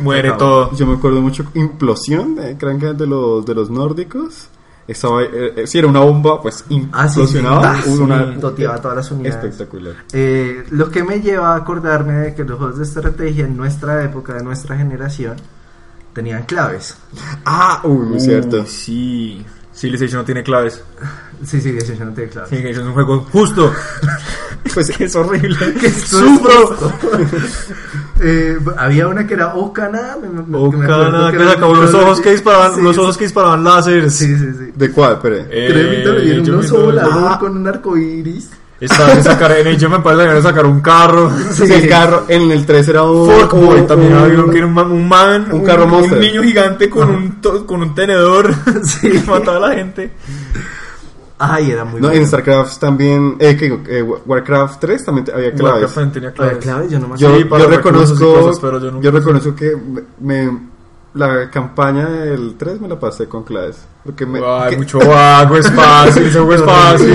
muere 0.00 0.30
todo. 0.32 0.70
Yo 0.76 0.86
me 0.86 0.96
acuerdo 0.96 1.22
mucho 1.22 1.46
Implosión, 1.54 2.34
de 2.34 2.58
Crank 2.58 2.82
de 2.82 3.06
los, 3.06 3.46
de 3.46 3.54
los 3.54 3.70
nórdicos. 3.70 4.48
Estaba, 4.86 5.22
eh, 5.22 5.54
eh, 5.56 5.66
sí, 5.66 5.78
era 5.78 5.88
una 5.88 6.00
bomba, 6.00 6.42
pues 6.42 6.64
Ah, 6.92 7.06
implosionaba. 7.06 7.70
ah, 7.70 7.80
sí, 7.82 7.88
una, 7.88 8.38
toteaba 8.38 8.78
todas 8.78 8.98
las 8.98 9.10
unidades. 9.10 9.36
espectacular. 9.42 9.94
Eh, 10.12 10.66
lo 10.70 10.90
que 10.90 11.02
me 11.02 11.22
lleva 11.22 11.54
a 11.54 11.56
acordarme 11.56 12.12
de 12.12 12.34
que 12.34 12.44
los 12.44 12.58
juegos 12.58 12.76
de 12.76 12.84
estrategia 12.84 13.46
en 13.46 13.56
nuestra 13.56 14.04
época, 14.04 14.34
de 14.34 14.42
nuestra 14.44 14.76
generación, 14.76 15.36
tenían 16.12 16.42
claves. 16.42 16.98
Ah, 17.46 17.80
uy, 17.84 18.04
muy 18.06 18.20
cierto. 18.20 18.66
Sí. 18.66 19.46
Civilization 19.74 20.18
no 20.20 20.24
tiene 20.24 20.42
claves. 20.42 20.82
Sí, 21.44 21.60
ya 21.60 22.04
no 22.04 22.12
tiene 22.12 22.30
claves. 22.30 22.50
Civilization 22.50 22.82
es 22.82 22.88
un 22.88 22.92
juego 22.94 23.26
justo. 23.32 23.72
Pues 24.72 24.90
que 24.96 25.04
es 25.04 25.14
horrible. 25.14 25.56
Que 25.80 25.90
¡Sufro! 25.90 26.74
Eh, 28.20 28.58
había 28.78 29.08
una 29.08 29.26
que 29.26 29.34
era 29.34 29.54
Okana. 29.54 30.16
me- 30.20 30.28
me- 30.28 30.70
que 30.70 30.76
Ocana, 30.76 31.30
que 31.30 31.36
era 31.36 31.50
sacaba 31.52 31.72
unos 31.72 31.94
ojos 31.94 32.20
que 32.20 32.30
disparaban, 32.32 32.74
Sí, 32.74 32.80
unos 32.80 32.94
sí, 32.96 33.00
ojos 33.02 33.16
que 33.18 33.24
disparaban 33.24 33.62
láseres. 33.62 34.14
Sí, 34.14 34.26
sí, 34.36 34.46
sí. 34.58 34.72
¿De 34.74 34.90
cuál? 34.90 35.12
Espere. 35.14 35.40
Eh, 35.50 35.66
que 35.68 36.02
también 36.04 36.26
era 36.36 36.42
yo 36.42 36.58
un 36.58 36.64
acuerdo- 36.64 36.84
volador 36.86 37.38
con 37.38 37.56
un 37.56 37.68
arco 37.68 37.96
iris. 37.96 38.50
Estaba 38.80 39.14
de 39.14 39.22
sacar 39.22 39.52
en 39.52 39.66
Empires 39.94 40.18
habían 40.18 40.34
de 40.36 40.42
sacar 40.42 40.66
un 40.66 40.80
carro. 40.80 41.30
Sí, 41.52 41.62
el 41.72 41.88
carro, 41.88 42.24
en 42.28 42.50
el 42.50 42.66
3 42.66 42.88
era 42.88 43.02
un. 43.04 43.30
Forkboy 43.30 43.80
un- 43.80 43.86
también 43.86 44.12
un- 44.12 44.18
había 44.18 44.34
que 44.34 44.64
un 44.64 44.72
man, 44.74 44.90
un, 44.90 45.08
man, 45.08 45.48
un 45.52 45.64
carro 45.64 45.86
monster. 45.86 46.18
niño 46.18 46.42
gigante 46.42 46.90
con 46.90 47.08
un, 47.08 47.40
to- 47.40 47.64
con 47.66 47.80
un 47.82 47.94
tenedor 47.94 48.52
Sí. 48.84 49.10
que 49.10 49.20
mataba 49.30 49.56
a 49.58 49.68
la 49.70 49.74
gente. 49.76 50.12
Ay, 51.38 51.70
era 51.72 51.84
muy 51.84 52.00
No, 52.00 52.08
bueno. 52.08 52.20
en 52.22 52.26
StarCraft 52.28 52.78
también. 52.78 53.36
Eh, 53.38 53.56
que, 53.56 53.80
eh, 53.88 54.02
Warcraft 54.02 54.80
3 54.80 55.04
también 55.04 55.26
había 55.34 55.52
claves. 55.52 55.82
Warcraft 55.82 55.94
tenía 56.12 56.32
claves. 56.32 56.90
yo 56.90 56.98
no 57.00 57.08
me 57.08 57.18
Yo. 57.18 57.36
Sí, 57.36 57.44
reconozco, 57.76 58.34
cosas, 58.34 58.60
pero 58.60 58.80
yo 58.80 58.90
nunca 58.90 59.04
yo 59.04 59.10
reconozco 59.10 59.54
que 59.54 59.76
me, 59.76 60.02
me- 60.50 60.58
la 61.14 61.48
campaña 61.48 62.08
del 62.08 62.56
3 62.58 62.80
me 62.80 62.88
la 62.88 62.98
pasé 62.98 63.28
con 63.28 63.44
claves. 63.44 63.78
Porque 64.04 64.26
me, 64.26 64.40
Ay, 64.44 64.70
que- 64.72 64.76
mucho 64.78 64.98
vago, 64.98 65.56
es 65.56 65.70
fácil, 65.70 66.24
es 66.24 66.62
fácil. 66.62 67.10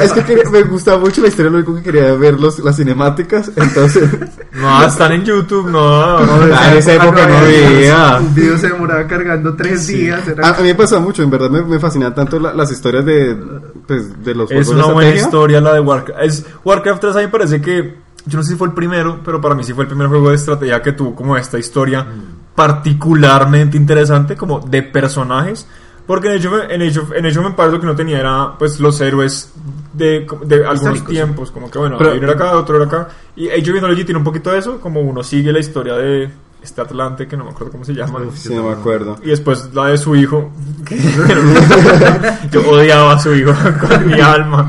es 0.00 0.12
que 0.12 0.24
quería- 0.24 0.48
me 0.50 0.62
gustaba 0.62 0.98
mucho 0.98 1.20
la 1.20 1.28
historia, 1.28 1.50
lo 1.50 1.56
único 1.58 1.74
que 1.74 1.82
quería 1.82 2.04
era 2.04 2.14
ver 2.14 2.40
los, 2.40 2.58
las 2.60 2.76
cinemáticas. 2.76 3.50
Entonces, 3.56 4.08
No, 4.54 4.84
están 4.84 5.12
en 5.12 5.24
YouTube, 5.24 5.68
no. 5.70 5.78
Ah, 5.82 6.68
en 6.70 6.78
esa 6.78 6.94
época 6.94 7.26
no 7.26 7.36
había. 7.38 8.18
Un 8.20 8.34
video 8.34 8.56
se 8.56 8.68
demoraba 8.68 9.06
cargando 9.06 9.54
tres 9.56 9.86
días. 9.88 10.26
era- 10.28 10.46
a, 10.48 10.50
a 10.54 10.60
mí 10.60 10.68
me 10.68 10.74
pasaba 10.74 11.00
mucho, 11.02 11.22
en 11.22 11.30
verdad 11.30 11.50
me, 11.50 11.62
me 11.62 11.78
fascinan 11.80 12.14
tanto 12.14 12.38
la- 12.38 12.54
las 12.54 12.70
historias 12.70 13.04
de, 13.04 13.36
pues, 13.86 14.24
de 14.24 14.34
los 14.36 14.50
Es 14.52 14.68
de 14.68 14.74
una 14.74 14.84
buena 14.84 15.00
estrategia. 15.10 15.22
historia 15.24 15.60
la 15.60 15.74
de 15.74 15.80
Warcraft. 15.80 16.20
Es, 16.22 16.46
Warcraft 16.64 17.00
3 17.00 17.16
a 17.16 17.18
mí 17.18 17.24
me 17.24 17.30
parece 17.32 17.60
que, 17.60 17.98
yo 18.24 18.38
no 18.38 18.42
sé 18.44 18.50
si 18.52 18.56
fue 18.56 18.68
el 18.68 18.72
primero, 18.74 19.20
pero 19.24 19.40
para 19.40 19.54
mí 19.56 19.64
sí 19.64 19.74
fue 19.74 19.82
el 19.84 19.88
primer 19.88 20.06
juego 20.06 20.30
de 20.30 20.36
estrategia 20.36 20.80
que 20.80 20.92
tuvo 20.92 21.14
como 21.14 21.36
esta 21.36 21.58
historia 21.58 22.06
particularmente 22.54 23.76
interesante, 23.76 24.36
como 24.36 24.60
de 24.60 24.82
personajes. 24.82 25.66
Porque 26.06 26.28
en 26.28 26.38
Age 26.38 26.48
of, 26.48 26.54
en 26.68 26.82
Age 26.82 26.98
of, 26.98 27.12
en 27.12 27.26
Age 27.26 27.38
of 27.38 27.46
Empires 27.46 27.72
lo 27.72 27.80
que 27.80 27.86
no 27.86 27.94
tenía 27.94 28.18
era 28.18 28.58
pues 28.58 28.80
los 28.80 29.00
héroes 29.00 29.52
de, 29.92 30.26
de 30.44 30.66
algunos 30.66 31.04
tiempos, 31.06 31.50
como 31.52 31.70
que 31.70 31.78
bueno, 31.78 31.96
Pero- 31.96 32.12
uno 32.14 32.22
era 32.24 32.32
acá, 32.32 32.56
otro 32.56 32.76
era 32.76 32.86
acá. 32.86 33.08
Y 33.36 33.48
Age 33.48 33.70
of 33.70 33.74
Mythology 33.74 34.04
tiene 34.04 34.18
un 34.18 34.24
poquito 34.24 34.50
de 34.50 34.58
eso, 34.58 34.80
como 34.80 35.00
uno 35.00 35.22
sigue 35.22 35.52
la 35.52 35.60
historia 35.60 35.94
de 35.94 36.28
este 36.60 36.80
Atlante, 36.80 37.26
que 37.26 37.36
no 37.36 37.44
me 37.44 37.50
acuerdo 37.50 37.72
cómo 37.72 37.84
se 37.84 37.94
llama. 37.94 38.20
Sí, 38.34 38.54
no 38.54 38.64
me 38.64 38.72
acuerdo. 38.72 39.16
Y 39.22 39.28
después 39.28 39.70
la 39.74 39.86
de 39.86 39.98
su 39.98 40.14
hijo. 40.16 40.50
yo 42.50 42.68
odiaba 42.68 43.12
a 43.14 43.18
su 43.18 43.34
hijo 43.34 43.52
con 43.80 44.06
mi 44.06 44.20
alma. 44.20 44.68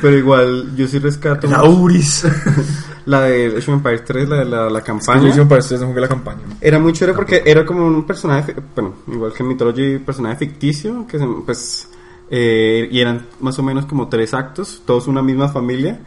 Pero 0.00 0.16
igual, 0.16 0.76
yo 0.76 0.86
sí 0.86 0.98
rescato 0.98 1.48
La 1.48 1.64
Uris. 1.64 2.26
la 3.08 3.22
de 3.22 3.46
Age 3.48 3.58
of 3.58 3.68
Empires 3.68 4.04
3, 4.04 4.28
la 4.28 4.36
de 4.36 4.44
la, 4.44 4.70
la 4.70 4.80
campaña. 4.82 5.20
Age 5.20 5.30
of 5.32 5.38
Empires 5.38 5.66
3 5.68 5.80
no 5.80 5.86
jugué 5.88 6.00
la 6.02 6.08
campaña. 6.08 6.40
Era 6.60 6.78
muy 6.78 6.92
chévere 6.92 7.14
porque 7.16 7.42
era 7.44 7.64
como 7.64 7.86
un 7.86 8.04
personaje, 8.06 8.54
bueno, 8.74 8.94
igual 9.08 9.32
que 9.32 9.42
en 9.42 9.48
Mythology, 9.48 9.98
personaje 9.98 10.36
ficticio, 10.36 11.06
que 11.06 11.18
se- 11.18 11.26
pues, 11.44 11.88
eh, 12.30 12.88
y 12.90 13.00
eran 13.00 13.26
más 13.40 13.58
o 13.58 13.62
menos 13.62 13.86
como 13.86 14.08
tres 14.08 14.34
actos, 14.34 14.82
todos 14.84 15.06
una 15.08 15.22
misma 15.22 15.48
familia, 15.48 16.00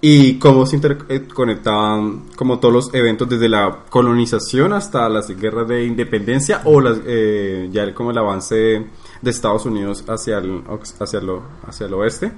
y 0.00 0.34
cómo 0.38 0.64
se 0.64 0.76
interconectaban 0.76 2.24
como 2.36 2.58
todos 2.60 2.72
los 2.74 2.94
eventos 2.94 3.28
desde 3.28 3.48
la 3.48 3.84
colonización 3.90 4.72
hasta 4.72 5.08
las 5.08 5.28
guerras 5.28 5.66
de 5.68 5.84
independencia 5.84 6.62
o 6.64 6.80
las, 6.80 6.98
eh, 7.06 7.68
ya 7.72 7.92
como 7.94 8.10
el 8.12 8.18
avance 8.18 8.54
de 9.22 9.30
Estados 9.30 9.66
Unidos 9.66 10.04
hacia 10.08 10.38
el, 10.38 10.62
hacia, 11.00 11.20
lo, 11.20 11.42
hacia 11.66 11.86
el 11.86 11.94
oeste. 11.94 12.32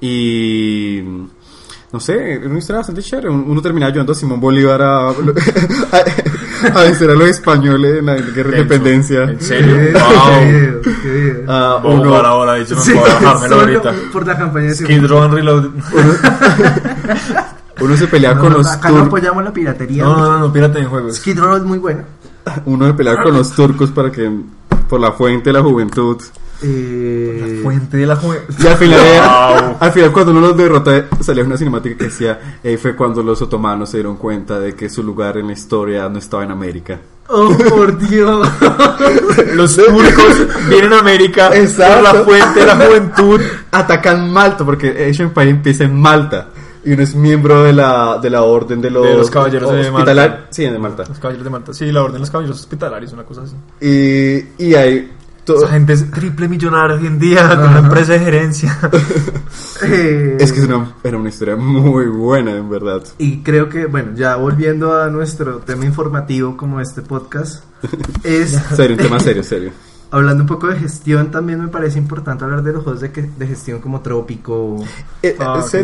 Y 0.00 1.00
no 1.94 2.00
sé, 2.00 2.34
es 2.34 2.44
una 2.44 2.58
historia 2.58 2.78
bastante 2.78 3.02
chévere. 3.02 3.28
Uno 3.30 3.62
terminaba 3.62 3.90
ayudando 3.90 4.10
a 4.12 4.16
Simón 4.16 4.40
Bolívar 4.40 4.82
a, 4.82 5.10
a, 5.10 6.82
vencer 6.82 7.08
a 7.08 7.14
los 7.14 7.28
españoles 7.28 8.00
en 8.00 8.06
la 8.06 8.16
guerra 8.16 8.50
de 8.50 8.60
independencia. 8.62 9.22
¿En 9.22 9.40
serio? 9.40 9.76
Wow. 9.92 10.82
Qué 11.02 11.08
bien. 11.08 11.44
Ah, 11.46 11.78
Vamos 11.84 12.00
uno- 12.00 12.10
para 12.10 12.28
ahora, 12.30 12.54
dicho, 12.56 12.74
no 12.74 12.80
Sí, 12.80 12.92
puedo 12.94 13.04
bajármelo 13.06 13.38
solo 13.48 13.60
ahorita. 13.60 13.94
por 14.12 14.26
la 14.26 14.36
campaña 14.36 14.66
de 14.66 14.74
Skid 14.74 15.06
Row 15.06 15.22
and 15.22 15.34
Reload. 15.34 15.66
uno 17.80 17.96
se 17.96 18.06
peleaba 18.08 18.34
No, 18.36 18.40
con 18.42 18.52
no, 18.52 18.58
los 18.58 18.66
acá 18.66 18.88
no 18.88 18.94
turcos. 18.94 19.06
apoyamos 19.08 19.44
la 19.44 19.52
piratería. 19.52 20.02
No, 20.04 20.16
no, 20.16 20.32
no, 20.32 20.38
no, 20.40 20.52
pírate 20.52 20.78
en 20.80 20.88
juegos. 20.88 21.16
Skid 21.16 21.38
Row 21.38 21.56
es 21.56 21.62
muy 21.62 21.78
bueno. 21.78 22.02
Uno 22.66 22.86
se 22.88 22.94
peleaba 22.94 23.22
con 23.22 23.34
los 23.34 23.52
turcos 23.52 23.90
para 23.90 24.10
que 24.10 24.30
por 24.88 25.00
la 25.00 25.12
fuente 25.12 25.50
de 25.50 25.54
la 25.54 25.62
juventud. 25.62 26.20
Eh, 26.62 27.60
Fuente 27.62 27.96
de 27.96 28.06
la 28.06 28.16
juventud. 28.16 28.54
Y 28.62 28.66
al 28.66 28.76
final, 28.76 29.00
Wow. 29.00 29.76
al 29.80 29.92
final 29.92 30.12
cuando 30.12 30.32
uno 30.32 30.40
los 30.40 30.56
derrota 30.56 31.06
salía 31.20 31.44
una 31.44 31.56
cinemática 31.56 31.96
que 31.96 32.04
decía 32.04 32.58
eh, 32.62 32.76
fue 32.78 32.94
cuando 32.96 33.22
los 33.22 33.40
otomanos 33.42 33.90
se 33.90 33.98
dieron 33.98 34.16
cuenta 34.16 34.58
de 34.60 34.74
que 34.74 34.88
su 34.88 35.02
lugar 35.02 35.36
en 35.38 35.46
la 35.48 35.52
historia 35.52 36.08
no 36.08 36.18
estaba 36.18 36.44
en 36.44 36.50
América. 36.52 36.98
Oh, 37.28 37.48
por 37.70 37.96
Dios. 37.98 38.46
Los 39.54 39.76
turcos 39.76 40.46
vienen 40.68 40.92
a 40.92 40.98
América 40.98 41.56
Exacto. 41.56 41.94
por 41.94 42.02
la 42.02 42.24
fuente 42.24 42.60
de 42.60 42.66
la 42.66 42.76
juventud. 42.76 43.40
Atacan 43.70 44.30
Malta 44.30 44.62
porque 44.64 44.90
Age 44.90 45.10
of 45.24 45.28
Empires 45.28 45.54
empieza 45.54 45.84
en 45.84 45.98
Malta 45.98 46.48
y 46.84 46.92
uno 46.92 47.02
es 47.02 47.14
miembro 47.14 47.62
de 47.62 47.72
la, 47.72 48.18
de 48.20 48.28
la 48.28 48.42
orden 48.42 48.82
de 48.82 48.90
los, 48.90 49.06
De 49.06 49.14
los 49.14 49.30
caballeros 49.30 49.72
de 49.72 49.90
hospitalar- 49.90 50.28
Malta. 50.30 50.46
Sí, 50.50 50.64
de 50.64 50.78
Malta. 50.78 51.04
Los 51.08 51.18
caballeros 51.18 51.44
de 51.44 51.50
Malta. 51.50 51.72
Sí, 51.72 51.90
la 51.90 52.02
orden 52.02 52.12
de 52.14 52.18
los 52.20 52.30
caballeros 52.30 52.60
hospitalarios, 52.60 53.12
una 53.14 53.22
cosa 53.24 53.42
así. 53.44 53.56
Y, 53.80 54.62
y 54.62 54.74
hay 54.74 55.10
todo- 55.44 55.64
Esa 55.64 55.72
gente 55.72 55.92
es 55.92 56.10
triple 56.10 56.48
millonaria 56.48 56.96
hoy 56.96 57.06
en 57.06 57.18
día 57.18 57.48
con 57.48 57.68
una 57.70 57.78
empresa 57.80 58.12
de 58.14 58.18
gerencia. 58.20 58.78
Eh, 59.82 60.36
es 60.40 60.52
que 60.52 60.60
es 60.60 60.66
una- 60.66 60.94
era 61.02 61.16
una 61.18 61.28
historia 61.28 61.56
muy 61.56 62.06
buena, 62.06 62.52
en 62.56 62.68
verdad. 62.70 63.02
Y 63.18 63.42
creo 63.42 63.68
que, 63.68 63.86
bueno, 63.86 64.12
ya 64.14 64.36
volviendo 64.36 65.00
a 65.00 65.08
nuestro 65.10 65.58
tema 65.58 65.84
informativo 65.84 66.56
como 66.56 66.80
este 66.80 67.02
podcast, 67.02 67.64
es 68.24 68.50
Serio, 68.74 68.96
un 68.96 69.02
tema 69.02 69.20
serio, 69.20 69.42
serio. 69.42 69.72
Hablando 70.14 70.42
un 70.44 70.46
poco 70.48 70.68
de 70.68 70.76
gestión, 70.76 71.30
también 71.30 71.60
me 71.60 71.68
parece 71.68 71.98
importante 71.98 72.44
hablar 72.44 72.62
de 72.62 72.72
los 72.72 72.82
juegos 72.84 73.00
de, 73.00 73.10
que- 73.12 73.22
de 73.36 73.46
gestión 73.46 73.80
como 73.80 74.00
Trópico. 74.00 74.76
Eh, 75.22 75.36
Ah, 75.40 75.60
sí. 75.62 75.78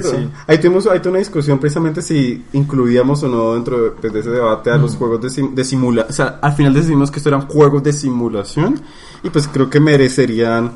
Ahí 0.47 0.59
tuvimos 0.59 0.87
ahí 0.87 1.01
una 1.07 1.18
discusión 1.18 1.59
precisamente 1.59 2.01
si 2.03 2.45
incluíamos 2.53 3.22
o 3.22 3.28
no 3.28 3.55
dentro 3.55 3.83
de, 3.83 3.91
pues, 3.91 4.12
de 4.12 4.20
ese 4.20 4.31
debate 4.31 4.70
a 4.70 4.78
Mm. 4.78 4.83
los 4.83 4.97
juegos 4.97 5.20
de, 5.20 5.31
sim- 5.31 5.55
de 5.55 5.64
simulación. 5.64 6.11
O 6.11 6.12
sea, 6.14 6.39
al 6.41 6.53
final 6.53 6.72
decidimos 6.74 7.11
que 7.11 7.18
estos 7.18 7.33
eran 7.33 7.47
juegos 7.49 7.83
de 7.83 7.93
simulación 7.93 8.81
y 9.22 9.31
pues 9.31 9.49
creo 9.49 9.68
que 9.68 9.81
merecerían 9.81 10.72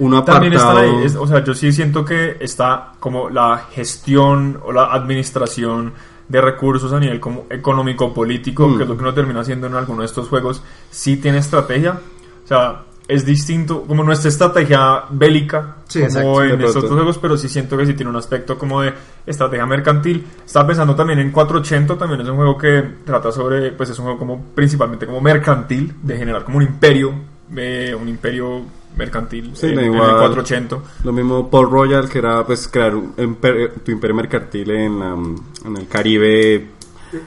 un 0.00 0.14
apartado. 0.14 0.36
También 0.40 0.52
están 0.54 0.76
ahí. 0.76 1.04
es- 1.04 1.16
o 1.16 1.26
sea, 1.26 1.42
yo 1.42 1.54
sí 1.54 1.72
siento 1.72 2.04
que 2.04 2.36
está 2.40 2.92
como 3.00 3.30
la 3.30 3.58
gestión 3.72 4.60
o 4.64 4.70
la 4.72 4.92
administración 4.92 5.92
de 6.28 6.40
recursos 6.42 6.92
a 6.92 7.00
nivel 7.00 7.18
como 7.20 7.46
económico-político, 7.48 8.68
Mm. 8.68 8.76
que 8.76 8.82
es 8.82 8.88
lo 8.88 8.96
que 8.96 9.02
uno 9.02 9.14
termina 9.14 9.40
haciendo 9.40 9.66
en 9.66 9.74
alguno 9.74 10.00
de 10.00 10.06
estos 10.06 10.28
juegos, 10.28 10.62
sí 10.90 11.16
tiene 11.16 11.38
estrategia. 11.38 11.98
O 12.44 12.46
sea, 12.48 12.82
es 13.08 13.24
distinto, 13.24 13.82
como 13.84 14.04
nuestra 14.04 14.28
estrategia 14.28 15.04
bélica, 15.10 15.76
Sí, 15.88 16.00
como 16.00 16.42
exacto, 16.42 16.44
en 16.44 16.60
estos 16.60 16.76
otros 16.76 16.92
juegos, 16.92 17.18
pero 17.18 17.38
sí 17.38 17.48
siento 17.48 17.76
que 17.78 17.86
sí 17.86 17.94
tiene 17.94 18.10
un 18.10 18.16
aspecto 18.16 18.58
como 18.58 18.82
de 18.82 18.92
estrategia 19.26 19.64
mercantil. 19.64 20.26
Estaba 20.44 20.66
pensando 20.66 20.94
también 20.94 21.18
en 21.18 21.30
480, 21.32 21.96
también 21.96 22.20
es 22.20 22.28
un 22.28 22.36
juego 22.36 22.58
que 22.58 22.84
trata 23.06 23.32
sobre, 23.32 23.72
pues 23.72 23.88
es 23.90 23.98
un 23.98 24.04
juego 24.04 24.18
como 24.18 24.44
principalmente 24.54 25.06
como 25.06 25.20
mercantil, 25.22 25.94
de 26.02 26.18
generar 26.18 26.44
como 26.44 26.58
un 26.58 26.64
imperio, 26.64 27.12
eh, 27.56 27.96
un 27.98 28.08
imperio 28.08 28.60
mercantil 28.96 29.52
Sí, 29.54 29.66
en, 29.68 29.78
el 29.78 29.84
igual. 29.86 30.10
480. 30.18 30.76
Lo 31.04 31.12
mismo 31.12 31.48
Paul 31.48 31.70
Royal, 31.70 32.08
que 32.08 32.18
era 32.18 32.44
pues 32.44 32.68
crear 32.68 32.94
un 32.94 33.14
imper- 33.16 33.70
tu 33.84 33.90
imperio 33.92 34.16
mercantil 34.16 34.70
en, 34.72 35.02
en 35.64 35.76
el 35.76 35.86
Caribe 35.88 36.66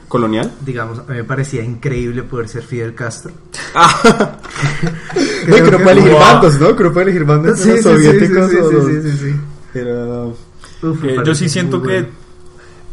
colonial. 0.08 0.52
Digamos, 0.66 1.00
a 1.00 1.04
mí 1.04 1.16
me 1.16 1.24
parecía 1.24 1.64
increíble 1.64 2.24
poder 2.24 2.48
ser 2.48 2.64
Fidel 2.64 2.94
Castro. 2.96 3.32
No, 5.48 5.58
y 5.58 5.62
que 5.62 5.72
no 5.72 5.78
puede 5.80 5.92
elegir 5.94 6.12
Wow. 6.12 6.20
bandos, 6.20 6.60
¿no? 6.60 6.76
Que 6.76 6.84
no 6.84 6.94
puede 6.94 7.04
elegir 7.10 7.26
bandos 7.26 7.60
Sí, 7.60 7.70
los 7.70 7.78
sí, 7.78 7.84
sí, 7.84 7.90
soviéticos 7.90 8.52
sí, 8.52 8.58
o 8.58 8.70
sí, 8.70 8.76
los- 8.76 8.86
sí, 8.86 9.02
sí, 9.12 9.18
sí. 9.18 9.80
Era... 9.80 10.26
Uf, 10.84 11.04
Eh, 11.04 11.18
yo 11.26 11.36
sí 11.36 11.50
siento 11.50 11.82
que 11.82 11.88
bueno. 12.02 12.08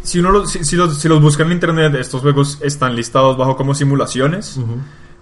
si 0.03 0.19
uno 0.21 0.31
los, 0.31 0.51
si, 0.51 0.65
si 0.65 0.77
los, 0.77 0.99
si 0.99 1.09
los 1.09 1.21
buscan 1.21 1.47
en 1.49 1.55
internet, 1.55 1.95
estos 1.97 2.23
juegos 2.23 2.59
están 2.63 2.97
listados 2.97 3.37
bajo 3.37 3.57
como 3.57 3.75
simulaciones, 3.75 4.59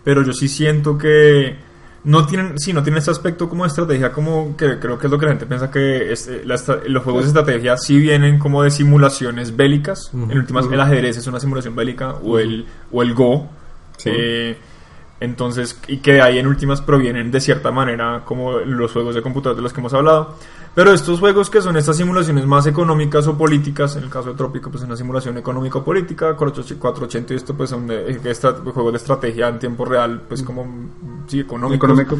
pero 0.05 0.23
yo 0.23 0.33
sí 0.33 0.47
siento 0.49 0.97
que 0.99 1.57
no 2.07 2.25
tienen, 2.25 2.57
sí, 2.59 2.73
no 2.73 2.85
tienen 2.85 2.99
ese 2.99 3.11
aspecto 3.11 3.49
como 3.49 3.65
de 3.65 3.69
estrategia, 3.69 4.13
como 4.13 4.57
que 4.57 4.79
creo 4.79 4.97
que 4.97 5.09
es 5.09 5.11
lo 5.11 5.19
que 5.19 5.27
la 5.27 5.33
gente 5.33 5.47
piensa 5.47 5.71
que 5.73 6.13
es, 6.13 6.29
eh, 6.29 6.43
la 6.45 6.57
los 6.87 7.03
juegos 7.03 7.25
de 7.25 7.29
estrategia 7.29 7.77
sí 7.77 7.99
vienen 7.99 8.39
como 8.39 8.63
de 8.63 8.71
simulaciones 8.71 9.57
bélicas. 9.57 10.11
En 10.15 10.39
últimas, 10.39 10.67
el 10.71 10.81
ajedrez 10.81 11.17
es 11.17 11.27
una 11.27 11.41
simulación 11.41 11.75
bélica 11.75 12.15
o 12.23 12.39
el 12.39 12.65
o 12.93 13.03
el 13.03 13.13
Go. 13.13 13.49
Sí. 13.97 14.11
Eh, 14.13 14.57
entonces, 15.21 15.81
y 15.89 15.99
que 15.99 16.15
de 16.15 16.23
ahí 16.23 16.39
en 16.39 16.47
últimas 16.47 16.81
provienen 16.83 17.31
de 17.31 17.41
cierta 17.41 17.71
manera 17.71 18.23
como 18.25 18.59
los 18.59 18.93
juegos 18.93 19.15
de 19.15 19.23
computador 19.23 19.57
de 19.57 19.63
los 19.63 19.73
que 19.73 19.81
hemos 19.81 19.95
hablado. 19.95 20.35
Pero 20.75 20.93
estos 20.93 21.21
juegos 21.21 21.49
que 21.49 21.63
son 21.63 21.77
estas 21.79 21.97
simulaciones 21.97 22.45
más 22.45 22.67
económicas 22.67 23.27
o 23.27 23.39
políticas, 23.39 23.97
en 23.97 24.05
el 24.05 24.11
caso 24.11 24.29
de 24.31 24.35
Trópico, 24.37 24.71
pues 24.71 24.83
es 24.83 24.87
una 24.87 24.97
simulación 24.97 25.39
económico-política, 25.39 26.35
480 26.37 27.33
y 27.33 27.37
esto 27.37 27.55
pues 27.55 27.71
son 27.71 27.87
de- 27.87 28.11
eh, 28.13 28.21
estra- 28.25 28.53
juegos 28.53 28.93
de 28.93 28.99
estrategia 28.99 29.49
en 29.49 29.59
tiempo 29.59 29.87
real, 29.87 30.21
pues 30.29 30.43
como, 30.43 30.67
sí, 31.29 31.41
económicos. 31.41 31.99
Económico. 31.99 32.17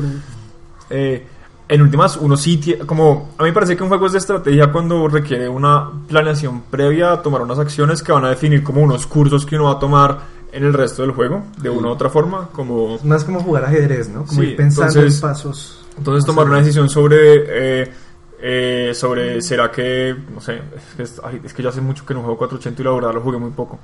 Eh, 0.89 1.27
en 1.69 1.83
últimas, 1.83 2.17
uno 2.17 2.37
sí 2.37 2.79
como, 2.87 3.31
a 3.37 3.43
mí 3.43 3.49
me 3.51 3.53
parece 3.53 3.77
que 3.77 3.83
un 3.83 3.89
juego 3.89 4.07
es 4.07 4.13
de 4.13 4.19
estrategia 4.19 4.71
cuando 4.71 5.09
requiere 5.09 5.49
una 5.49 5.91
planeación 6.09 6.63
previa 6.71 7.13
a 7.13 7.23
tomar 7.23 7.43
unas 7.43 7.59
acciones 7.59 8.03
que 8.03 8.13
van 8.13 8.25
a 8.25 8.29
definir 8.31 8.63
como 8.63 8.81
unos 8.83 9.07
cursos 9.07 9.45
que 9.45 9.57
uno 9.57 9.65
va 9.65 9.73
a 9.73 9.79
tomar 9.81 10.19
en 10.57 10.65
el 10.65 10.73
resto 10.73 11.03
del 11.03 11.13
juego, 11.13 11.45
de 11.59 11.69
una 11.71 11.89
u 11.89 11.91
otra 11.91 12.09
forma, 12.11 12.49
como... 12.53 12.99
Más 13.05 13.25
como 13.25 13.41
jugar 13.41 13.65
ajedrez, 13.67 14.09
¿no? 14.09 14.25
Como 14.25 14.41
Sí, 14.41 14.49
ir 14.49 14.57
pensando 14.57 14.93
entonces- 15.01 15.15
en 15.23 15.29
pasos. 15.29 15.87
Entonces 15.99 16.25
tomar 16.27 16.47
una 16.47 16.59
decisión 16.59 16.89
sobre, 16.89 17.83
eh, 17.83 17.93
eh, 18.41 18.93
sobre, 18.95 19.41
será 19.43 19.71
que, 19.71 20.15
no 20.35 20.41
sé, 20.41 20.61
es 20.99 21.21
ay, 21.25 21.41
es 21.45 21.55
que 21.55 21.63
ya 21.63 21.71
hace 21.71 21.81
mucho 21.81 22.05
que 22.05 22.13
no 22.15 22.21
juego 22.21 22.37
480 22.37 22.83
y 22.83 22.85
la 22.85 22.91
verdad 22.93 23.15
lo 23.15 23.21
jugué 23.23 23.39
muy 23.39 23.51
poco, 23.51 23.79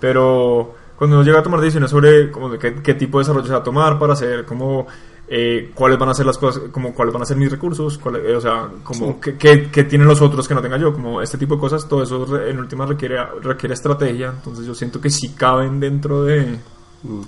pero 0.00 0.74
cuando 0.96 1.16
uno 1.16 1.24
llega 1.24 1.40
a 1.40 1.42
tomar 1.42 1.60
decisiones 1.60 1.90
sobre 1.90 2.30
como 2.30 2.50
de 2.50 2.58
qué, 2.58 2.74
qué 2.82 2.94
tipo 2.94 3.18
de 3.18 3.22
desarrollo 3.22 3.46
se 3.46 3.52
va 3.52 3.58
a 3.58 3.62
tomar 3.64 3.98
para 3.98 4.12
hacer 4.12 4.44
como 4.44 4.86
eh, 5.28 5.72
cuáles 5.74 5.98
van 5.98 6.08
a 6.10 6.14
ser 6.14 6.24
las 6.26 6.38
cosas, 6.38 6.62
como 6.70 6.94
cuáles 6.94 7.12
van 7.12 7.22
a 7.22 7.26
ser 7.26 7.36
mis 7.36 7.50
recursos, 7.50 7.98
cuáles- 7.98 8.22
eh, 8.26 8.36
o 8.36 8.40
sea, 8.40 8.68
como 8.84 9.20
qué, 9.20 9.36
qué- 9.36 9.70
qué 9.70 9.84
tienen 9.84 10.06
los 10.06 10.20
otros 10.22 10.46
que 10.46 10.54
no 10.54 10.62
tenga 10.62 10.76
yo, 10.78 10.92
como 10.92 11.20
este 11.20 11.36
tipo 11.38 11.54
de 11.56 11.60
cosas, 11.60 11.88
todo 11.88 12.02
eso 12.02 12.24
re- 12.24 12.50
en 12.50 12.58
última 12.58 12.86
requiere, 12.86 13.16
requiere 13.42 13.74
estrategia, 13.74 14.28
entonces 14.36 14.64
yo 14.66 14.74
siento 14.74 15.00
que 15.00 15.10
sí 15.10 15.30
caben 15.30 15.80
dentro 15.80 16.22
de, 16.22 16.58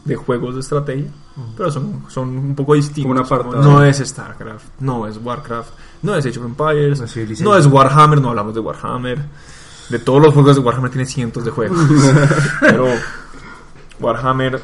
de 0.05 0.17
juegos 0.17 0.55
de 0.55 0.61
estrategia, 0.61 1.11
pero 1.57 1.71
son, 1.73 2.05
son 2.09 2.29
un 2.39 2.55
poco 2.55 2.75
distintos. 2.75 3.03
Como 3.05 3.63
no 3.63 3.83
es 3.85 3.99
StarCraft, 3.99 4.67
no 4.81 5.07
es 5.07 5.19
Warcraft, 5.23 5.71
no 6.03 6.15
es 6.15 6.25
Age 6.27 6.39
of 6.39 6.47
Empires, 6.47 6.99
No 7.01 7.05
es 7.05 7.13
Civilization. 7.13 7.53
no 7.53 7.59
es 7.59 7.67
Warhammer, 7.67 8.21
no 8.21 8.29
hablamos 8.31 8.55
de 8.55 8.61
Warhammer. 8.61 9.19
De 9.89 9.99
todos 9.99 10.21
los 10.23 10.35
juegos 10.35 10.55
de 10.55 10.61
Warhammer 10.63 10.91
tiene 10.91 11.07
cientos 11.07 11.45
de 11.45 11.51
juegos. 11.51 11.79
Pero 12.61 12.87
Warhammer, 14.01 14.61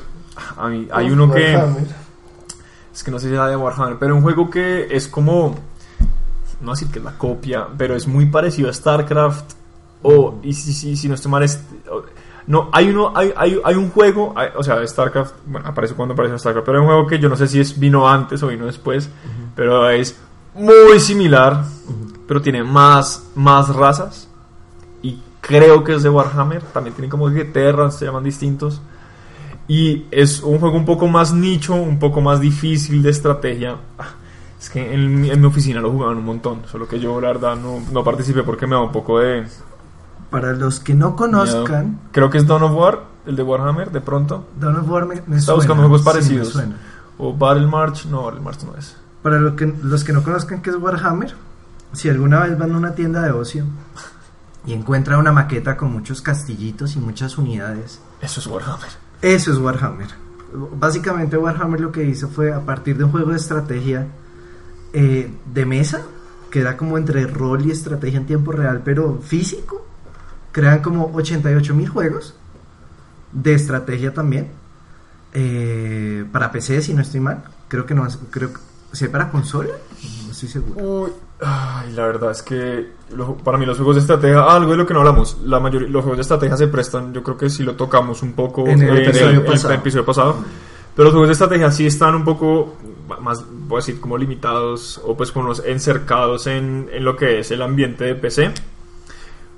a 0.57 0.69
mí- 0.69 0.89
hay 0.93 1.11
uno 1.11 1.33
que 1.33 1.59
es 2.95 3.03
que 3.03 3.11
no 3.11 3.19
sé 3.19 3.29
si 3.29 3.35
era 3.35 3.49
de 3.49 3.57
Warhammer, 3.57 3.99
pero 3.99 4.15
un 4.15 4.23
juego 4.23 4.49
que 4.49 4.87
es 4.91 5.09
como 5.09 5.55
no 6.61 6.71
decir 6.71 6.89
que 6.89 7.01
es 7.01 7.05
la 7.05 7.19
copia, 7.19 7.67
pero 7.77 7.95
es 7.97 8.07
muy 8.07 8.27
parecido 8.27 8.71
a 8.71 8.73
StarCraft 8.73 9.53
o 10.03 10.39
y 10.43 10.55
si, 10.55 10.73
si, 10.73 10.97
si 10.97 11.09
no 11.09 11.15
estoy 11.15 11.31
mal 11.31 11.43
es 11.43 11.61
no, 12.47 12.69
hay 12.73 12.91
uno, 12.91 13.11
hay, 13.15 13.33
hay, 13.37 13.59
hay 13.65 13.75
un 13.75 13.91
juego, 13.91 14.35
hay- 14.37 14.51
o 14.55 14.63
sea, 14.63 14.87
StarCraft, 14.87 15.35
bueno, 15.47 15.67
aparece 15.67 15.95
cuando 15.95 16.13
aparece 16.13 16.39
StarCraft, 16.39 16.67
pero 16.67 16.79
hay 16.79 16.83
un 16.83 16.89
juego 16.89 17.07
que 17.07 17.19
yo 17.19 17.29
no 17.31 17.37
sé 17.37 17.49
si 17.49 17.59
es 17.59 17.79
vino 17.79 18.07
antes 18.09 18.43
o 18.43 18.49
vino 18.49 18.67
después, 18.67 19.09
pero 19.57 19.89
es 19.89 20.19
muy 20.55 21.01
similar, 21.01 21.65
pero 22.29 22.43
tiene 22.43 22.63
más, 22.63 23.25
más 23.35 23.75
razas, 23.75 24.29
y 25.03 25.21
creo 25.41 25.83
que 25.85 25.95
es 25.95 26.03
de 26.03 26.11
Warhammer, 26.11 26.63
también 26.65 26.95
tienen 26.95 27.11
como 27.11 27.31
que 27.33 27.47
Terras, 27.47 27.97
se 27.99 28.05
llaman 28.05 28.25
distintos, 28.25 28.83
y 29.69 30.05
es 30.11 30.41
un 30.43 30.59
juego 30.59 30.77
un 30.77 30.85
poco 30.85 31.07
más 31.09 31.33
nicho, 31.33 31.75
un 31.75 31.99
poco 31.99 32.21
más 32.21 32.41
difícil 32.41 33.03
de 33.03 33.11
estrategia. 33.11 33.77
Ah, 33.99 34.09
Es 34.61 34.71
que 34.71 34.95
en, 34.95 35.21
mi- 35.21 35.31
en 35.31 35.41
mi 35.41 35.47
oficina 35.47 35.81
lo 35.81 35.91
jugaban 35.91 36.17
un 36.19 36.25
montón, 36.25 36.63
solo 36.71 36.87
que 36.89 36.99
yo 37.01 37.21
la 37.21 37.29
verdad 37.29 37.57
no, 37.57 37.81
no 37.93 38.03
participé 38.05 38.43
porque 38.43 38.67
me 38.67 38.75
da 38.75 38.83
un 38.83 38.93
poco 38.93 39.19
de, 39.21 39.47
Para 40.31 40.53
los 40.53 40.81
que 40.81 40.95
no 40.95 41.17
conozcan, 41.17 41.87
Miedo. 41.91 41.99
Creo 42.13 42.31
que 42.31 42.39
es 42.39 42.47
Dawn 42.47 42.63
of 42.63 42.73
War, 42.73 43.01
el 43.27 43.37
de 43.37 43.43
Warhammer, 43.43 43.91
de 43.91 44.01
pronto. 44.01 44.47
Dawn 44.59 44.77
of 44.77 44.89
War 44.89 45.07
me, 45.07 45.17
me 45.27 45.37
Está 45.37 45.53
suena, 45.53 45.57
buscando 45.57 45.83
juegos 45.83 46.01
sí, 46.01 46.05
parecidos. 46.07 46.49
suena. 46.49 46.77
O 47.19 47.33
Battle 47.33 47.67
March, 47.67 48.07
no, 48.07 48.25
Battle 48.25 48.41
March 48.41 48.63
no 48.65 48.77
es. 48.79 48.97
Para 49.23 49.39
lo 49.39 49.55
que, 49.57 49.73
los 49.83 50.03
que 50.05 50.13
no 50.13 50.23
conozcan 50.23 50.61
qué 50.63 50.71
es 50.71 50.77
Warhammer, 50.77 51.35
si 51.93 52.09
alguna 52.11 52.41
vez 52.41 52.59
van 52.59 52.73
a 52.73 52.77
una 52.77 52.95
tienda 52.95 53.23
de 53.23 53.31
ocio 53.31 53.65
y 54.67 54.73
encuentra 54.73 55.17
una 55.19 55.31
maqueta 55.33 55.77
con 55.77 55.93
muchos 55.93 56.21
castillitos 56.23 56.97
y 56.97 56.99
muchas 56.99 57.39
unidades. 57.39 58.01
Eso 58.21 58.41
es 58.41 58.47
Warhammer. 58.47 58.89
Eso 59.25 59.53
es 59.53 59.57
Warhammer. 59.59 60.09
Básicamente 60.77 61.39
Warhammer 61.39 61.81
lo 61.81 61.91
que 61.91 62.05
hizo 62.05 62.29
fue 62.29 62.53
a 62.53 62.61
partir 62.61 62.99
de 62.99 63.05
un 63.05 63.11
juego 63.11 63.31
de 63.31 63.39
estrategia 63.39 64.07
eh, 64.93 65.33
de 65.51 65.65
mesa, 65.65 66.03
que 66.51 66.61
era 66.61 66.77
como 66.77 66.99
entre 66.99 67.27
rol 67.27 67.65
y 67.65 67.71
estrategia 67.71 68.19
en 68.19 68.27
tiempo 68.27 68.53
real, 68.53 68.83
pero 68.85 69.23
físico, 69.23 69.87
crean 70.53 70.83
como 70.83 71.07
88 71.07 71.75
mil 71.75 71.89
juegos 71.89 72.35
de 73.33 73.55
estrategia 73.55 74.13
también. 74.13 74.51
eh, 75.33 76.27
para 76.31 76.53
PC, 76.53 76.83
si 76.83 76.93
no 76.93 77.01
estoy 77.01 77.21
mal. 77.21 77.45
Creo 77.69 77.87
que 77.87 77.95
no, 77.95 78.07
creo 78.31 78.53
que 78.53 78.61
¿sí 78.93 79.07
hay 79.07 79.11
para 79.11 79.31
consola, 79.31 79.71
no 80.27 80.33
estoy 80.33 80.51
seguro. 80.51 81.15
Ay, 81.41 81.93
la 81.95 82.07
verdad 82.07 82.31
es 82.31 82.43
que 82.43 82.89
lo- 83.15 83.37
para 83.37 83.59
mí 83.59 83.67
los 83.67 83.77
juegos 83.77 83.97
de 83.97 84.01
estrategia, 84.03 84.39
ah, 84.41 84.57
algo 84.57 84.71
de 84.73 84.77
lo 84.79 84.87
que 84.87 84.95
no 84.95 85.01
hablamos, 85.01 85.39
la 85.45 85.61
mayoría, 85.61 85.89
los 85.89 86.03
juegos 86.03 86.19
de 86.19 86.23
estrategia 86.23 86.57
se 86.57 86.69
prestan, 86.69 87.13
yo 87.13 87.23
creo 87.23 87.37
que 87.37 87.51
sí 87.51 87.63
lo 87.63 87.75
tocamos 87.75 88.23
un 88.23 88.33
poco 88.33 88.67
En 88.67 88.83
el 88.83 88.99
eh, 88.99 89.05
episodio 89.09 89.41
el 89.41 89.45
pasado. 89.45 89.75
episodio 89.75 90.05
pasado, 90.07 90.37
pero 90.95 91.05
los 91.05 91.13
juegos 91.13 91.29
de 91.29 91.33
estrategia 91.33 91.71
sí 91.71 91.87
están 91.87 92.15
un 92.15 92.25
poco 92.25 92.75
más, 93.21 93.45
voy 93.51 93.77
a 93.77 93.81
decir, 93.81 94.01
como 94.01 94.17
limitados 94.17 95.01
o 95.05 95.17
pues 95.17 95.31
como 95.33 95.49
los 95.49 95.63
encercados 95.65 96.47
en, 96.47 96.89
en 96.93 97.05
lo 97.05 97.17
que 97.17 97.41
es 97.41 97.51
el 97.51 97.61
ambiente 97.63 98.05
de 98.05 98.15
PC, 98.15 98.53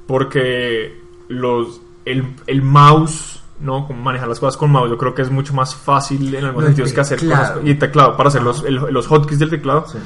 porque 0.06 1.00
los, 1.28 1.80
el, 2.04 2.24
el 2.46 2.62
mouse, 2.62 3.42
¿no? 3.60 3.86
Como 3.86 4.02
manejar 4.02 4.28
las 4.28 4.40
cosas 4.40 4.56
con 4.56 4.70
mouse, 4.70 4.90
yo 4.90 4.98
creo 4.98 5.14
que 5.14 5.22
es 5.22 5.30
mucho 5.30 5.54
más 5.54 5.74
fácil 5.74 6.34
en 6.34 6.44
algunos 6.44 6.64
No, 6.64 6.68
sentidos 6.68 6.92
que 6.92 7.00
hacer 7.00 7.18
cosas, 7.20 7.58
y 7.64 7.74
teclado, 7.74 8.16
para 8.16 8.28
hacer 8.28 8.42
los, 8.42 8.64
el- 8.64 8.74
los 8.76 9.06
hotkeys 9.06 9.38
del 9.38 9.50
teclado. 9.50 9.86
Sí. 9.88 9.98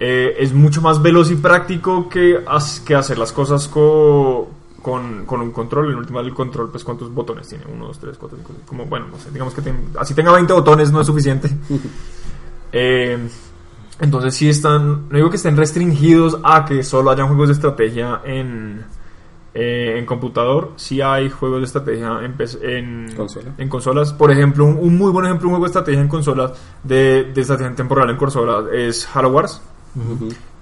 Eh, 0.00 0.36
es 0.38 0.52
mucho 0.52 0.82
más 0.82 1.00
veloz 1.00 1.30
y 1.30 1.36
práctico 1.36 2.08
que, 2.08 2.42
hacer 2.46 3.16
las 3.18 3.32
cosas 3.32 3.68
co- 3.68 4.48
con, 4.82 5.24
con 5.24 5.40
un 5.40 5.50
control. 5.52 5.92
En 5.92 5.98
última, 5.98 6.20
el 6.20 6.34
control, 6.34 6.70
pues, 6.70 6.82
¿cuántos 6.84 7.12
botones 7.14 7.48
tiene? 7.48 7.64
Uno, 7.72 7.86
dos, 7.86 7.98
tres, 7.98 8.16
cuatro, 8.18 8.36
cinco. 8.38 8.52
Como, 8.66 8.86
bueno, 8.86 9.06
no 9.10 9.18
sé, 9.18 9.30
digamos 9.30 9.54
que 9.54 9.62
ten- 9.62 9.90
así 9.98 10.12
tenga 10.14 10.32
20 10.32 10.52
botones 10.52 10.90
no 10.92 11.00
es 11.00 11.06
suficiente. 11.06 11.48
Eh, 12.76 13.16
entonces, 14.00 14.34
sí 14.34 14.48
están, 14.48 15.08
no 15.08 15.16
digo 15.16 15.30
que 15.30 15.36
estén 15.36 15.56
restringidos 15.56 16.38
a 16.42 16.64
que 16.64 16.82
solo 16.82 17.10
hayan 17.12 17.28
juegos 17.28 17.46
de 17.46 17.52
estrategia 17.54 18.20
en, 18.24 18.84
eh, 19.54 19.94
en 19.96 20.04
computador. 20.06 20.72
Sí 20.74 21.00
hay 21.00 21.30
juegos 21.30 21.60
de 21.60 21.66
estrategia 21.66 22.18
en, 22.24 22.34
en, 22.62 23.14
Consola. 23.14 23.52
en 23.56 23.68
consolas. 23.68 24.12
Por 24.12 24.32
ejemplo, 24.32 24.64
un, 24.64 24.76
un 24.80 24.98
muy 24.98 25.12
buen 25.12 25.26
ejemplo, 25.26 25.46
un 25.46 25.52
juego 25.54 25.66
de 25.66 25.68
estrategia 25.68 26.00
en 26.00 26.08
consolas, 26.08 26.52
de, 26.82 27.30
de 27.32 27.40
estrategia 27.40 27.72
temporal 27.76 28.10
en 28.10 28.16
consolas, 28.16 28.64
es 28.72 29.08
Halo 29.14 29.28
Wars 29.30 29.62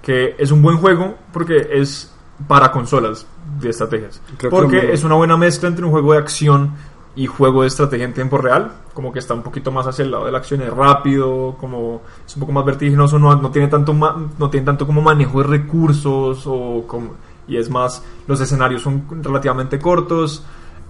que 0.01 0.35
es 0.37 0.51
un 0.51 0.61
buen 0.61 0.77
juego 0.77 1.15
porque 1.31 1.67
es 1.71 2.11
para 2.47 2.71
consolas 2.71 3.25
de 3.59 3.69
estrategias. 3.69 4.21
Creo 4.37 4.51
porque 4.51 4.93
es 4.93 5.03
una 5.03 5.15
buena 5.15 5.37
mezcla 5.37 5.69
entre 5.69 5.85
un 5.85 5.91
juego 5.91 6.13
de 6.13 6.19
acción 6.19 6.71
y 7.15 7.27
juego 7.27 7.61
de 7.61 7.67
estrategia 7.67 8.05
en 8.05 8.13
tiempo 8.13 8.37
real, 8.37 8.71
como 8.93 9.13
que 9.13 9.19
está 9.19 9.33
un 9.35 9.43
poquito 9.43 9.71
más 9.71 9.85
hacia 9.85 10.03
el 10.03 10.11
lado 10.11 10.25
de 10.25 10.31
la 10.31 10.39
acción, 10.39 10.61
es 10.61 10.73
rápido, 10.73 11.55
como 11.59 12.01
es 12.25 12.35
un 12.35 12.39
poco 12.39 12.51
más 12.51 12.65
vertiginoso, 12.65 13.19
no, 13.19 13.35
no 13.35 13.51
tiene 13.51 13.67
tanto 13.67 13.93
no 13.93 14.49
tiene 14.49 14.65
tanto 14.65 14.87
como 14.87 15.01
manejo 15.01 15.41
de 15.41 15.47
recursos 15.47 16.43
o 16.47 16.85
como, 16.87 17.11
y 17.47 17.57
es 17.57 17.69
más 17.69 18.03
los 18.27 18.41
escenarios 18.41 18.81
son 18.81 19.05
relativamente 19.23 19.77
cortos. 19.79 20.43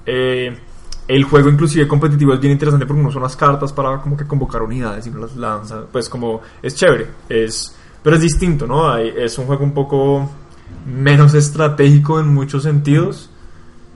eh, 0.06 0.58
el 1.06 1.26
juego 1.26 1.50
inclusive 1.50 1.86
competitivo 1.86 2.34
es 2.34 2.40
bien 2.40 2.54
interesante 2.54 2.86
porque 2.86 3.02
uno 3.02 3.10
usa 3.10 3.20
unas 3.20 3.36
cartas 3.36 3.74
para 3.74 4.00
como 4.00 4.16
que 4.16 4.26
convocar 4.26 4.62
unidades 4.62 5.06
y 5.06 5.10
uno 5.10 5.20
las 5.20 5.36
lanza, 5.36 5.82
pues 5.92 6.08
como 6.08 6.40
es 6.62 6.76
chévere, 6.76 7.08
es 7.28 7.76
pero 8.04 8.16
es 8.18 8.22
distinto, 8.22 8.68
¿no? 8.68 8.90
Hay- 8.92 9.14
es 9.18 9.38
un 9.38 9.46
juego 9.46 9.64
un 9.64 9.74
poco 9.74 10.30
menos 10.86 11.34
estratégico 11.34 12.20
en 12.20 12.34
muchos 12.34 12.64
sentidos, 12.64 13.30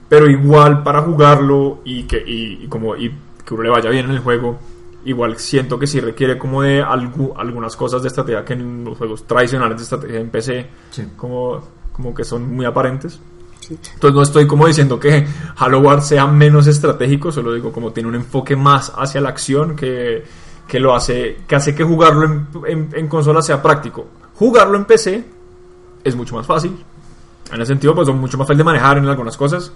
pero 0.08 0.28
igual 0.30 0.82
para 0.82 1.02
jugarlo 1.02 1.80
y 1.84 2.04
que 2.04 2.18
y, 2.26 2.64
y 2.64 2.66
como 2.68 2.96
y 2.96 3.14
que 3.44 3.54
uno 3.54 3.62
le 3.62 3.70
vaya 3.70 3.90
bien 3.90 4.06
en 4.06 4.12
el 4.12 4.18
juego, 4.20 4.58
igual 5.04 5.38
siento 5.38 5.78
que 5.78 5.86
sí 5.86 6.00
requiere 6.00 6.38
como 6.38 6.62
de 6.62 6.82
algu- 6.84 7.32
algunas 7.36 7.76
cosas 7.76 8.02
de 8.02 8.08
estrategia 8.08 8.44
que 8.44 8.54
en 8.54 8.84
los 8.84 8.96
juegos 8.98 9.24
tradicionales 9.26 9.76
de 9.78 9.82
estrategia 9.84 10.20
en 10.20 10.30
PC 10.30 10.66
Sí. 10.90 11.04
como 11.16 11.60
como 11.92 12.14
que 12.14 12.24
son 12.24 12.54
muy 12.54 12.64
aparentes. 12.64 13.20
Entonces 13.70 14.14
no 14.14 14.22
estoy 14.22 14.46
como 14.46 14.66
diciendo 14.66 14.98
que 14.98 15.26
Halo 15.56 15.80
Wars 15.80 16.06
sea 16.06 16.26
menos 16.26 16.66
estratégico, 16.68 17.30
solo 17.32 17.52
digo 17.52 17.70
como 17.72 17.92
tiene 17.92 18.08
un 18.08 18.14
enfoque 18.14 18.56
más 18.56 18.92
hacia 18.96 19.20
la 19.20 19.28
acción 19.30 19.76
que, 19.76 20.24
que 20.68 20.78
lo 20.78 20.94
hace, 20.94 21.38
que 21.48 21.56
hace 21.56 21.74
que 21.74 21.82
jugarlo 21.82 22.24
en, 22.26 22.46
en- 22.66 22.88
en 22.94 23.08
consola 23.08 23.42
sea 23.42 23.60
práctico. 23.60 24.06
Jugarlo 24.34 24.76
en 24.78 24.84
PC 24.84 25.24
es 26.04 26.14
mucho 26.14 26.36
más 26.36 26.46
fácil. 26.46 26.76
En 27.50 27.56
ese 27.62 27.66
sentido, 27.72 27.94
pues 27.94 28.06
son 28.06 28.18
mucho 28.20 28.36
más 28.38 28.46
fácil 28.46 28.58
de 28.58 28.64
manejar 28.64 28.98
en 28.98 29.06
algunas 29.08 29.36
cosas. 29.36 29.72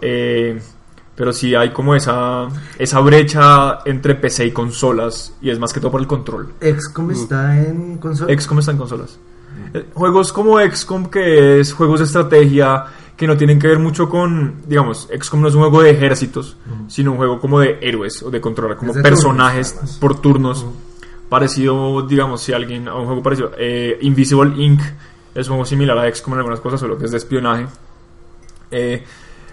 Eh, 0.00 0.60
pero 1.14 1.32
sí 1.32 1.54
hay 1.54 1.70
como 1.72 1.94
esa, 1.96 2.46
esa 2.78 3.00
brecha 3.00 3.80
entre 3.84 4.14
PC 4.14 4.46
y 4.46 4.50
consolas, 4.52 5.34
y 5.42 5.50
es 5.50 5.58
más 5.58 5.72
que 5.72 5.80
todo 5.80 5.90
por 5.90 6.00
el 6.00 6.06
control. 6.06 6.54
XCOM 6.60 7.10
está 7.10 7.58
en 7.60 7.98
consola. 7.98 8.32
XCOM 8.40 8.58
está 8.60 8.70
en 8.72 8.78
consolas. 8.78 9.18
Juegos 9.94 10.32
como 10.32 10.60
XCOM, 10.60 11.06
que 11.10 11.58
es 11.60 11.72
juegos 11.72 11.98
de 12.00 12.06
estrategia 12.06 12.84
que 13.18 13.26
no 13.26 13.36
tienen 13.36 13.58
que 13.58 13.66
ver 13.66 13.78
mucho 13.80 14.08
con, 14.08 14.62
digamos, 14.66 15.08
XCOM 15.12 15.42
no 15.42 15.48
es 15.48 15.54
un 15.54 15.60
juego 15.62 15.82
de 15.82 15.90
ejércitos, 15.90 16.56
sino 16.86 17.10
un 17.10 17.16
juego 17.18 17.38
como 17.40 17.58
de 17.60 17.78
héroes 17.82 18.22
o 18.22 18.30
de 18.30 18.40
controlar 18.40 18.76
como 18.78 18.94
personajes 18.94 19.74
turnos, 19.74 19.96
por 19.98 20.20
turnos. 20.20 20.66
Parecido, 21.28 22.02
digamos, 22.02 22.40
si 22.40 22.52
alguien, 22.54 22.88
a 22.88 22.94
un 22.94 23.04
juego 23.06 23.22
parecido, 23.22 23.50
eh, 23.58 23.98
Invisible 24.02 24.54
Inc. 24.64 24.80
es 25.34 25.46
un 25.48 25.54
juego 25.54 25.64
similar 25.66 25.98
a 25.98 26.10
XCOM 26.14 26.32
en 26.34 26.38
algunas 26.38 26.60
cosas, 26.60 26.80
solo 26.80 26.96
que 26.96 27.04
es 27.06 27.10
de 27.10 27.18
espionaje. 27.18 27.66
Eh, 28.70 29.04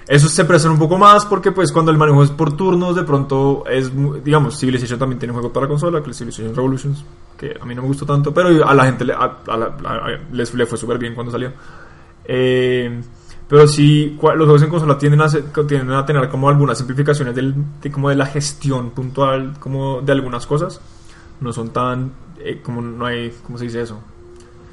esos 0.08 0.30
se 0.32 0.46
prestan 0.46 0.72
un 0.74 0.78
poco 0.80 0.98
más 1.00 1.26
porque 1.26 1.52
pues 1.52 1.72
cuando 1.72 1.92
el 1.92 1.98
manejo 1.98 2.22
es 2.24 2.30
por 2.30 2.56
turnos 2.56 2.96
de 2.96 3.02
pronto 3.04 3.64
es 3.68 3.90
digamos 4.24 4.60
Civilization 4.60 5.00
también 5.00 5.18
tiene 5.18 5.32
un 5.32 5.40
juego 5.40 5.52
para 5.52 5.68
consola 5.68 6.04
que 6.04 6.12
es 6.12 6.18
Civilization 6.18 6.54
Revolutions 6.56 7.04
que 7.36 7.58
a 7.60 7.66
mí 7.66 7.74
no 7.74 7.82
me 7.82 7.88
gustó 7.88 8.06
tanto 8.06 8.32
pero 8.32 8.68
a 8.68 8.74
la 8.76 8.86
gente 8.86 9.04
le, 9.04 9.14
a- 9.14 9.38
a 9.48 9.58
la- 9.58 9.76
a- 9.84 10.20
les 10.32 10.54
le 10.54 10.66
fue 10.68 10.78
súper 10.78 11.00
bien 11.00 11.16
cuando 11.16 11.32
salió 11.32 11.54
Eh, 12.26 13.02
pero 13.48 13.68
sí 13.68 14.18
los 14.22 14.36
juegos 14.46 14.62
en 14.64 14.70
consola 14.70 14.98
tienden 14.98 15.22
a, 15.22 15.30
ser- 15.30 15.44
tienden 15.68 15.92
a 15.92 16.06
tener 16.06 16.28
como 16.30 16.50
algunas 16.50 16.78
simplificaciones 16.78 17.36
del, 17.36 17.54
de, 17.82 17.92
como 17.92 18.10
de 18.10 18.16
la 18.16 18.26
gestión 18.26 18.90
puntual 18.92 19.54
como 19.60 20.02
de 20.02 20.12
algunas 20.12 20.46
cosas 20.48 20.80
no 21.42 21.54
son 21.54 21.70
tan 21.70 22.12
eh, 22.40 22.62
como 22.64 22.82
no 22.82 23.06
hay 23.06 23.32
cómo 23.46 23.58
se 23.58 23.66
dice 23.66 23.82
eso 23.82 24.00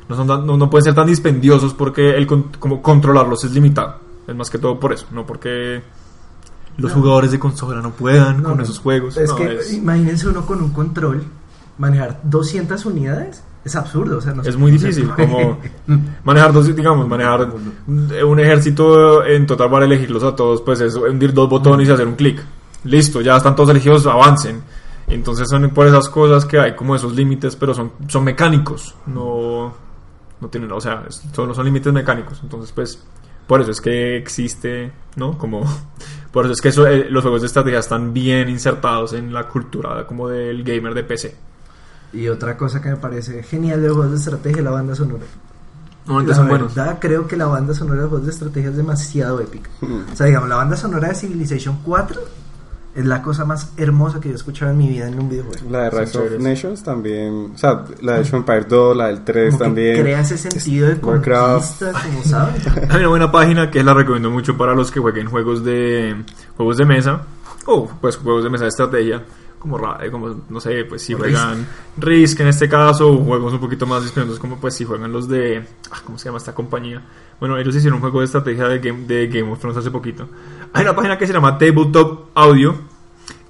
no, 0.09 0.17
son 0.17 0.27
tan- 0.27 0.47
no, 0.47 0.57
no 0.57 0.69
pueden 0.71 0.85
ser 0.85 0.95
tan 0.95 1.07
dispendiosos 1.07 1.75
porque 1.75 2.17
el 2.17 2.27
como 2.27 2.83
controlarlos 2.83 3.45
es 3.45 3.53
limitado. 3.53 3.97
Es 4.27 4.35
más 4.35 4.51
que 4.51 4.59
todo 4.59 4.79
por 4.79 4.93
eso, 4.93 5.07
no 5.13 5.25
porque 5.25 5.83
los 6.77 6.91
No. 6.93 6.99
jugadores 7.01 7.31
de 7.31 7.39
consola 7.39 7.81
no 7.81 7.91
puedan 7.93 8.43
con 8.43 8.61
esos 8.61 8.79
juegos. 8.79 9.17
Es 9.17 9.33
que 9.33 9.59
es, 9.59 9.73
imagínense 9.73 10.29
uno 10.29 10.45
con 10.45 10.61
un 10.63 10.71
control 10.73 11.23
manejar 11.79 12.21
200 12.25 12.85
unidades. 12.85 13.43
Es 13.65 13.77
absurdo, 13.77 14.19
o 14.19 14.21
sea, 14.21 14.35
no 14.35 14.43
es 14.43 14.57
muy 14.57 14.73
difícil 14.73 15.09
como 15.11 15.59
manejar 16.25 16.53
dos, 16.53 16.75
digamos, 16.75 17.07
manejar 17.07 17.49
un 17.87 18.41
ejército 18.41 19.25
en 19.25 19.47
total 19.47 19.71
para 19.71 19.85
elegirlos 19.85 20.25
a 20.25 20.35
todos, 20.35 20.63
pues 20.63 20.81
es 20.81 20.97
hundir 20.97 21.33
dos 21.33 21.49
botones 21.49 21.89
y 21.89 21.93
hacer 21.93 22.07
un 22.09 22.17
clic. 22.17 22.43
Listo, 22.85 23.21
ya 23.21 23.37
están 23.37 23.55
todos 23.55 23.71
elegidos, 23.71 24.07
avancen. 24.07 24.63
Entonces 25.07 25.49
son 25.49 25.71
por 25.71 25.87
esas 25.87 26.09
cosas 26.09 26.45
que 26.45 26.59
hay 26.59 26.75
como 26.75 26.97
esos 26.97 27.15
límites, 27.15 27.55
pero 27.55 27.75
son, 27.75 27.93
son 28.09 28.25
mecánicos, 28.25 28.95
no, 29.07 29.73
no 30.41 30.49
tienen, 30.49 30.73
o 30.73 30.81
sea, 30.81 31.05
solo 31.33 31.55
son 31.55 31.65
límites 31.65 31.93
mecánicos. 31.93 32.41
Entonces, 32.43 32.73
pues, 32.73 33.03
por 33.47 33.61
eso 33.61 33.71
es 33.71 33.81
que 33.81 34.17
existe, 34.17 34.91
¿no? 35.17 35.37
Como, 35.39 35.63
por 36.33 36.47
eso 36.47 36.55
es 36.55 36.61
que 36.61 36.69
eso, 36.69 36.87
eh, 36.87 37.07
los 37.11 37.23
juegos 37.23 37.43
de 37.43 37.47
estrategia 37.47 37.79
están 37.79 38.13
bien 38.13 38.49
insertados 38.49 39.13
en 39.13 39.33
la 39.33 39.49
cultura 39.49 40.07
como 40.07 40.29
del 40.29 40.65
gamer 40.65 40.95
de 40.95 41.05
PC. 41.05 41.37
Y 42.13 42.29
otra 42.29 42.57
cosa 42.57 42.81
que 42.83 42.91
me 42.91 42.97
parece 42.97 43.43
genial 43.43 43.81
de 43.81 43.87
los 43.89 43.97
juegos 43.97 44.13
de 44.13 44.19
estrategia, 44.19 44.63
la 44.63 44.71
banda 44.71 44.95
sonora. 44.95 45.25
Normalmente 46.05 46.31
La 46.31 46.37
son 46.37 46.49
buenos. 46.49 46.75
verdad, 46.75 46.99
creo 47.01 47.27
que 47.29 47.37
la 47.37 47.47
banda 47.47 47.75
sonora 47.75 47.97
de 47.97 48.03
los 48.03 48.09
juegos 48.11 48.27
de 48.27 48.33
estrategia 48.33 48.71
es 48.71 48.77
demasiado 48.77 49.41
épica. 49.41 49.71
O 50.13 50.17
sea, 50.17 50.27
digamos, 50.27 50.49
la 50.49 50.57
banda 50.57 50.77
sonora 50.77 51.09
de 51.09 51.15
Civilization 51.15 51.79
4 51.85 52.21
es 52.95 53.07
la 53.07 53.23
cosa 53.23 53.47
más 53.47 53.73
hermosa 53.79 54.21
que 54.21 54.29
yo 54.29 54.35
he 54.35 54.37
escuchado 54.37 54.71
en 54.73 54.79
mi 54.79 54.89
vida 54.89 55.09
en 55.09 55.19
un 55.19 55.29
videojuego. 55.31 55.71
La 55.71 55.85
de 55.85 55.91
Rise 55.91 56.19
of. 56.19 56.41
Nations 56.41 56.83
también, 56.83 57.53
o 57.55 57.57
sea, 57.59 57.85
la 58.03 58.15
de 58.15 58.21
Age 58.21 58.29
of 58.29 58.35
Empires 58.35 58.69
2, 58.69 58.97
la 58.97 59.07
del 59.07 59.25
3 59.25 59.47
Como 59.47 59.59
que 59.59 59.65
también. 59.65 60.01
crea 60.03 60.21
ese 60.21 60.37
sentido 60.37 60.89
de 60.89 61.01
conquista, 61.01 61.93
como 61.93 62.23
saben. 62.25 62.55
Hay 62.91 62.99
una 62.99 63.09
buena 63.09 63.33
página 63.33 63.71
que 63.71 63.83
la 63.83 63.95
recomiendo 63.95 64.31
mucho 64.31 64.59
para 64.59 64.75
los 64.75 64.91
que 64.91 65.01
jueguen 65.01 65.29
juegos 65.31 65.65
de 65.65 66.17
juegos 66.57 66.77
de 66.77 66.85
mesa 66.85 67.23
o 67.65 67.89
pues 68.01 68.17
juegos 68.17 68.43
de 68.45 68.51
mesa 68.51 68.65
de 68.65 68.69
estrategia 68.71 69.23
como, 69.63 69.79
eh, 70.03 70.11
como 70.11 70.35
no 70.49 70.59
sé 70.61 70.85
pues 70.89 71.03
si 71.03 71.15
juegan 71.15 71.65
Risk. 71.97 72.41
En 72.41 72.49
este 72.49 72.69
caso 72.69 73.17
juegos 73.19 73.53
un 73.53 73.61
poquito 73.61 73.87
más 73.87 74.03
dispensos 74.03 74.41
como 74.41 74.57
pues 74.57 74.75
si 74.75 74.85
juegan 74.85 75.13
los 75.13 75.29
de 75.29 75.63
ah, 75.93 76.01
cómo 76.05 76.19
se 76.19 76.25
llama 76.25 76.39
esta 76.39 76.53
compañía 76.53 77.01
bueno 77.39 77.57
ellos 77.57 77.77
hicieron 77.77 77.95
un 77.99 78.01
juego 78.01 78.19
de 78.19 78.25
estrategia 78.25 78.67
de 78.67 78.81
Game, 78.81 79.07
de 79.07 79.29
Game 79.29 79.53
of 79.53 79.61
Thrones 79.61 79.79
hace 79.79 79.93
poquito. 79.93 80.29
Hay 80.73 80.83
una 80.83 80.97
página 80.97 81.17
que 81.17 81.29
se 81.29 81.33
llama 81.33 81.57
Tabletop 81.59 82.31
Audio 82.35 82.75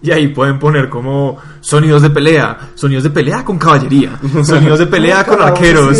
y 0.03 0.11
ahí 0.11 0.29
pueden 0.29 0.59
poner 0.59 0.91
como 0.91 1.39
sonidos 1.61 2.03
de 2.03 2.11
pelea, 2.11 2.73
sonidos 2.75 3.05
de 3.05 3.11
pelea 3.11 3.43
con 3.45 3.57
caballería, 3.59 4.19
sonidos 4.45 4.81
de 4.81 4.87
pelea 4.87 5.25
Con 5.25 5.41
arqueros. 5.41 5.97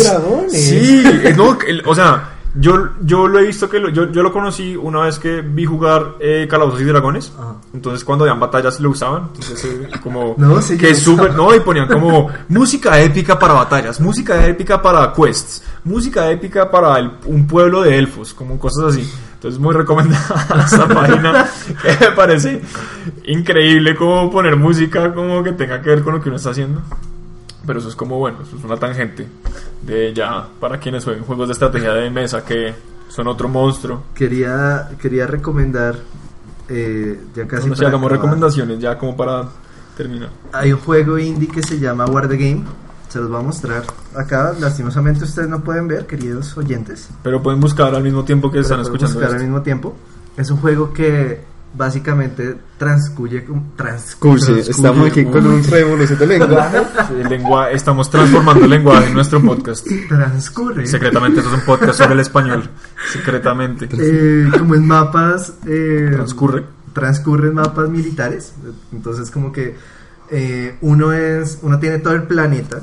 Sí, 0.49 1.01
no, 1.35 1.57
el- 1.65 1.81
o 1.85 1.95
sea, 1.95 2.32
Yo, 2.55 2.89
yo 3.01 3.27
lo 3.27 3.39
he 3.39 3.45
visto 3.47 3.67
que 3.67 3.79
lo- 3.79 3.89
yo, 3.89 4.11
yo 4.11 4.21
lo 4.21 4.31
conocí 4.31 4.75
una 4.75 5.01
vez 5.01 5.17
que 5.17 5.41
vi 5.41 5.65
jugar 5.65 6.15
eh, 6.19 6.47
Calabozos 6.49 6.81
y 6.81 6.83
Dragones. 6.83 7.33
Ajá. 7.37 7.55
Entonces 7.73 8.03
cuando 8.05 8.25
habían 8.25 8.39
batallas 8.39 8.79
lo 8.79 8.91
usaban. 8.91 9.29
Entonces 9.33 9.65
eh, 9.65 9.89
como 10.03 10.35
No, 10.37 10.61
sí, 10.61 10.77
que 10.77 10.93
súper, 10.93 11.33
no, 11.33 11.53
y 11.55 11.59
ponían 11.61 11.87
como 11.87 12.29
música 12.49 12.99
épica 13.01 13.39
para 13.39 13.53
batallas, 13.53 13.99
música 13.99 14.45
épica 14.45 14.81
para 14.81 15.11
quests, 15.13 15.63
música 15.83 16.29
épica 16.29 16.69
para 16.69 16.99
el- 16.99 17.11
un 17.25 17.47
pueblo 17.47 17.81
de 17.81 17.97
elfos, 17.97 18.33
como 18.35 18.59
cosas 18.59 18.93
así. 18.93 19.11
Entonces 19.33 19.59
muy 19.59 19.73
recomendada 19.73 20.63
esta 20.65 20.87
página 20.87 21.49
que 21.81 22.05
me 22.05 22.11
parece 22.15 22.61
increíble 23.25 23.95
como 23.95 24.31
poner 24.31 24.55
música 24.55 25.13
como 25.13 25.43
que 25.43 25.53
tenga 25.53 25.81
que 25.81 25.89
ver 25.89 26.03
con 26.03 26.13
lo 26.13 26.21
que 26.21 26.29
uno 26.29 26.35
está 26.37 26.51
haciendo. 26.51 26.81
Pero 27.65 27.79
eso 27.79 27.89
es 27.89 27.95
como 27.95 28.19
bueno, 28.19 28.39
eso 28.43 28.57
es 28.57 28.63
una 28.63 28.77
tangente 28.77 29.27
de 29.81 30.13
ya 30.13 30.47
para 30.59 30.79
quienes 30.79 31.03
jueguen 31.03 31.23
juegos 31.23 31.47
de 31.47 31.53
estrategia 31.53 31.93
de 31.93 32.09
mesa 32.09 32.43
que 32.43 32.73
son 33.09 33.27
otro 33.27 33.47
monstruo. 33.47 34.03
Quería, 34.13 34.89
quería 35.01 35.27
recomendar, 35.27 35.95
eh, 36.67 37.19
ya 37.35 37.47
casi 37.47 37.61
Bueno, 37.61 37.75
si 37.75 37.85
hagamos 37.85 38.05
acabar. 38.07 38.11
recomendaciones 38.23 38.79
ya 38.79 38.97
como 38.97 39.15
para 39.15 39.47
terminar. 39.95 40.29
Hay 40.51 40.73
un 40.73 40.79
juego 40.79 41.17
indie 41.17 41.47
que 41.47 41.61
se 41.63 41.79
llama 41.79 42.05
War 42.05 42.27
the 42.27 42.37
Game. 42.37 42.63
Se 43.09 43.19
los 43.19 43.29
voy 43.29 43.39
a 43.39 43.43
mostrar 43.43 43.83
acá. 44.15 44.53
Lastimosamente 44.59 45.23
ustedes 45.23 45.47
no 45.47 45.63
pueden 45.63 45.87
ver, 45.87 46.07
queridos 46.07 46.57
oyentes. 46.57 47.09
Pero 47.21 47.43
pueden 47.43 47.59
buscar 47.61 47.93
al 47.93 48.01
mismo 48.03 48.23
tiempo 48.25 48.51
que 48.51 48.59
están 48.59 48.77
Pero 48.77 48.89
escuchando 48.89 49.19
buscar 49.19 49.35
al 49.35 49.41
mismo 49.41 49.61
tiempo. 49.61 49.95
Es 50.35 50.49
un 50.49 50.57
juego 50.57 50.91
que 50.91 51.43
básicamente 51.73 52.55
transcuye. 52.77 53.45
Trans, 53.75 54.09
Escuche, 54.09 54.59
estamos 54.59 55.07
aquí 55.07 55.25
con 55.25 55.45
un 55.45 55.63
revolución 55.63 56.19
de 56.19 56.27
lenguaje. 56.39 56.77
El 57.19 57.29
lengua- 57.29 57.71
estamos 57.71 58.09
transformando 58.09 58.65
el 58.65 58.69
lenguaje 58.71 59.07
en 59.07 59.13
nuestro 59.13 59.41
podcast. 59.41 59.85
transcurre. 60.07 60.85
Secretamente, 60.87 61.39
esto 61.39 61.51
es 61.53 61.59
un 61.59 61.65
podcast 61.65 61.97
sobre 61.99 62.13
el 62.13 62.19
español. 62.19 62.69
Secretamente. 63.11 63.87
Eh, 63.91 64.49
como 64.57 64.75
en 64.75 64.85
mapas. 64.87 65.53
eh, 65.65 66.09
Transcurre. 66.13 66.63
transcurren 66.93 67.53
mapas 67.55 67.89
militares. 67.89 68.53
Entonces, 68.91 69.31
como 69.31 69.51
que 69.51 69.75
eh, 70.31 70.77
uno 70.81 71.11
es. 71.13 71.59
Uno 71.61 71.79
tiene 71.79 71.99
todo 71.99 72.13
el 72.13 72.23
planeta. 72.23 72.81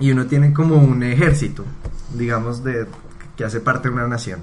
Y 0.00 0.10
uno 0.10 0.26
tiene 0.26 0.52
como 0.52 0.76
un 0.76 1.02
ejército. 1.02 1.64
Digamos, 2.14 2.62
de 2.64 2.86
que 3.36 3.44
hace 3.44 3.60
parte 3.60 3.88
de 3.88 3.94
una 3.94 4.06
nación. 4.08 4.40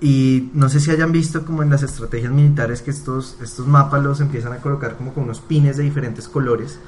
Y 0.00 0.50
no 0.54 0.68
sé 0.68 0.78
si 0.80 0.90
hayan 0.92 1.10
visto 1.10 1.44
como 1.44 1.62
en 1.62 1.70
las 1.70 1.82
estrategias 1.82 2.32
militares 2.32 2.82
que 2.82 2.90
estos, 2.92 3.36
estos 3.42 3.66
mapas 3.66 4.02
los 4.02 4.20
empiezan 4.20 4.52
a 4.52 4.58
colocar 4.58 4.96
como 4.96 5.12
con 5.12 5.24
unos 5.24 5.40
pines 5.40 5.76
de 5.76 5.82
diferentes 5.82 6.28
colores, 6.28 6.78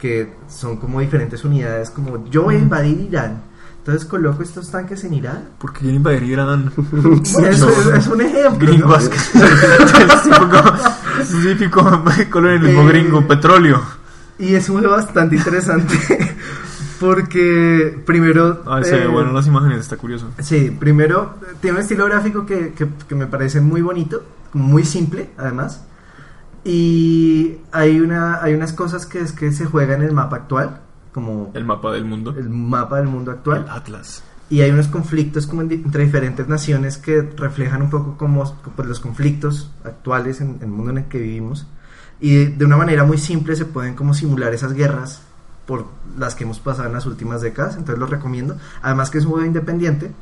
que 0.00 0.32
son 0.48 0.76
como 0.78 1.00
diferentes 1.00 1.44
unidades, 1.44 1.90
como 1.90 2.28
yo 2.28 2.42
voy 2.42 2.56
a 2.56 2.58
invadir 2.58 3.00
Irán. 3.00 3.42
Entonces 3.78 4.04
coloco 4.04 4.42
estos 4.42 4.68
tanques 4.68 5.04
en 5.04 5.14
Irán. 5.14 5.50
Porque 5.58 5.78
quieren 5.78 5.96
invadir 5.98 6.24
Irán. 6.24 6.72
Eso 7.22 7.70
es, 7.70 7.86
es 7.98 8.06
un 8.08 8.20
ejemplo. 8.20 8.50
¿no? 8.50 8.58
Gringos. 8.58 9.10
Es 9.16 10.22
típico, 10.22 10.62
es 11.20 11.42
típico 11.58 12.04
colonialismo 12.30 12.82
Eh, 12.82 12.88
gringo. 12.88 13.26
Petróleo. 13.28 13.80
Y 14.40 14.54
es 14.56 14.68
un 14.68 14.78
juego 14.80 14.96
bastante 14.96 15.36
interesante 15.36 15.96
porque 16.98 18.02
primero... 18.04 18.62
Ay, 18.66 18.84
se 18.84 19.04
eh, 19.04 19.06
bueno 19.06 19.32
las 19.32 19.46
imágenes, 19.46 19.78
está 19.80 19.96
curioso. 19.96 20.30
Sí, 20.40 20.70
primero 20.78 21.34
tiene 21.60 21.76
un 21.76 21.82
estilo 21.82 22.04
gráfico 22.06 22.44
que, 22.46 22.72
que- 22.74 22.88
que 23.08 23.14
me 23.14 23.26
parece 23.26 23.60
muy 23.60 23.82
bonito, 23.82 24.22
muy 24.52 24.84
simple 24.84 25.30
además. 25.36 25.82
Y 26.64 27.58
hay, 27.72 28.00
una, 28.00 28.42
hay 28.42 28.54
unas 28.54 28.72
cosas 28.72 29.06
que 29.06 29.20
es 29.20 29.32
que 29.32 29.52
se 29.52 29.66
juega 29.66 29.94
en 29.94 30.02
el 30.02 30.12
mapa 30.12 30.36
actual, 30.36 30.80
como 31.12 31.50
El 31.54 31.64
mapa 31.64 31.92
del 31.92 32.04
mundo. 32.04 32.34
el 32.36 32.48
mapa 32.50 32.96
del 32.98 33.06
mundo 33.06 33.30
El 33.30 33.36
actual. 33.38 33.66
Atlas. 33.70 34.22
Y 34.50 34.60
hay 34.60 34.70
unos 34.70 34.88
conflictos 34.88 35.46
como 35.46 35.62
entre 35.62 36.04
diferentes 36.04 36.46
naciones 36.48 36.98
que 36.98 37.22
reflejan 37.36 37.82
un 37.82 37.90
poco 37.90 38.16
como 38.16 38.44
pues, 38.76 38.88
los 38.88 39.00
conflictos 39.00 39.70
actuales 39.84 40.40
en, 40.40 40.56
en 40.56 40.62
el 40.62 40.68
mundo 40.68 40.90
en 40.92 40.98
el 40.98 41.04
que 41.04 41.18
vivimos. 41.18 41.66
Y 42.20 42.34
de, 42.34 42.46
de 42.48 42.64
una 42.64 42.76
manera 42.76 43.04
muy 43.04 43.18
simple 43.18 43.54
se 43.56 43.64
pueden 43.64 43.94
como 43.94 44.14
simular 44.14 44.54
esas 44.54 44.72
guerras 44.72 45.22
por 45.66 45.86
las 46.18 46.34
que 46.34 46.44
hemos 46.44 46.60
pasado 46.60 46.88
en 46.88 46.94
las 46.94 47.06
últimas 47.06 47.40
décadas. 47.40 47.76
Entonces 47.76 47.98
lo 47.98 48.06
recomiendo. 48.06 48.56
Además 48.82 49.10
que 49.10 49.18
es 49.18 49.24
un 49.24 49.32
juego 49.32 49.46
independiente. 49.46 50.12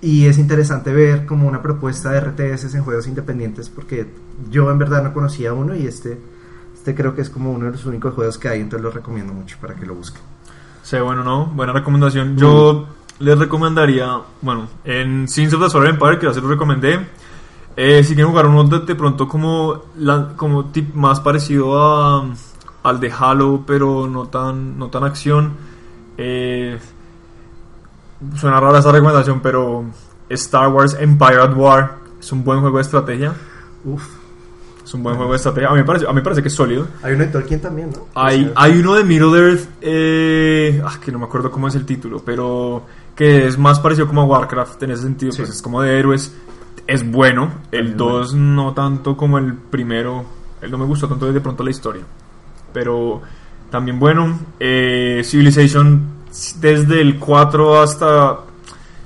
Y 0.00 0.26
es 0.26 0.38
interesante 0.38 0.92
ver 0.92 1.24
como 1.24 1.48
una 1.48 1.62
propuesta 1.62 2.10
de 2.10 2.20
RTS 2.20 2.74
en 2.74 2.84
juegos 2.84 3.06
independientes 3.06 3.70
porque 3.70 4.06
yo 4.50 4.70
en 4.70 4.78
verdad 4.78 5.02
no 5.02 5.14
conocía 5.14 5.54
uno 5.54 5.74
y 5.74 5.86
este, 5.86 6.20
este 6.74 6.94
creo 6.94 7.14
que 7.14 7.22
es 7.22 7.30
como 7.30 7.50
uno 7.50 7.64
de 7.64 7.72
los 7.72 7.86
únicos 7.86 8.14
juegos 8.14 8.36
que 8.36 8.48
hay. 8.48 8.60
Entonces 8.60 8.84
lo 8.84 8.90
recomiendo 8.90 9.32
mucho 9.32 9.56
para 9.60 9.74
que 9.74 9.86
lo 9.86 9.94
busquen. 9.94 10.22
Sí, 10.82 10.98
bueno, 10.98 11.24
no, 11.24 11.46
buena 11.46 11.72
recomendación. 11.72 12.36
Yo 12.36 12.86
les 13.18 13.38
recomendaría, 13.38 14.20
bueno, 14.42 14.68
en 14.84 15.26
Sins 15.26 15.54
of 15.54 15.62
the 15.62 15.70
Solar 15.70 15.90
Empire, 15.90 16.18
que 16.18 16.26
ya 16.26 16.34
se 16.34 16.40
lo 16.40 16.48
recomendé. 16.48 17.00
eh, 17.76 18.04
si 18.04 18.14
quieren 18.14 18.30
jugar 18.30 18.46
uno 18.46 18.64
de, 18.64 18.80
de 18.80 18.94
pronto 18.94 19.26
como, 19.26 19.84
la, 19.98 20.34
como 20.36 20.66
tip 20.66 20.94
más 20.94 21.20
parecido 21.20 21.78
a, 21.82 22.26
al 22.88 23.00
de 23.00 23.10
Halo, 23.12 23.64
pero 23.66 24.06
no 24.06 24.28
tan, 24.28 24.78
no 24.78 24.88
tan 24.88 25.04
acción. 25.04 25.52
eh, 26.18 26.78
suena 28.36 28.58
rara 28.60 28.78
esta 28.78 28.92
recomendación, 28.92 29.40
pero 29.40 29.84
Star 30.30 30.68
Wars 30.68 30.96
Empire 30.98 31.40
at 31.40 31.54
War 31.54 31.96
es 32.18 32.32
un 32.32 32.42
buen 32.44 32.60
juego 32.60 32.76
de 32.78 32.82
estrategia. 32.82 33.34
Uf. 33.84 34.02
Es 34.84 34.94
un 34.94 35.02
buen 35.02 35.16
juego 35.16 35.32
de 35.32 35.36
estrategia. 35.36 35.68
A 35.68 35.72
mí 35.72 35.78
me 35.80 35.84
parece, 35.84 36.06
a 36.06 36.10
mí 36.10 36.14
me 36.14 36.22
parece 36.22 36.42
que 36.42 36.48
es 36.48 36.54
sólido. 36.54 36.86
Hay 37.02 37.14
uno 37.14 37.24
de 37.24 37.30
Tolkien 37.30 37.60
también, 37.60 37.90
¿no? 37.90 38.06
Hay, 38.14 38.52
hay 38.54 38.78
uno 38.78 38.94
de 38.94 39.04
Middle 39.04 39.36
Earth, 39.38 39.68
eh, 39.80 40.80
ah, 40.84 40.98
que 41.04 41.10
no 41.10 41.18
me 41.18 41.24
acuerdo 41.24 41.50
cómo 41.50 41.66
es 41.68 41.74
el 41.74 41.84
título, 41.84 42.22
pero 42.24 42.84
que 43.16 43.46
es 43.46 43.58
más 43.58 43.80
parecido 43.80 44.06
como 44.06 44.22
a 44.22 44.24
Warcraft 44.26 44.82
en 44.84 44.92
ese 44.92 45.02
sentido, 45.02 45.32
Sí. 45.32 45.38
pues 45.42 45.50
es 45.50 45.60
como 45.62 45.82
de 45.82 45.98
héroes. 45.98 46.32
Es 46.86 47.10
bueno, 47.10 47.50
el 47.72 47.88
Es 47.88 47.96
2 47.96 48.34
no 48.34 48.72
tanto 48.74 49.16
como 49.16 49.38
el 49.38 49.54
primero, 49.54 50.24
él 50.62 50.70
no 50.70 50.78
me 50.78 50.84
gustó 50.84 51.08
tanto 51.08 51.30
de 51.32 51.40
pronto 51.40 51.64
la 51.64 51.70
historia, 51.70 52.04
pero 52.72 53.22
también 53.70 53.98
bueno. 53.98 54.38
Eh, 54.60 55.22
Civilization 55.24 56.16
desde 56.60 57.00
el 57.00 57.18
4 57.18 57.80
hasta, 57.80 58.40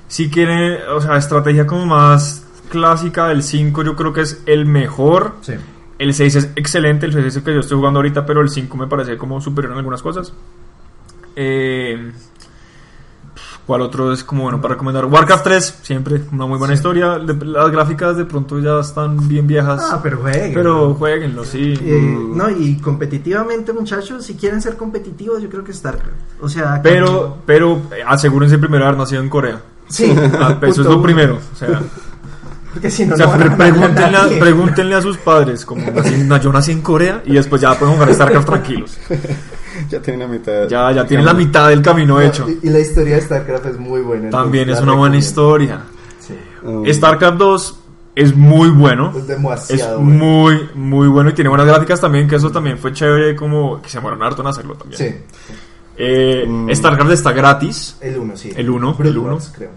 si 0.09 0.31
quiere, 0.31 0.87
o 0.89 1.01
sea, 1.01 1.17
estrategia 1.17 1.67
como 1.67 1.87
más 1.87 2.47
clásica 2.69 3.29
del 3.29 3.43
5 3.43 3.83
yo 3.83 3.97
creo 3.97 4.13
que 4.13 4.23
es 4.23 4.43
el 4.47 4.67
mejor. 4.67 5.37
Sí. 5.43 5.55
El 5.99 6.15
6 6.15 6.37
es 6.37 6.51
excelente, 6.57 7.07
el 7.07 7.13
6 7.13 7.27
es 7.27 7.37
el 7.37 7.43
que 7.43 7.53
yo 7.53 7.61
estoy 7.61 7.77
jugando 7.77 7.99
ahorita, 7.99 8.25
pero 8.25 8.41
el 8.41 8.49
5 8.49 8.77
me 8.77 8.87
parece 8.87 9.19
como 9.19 9.41
superior 9.41 9.73
en 9.73 9.79
algunas 9.79 10.03
cosas. 10.03 10.33
Eh, 11.37 12.13
¿Cuál 13.67 13.83
otro 13.83 14.13
es 14.13 14.25
como 14.25 14.43
bueno 14.45 14.61
para 14.61 14.75
recomendar? 14.75 15.05
Warcraft 15.05 15.45
3, 15.45 15.79
siempre 15.83 16.23
una 16.33 16.45
muy 16.47 16.59
buena 16.59 16.75
Sí. 16.75 16.79
historia. 16.79 17.19
Las 17.19 17.71
gráficas 17.71 18.17
de 18.17 18.25
pronto 18.25 18.59
ya 18.59 18.81
están 18.81 19.29
bien 19.29 19.47
viejas, 19.47 19.81
Ah, 19.93 20.01
pero 20.03 20.19
jueguen. 20.19 20.53
pero 20.55 20.95
jueguenlo, 20.95 21.45
sí. 21.45 21.75
Eh, 21.81 22.19
no, 22.35 22.51
y 22.51 22.79
competitivamente, 22.79 23.73
muchachos, 23.73 24.25
si 24.27 24.35
quieren 24.35 24.61
ser 24.61 24.77
competitivos, 24.77 25.41
yo 25.41 25.49
creo 25.49 25.63
que 25.63 25.73
StarCraft. 25.73 26.11
O 26.41 26.49
sea, 26.49 26.81
Pero, 26.83 27.39
pero 27.47 27.81
eh, 27.97 28.03
asegúrense 28.05 28.59
primero 28.59 28.83
de 28.85 28.89
haber 28.89 28.99
nacido 28.99 29.23
en 29.23 29.29
Corea. 29.29 29.61
Sí, 29.89 30.13
Ah, 30.41 30.59
Eso 30.63 30.81
es 30.83 30.87
lo 30.89 31.01
primero. 31.03 31.39
O 31.53 31.57
sea, 31.57 31.81
Porque 32.73 32.89
si 32.91 33.05
no, 33.05 33.15
o 33.15 33.17
sea, 33.17 33.27
no 33.27 33.33
van 33.33 33.43
a 33.43 33.57
pre- 33.57 33.71
ganar 33.71 33.73
pregúntenle, 33.73 34.17
a, 34.17 34.23
nadie. 34.23 34.39
pregúntenle 34.41 34.95
a 34.95 35.03
sus 35.03 35.17
padres, 35.19 35.65
como 35.65 35.83
yo 36.41 36.53
nací 36.53 36.71
en 36.73 36.83
Corea 36.83 37.21
y 37.27 37.33
después 37.35 37.61
ya 37.61 37.77
pueden 37.79 37.95
jugar 37.95 38.15
StarCraft 38.15 38.47
tranquilos. 38.47 38.97
ya 39.89 40.01
tienen 40.03 40.21
la 40.21 40.27
mitad. 40.29 40.69
Ya, 40.69 40.93
ya 40.93 41.07
tienen 41.07 41.25
la 41.27 41.35
mitad 41.35 41.69
del 41.69 41.81
camino 41.83 42.15
No, 42.15 42.21
hecho. 42.21 42.47
Y, 42.49 42.67
y 42.67 42.71
la 42.71 42.79
historia 42.81 43.15
de 43.17 43.21
StarCraft 43.23 43.67
es 43.67 43.79
muy 43.79 44.01
buena. 44.01 44.31
También 44.31 44.69
es 44.71 44.81
una 44.81 44.93
buena 44.95 45.17
historia. 45.17 45.83
Sí, 46.21 46.35
Um, 46.63 46.85
StarCraft 46.87 47.39
2 47.39 47.81
es 48.17 48.37
muy 48.37 48.69
bueno. 48.71 49.11
es 49.11 49.23
Es 49.23 49.27
demasiado 49.29 49.99
bueno. 50.01 50.13
muy, 50.25 50.69
muy 50.75 51.09
bueno 51.09 51.31
y 51.31 51.33
tiene 51.33 51.49
buenas 51.49 51.67
gráficas 51.67 52.01
también, 52.01 52.29
que 52.29 52.37
eso 52.37 52.51
también 52.51 52.77
fue 52.79 52.93
chévere, 52.93 53.35
como 53.35 53.81
que 53.81 53.89
se 53.89 53.97
demoraron 53.99 54.23
harto 54.25 54.43
en 54.43 54.49
hacerlo 54.49 54.75
también. 54.75 54.99
Sí, 54.99 55.15
Eh, 55.97 56.45
Mm. 56.47 56.71
StarCraft 56.75 57.13
está 57.13 57.33
gratis, 57.33 57.97
el 58.01 58.19
1, 58.19 58.37
sí. 58.37 58.51
El 58.57 58.69
uno, 58.71 58.95
Brood 58.95 59.09
el 59.11 59.19
uno. 59.19 59.33
Wars, 59.35 59.53
creo. 59.55 59.71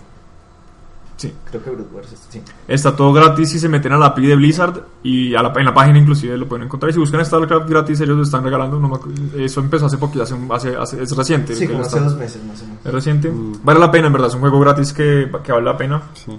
Sí. 1.18 1.34
Creo 1.50 1.64
que 1.64 1.70
Brood 1.70 1.86
Wars, 1.94 2.08
sí. 2.30 2.42
Está 2.68 2.96
todo 2.96 3.14
gratis 3.14 3.50
si 3.52 3.60
se 3.60 3.70
meten 3.70 3.92
a 3.94 3.98
la 3.98 4.08
API 4.08 4.26
de 4.28 4.36
Blizzard 4.36 4.82
y 5.04 5.34
a 5.36 5.42
la, 5.42 5.54
en 5.56 5.66
la 5.66 5.74
página 5.74 5.98
inclusive 6.00 6.38
lo 6.38 6.48
pueden 6.48 6.66
encontrar. 6.66 6.90
Y 6.90 6.94
si 6.94 7.00
buscan 7.00 7.24
StarCraft 7.26 7.70
gratis, 7.70 8.00
ellos 8.02 8.18
lo 8.18 8.24
están 8.24 8.44
regalando. 8.44 8.80
no 8.80 8.88
me 8.90 8.96
acu- 8.96 9.36
eso 9.40 9.60
empezó 9.62 9.86
hace 9.86 9.98
poquito, 9.98 10.24
hace, 10.24 10.34
un- 10.34 10.52
hace, 10.52 10.76
hace- 10.76 11.02
es 11.04 11.16
reciente. 11.16 11.56
Sí, 11.56 11.68
como 11.68 11.82
hace 11.82 12.00
dos 12.00 12.16
meses 12.16 12.44
más 12.46 12.62
o 12.62 12.66
menos. 12.66 12.86
Es 12.86 12.92
reciente. 12.94 13.30
Mm. 13.32 13.54
Vale 13.64 13.80
la 13.80 13.92
pena, 13.92 14.08
en 14.08 14.14
verdad. 14.14 14.30
Es 14.30 14.36
un 14.36 14.42
juego 14.42 14.60
gratis 14.60 14.92
que, 14.94 15.30
que 15.44 15.52
vale 15.52 15.66
la 15.66 15.78
pena. 15.78 16.02
Sí. 16.14 16.38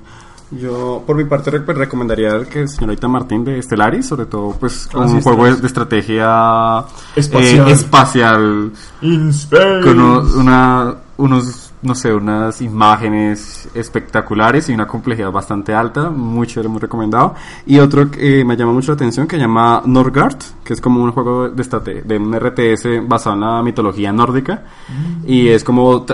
Yo, 0.51 1.03
por 1.07 1.17
mi 1.17 1.25
parte, 1.25 1.51
pues, 1.61 1.77
recomendaría 1.77 2.45
que 2.45 2.61
el 2.61 2.69
señorita 2.69 3.09
Martín 3.09 3.45
de 3.45 3.61
Stellaris, 3.61 4.07
sobre 4.07 4.27
todo, 4.27 4.51
pues, 4.53 4.89
Ah, 4.95 4.99
un 5.01 5.09
sí, 5.09 5.21
juego 5.23 5.47
de, 5.47 5.57
de 5.57 5.67
estrategia 5.67 6.85
Espacial. 7.17 7.69
eh, 7.69 7.73
espacial, 7.73 8.73
In 9.01 9.31
space. 9.31 9.81
con 9.83 9.99
uno- 10.01 10.23
una, 10.37 10.95
unos, 11.17 11.73
no 11.85 11.95
sé, 11.95 12.13
unas 12.13 12.61
imágenes 12.61 13.69
espectaculares 13.75 14.69
y 14.69 14.75
una 14.75 14.87
complejidad 14.87 15.31
bastante 15.31 15.73
alta, 15.75 16.11
muy 16.11 16.47
chévere, 16.47 16.69
muy 16.69 16.81
recomendado. 16.81 17.35
Y 17.67 17.79
otro 17.79 18.11
que 18.11 18.45
me 18.45 18.57
llama 18.57 18.73
mucho 18.73 18.93
la 18.93 18.97
atención, 18.97 19.27
que 19.27 19.37
se 19.37 19.43
llama 19.43 19.83
Norgard, 19.85 20.39
que 20.65 20.73
es 20.73 20.81
como 20.81 21.03
un 21.05 21.13
juego 21.13 21.49
de, 21.51 21.63
estrate- 21.63 22.03
de 22.03 22.17
un 22.19 22.35
RTS 22.35 23.07
basado 23.07 23.35
en 23.37 23.41
la 23.43 23.63
mitología 23.63 24.13
nórdica. 24.13 24.65
Y 25.27 25.49
es 25.49 25.63
como 25.63 26.05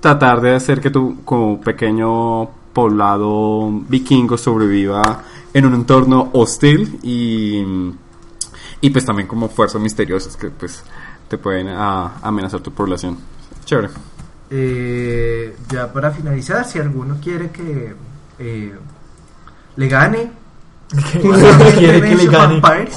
tratar 0.00 0.40
de 0.40 0.54
hacer 0.54 0.80
que 0.80 0.90
tu 0.90 1.22
como 1.24 1.60
pequeño 1.60 2.48
poblado 2.72 3.70
vikingo 3.88 4.36
sobreviva 4.36 5.02
en 5.54 5.64
un 5.66 5.74
entorno 5.74 6.30
hostil 6.34 6.98
y, 7.02 7.64
y 8.80 8.90
pues 8.90 9.04
también 9.04 9.26
como 9.28 9.48
fuerzas 9.48 9.80
misteriosas 9.80 10.36
que 10.36 10.50
pues 10.50 10.82
te 11.28 11.38
pueden 11.38 11.68
ah, 11.68 12.14
amenazar 12.22 12.60
tu 12.60 12.70
población. 12.72 13.16
Chévere. 13.64 13.88
Eh, 14.50 15.56
ya 15.70 15.92
para 15.92 16.10
finalizar, 16.10 16.64
si 16.66 16.78
alguno 16.78 17.18
quiere 17.22 17.50
que 17.50 17.94
eh, 18.38 18.74
le 19.76 19.88
gane, 19.88 20.30
quiere 21.78 22.00
que 22.00 22.14
le 22.14 22.26
gane. 22.26 22.60
Vampires, 22.60 22.96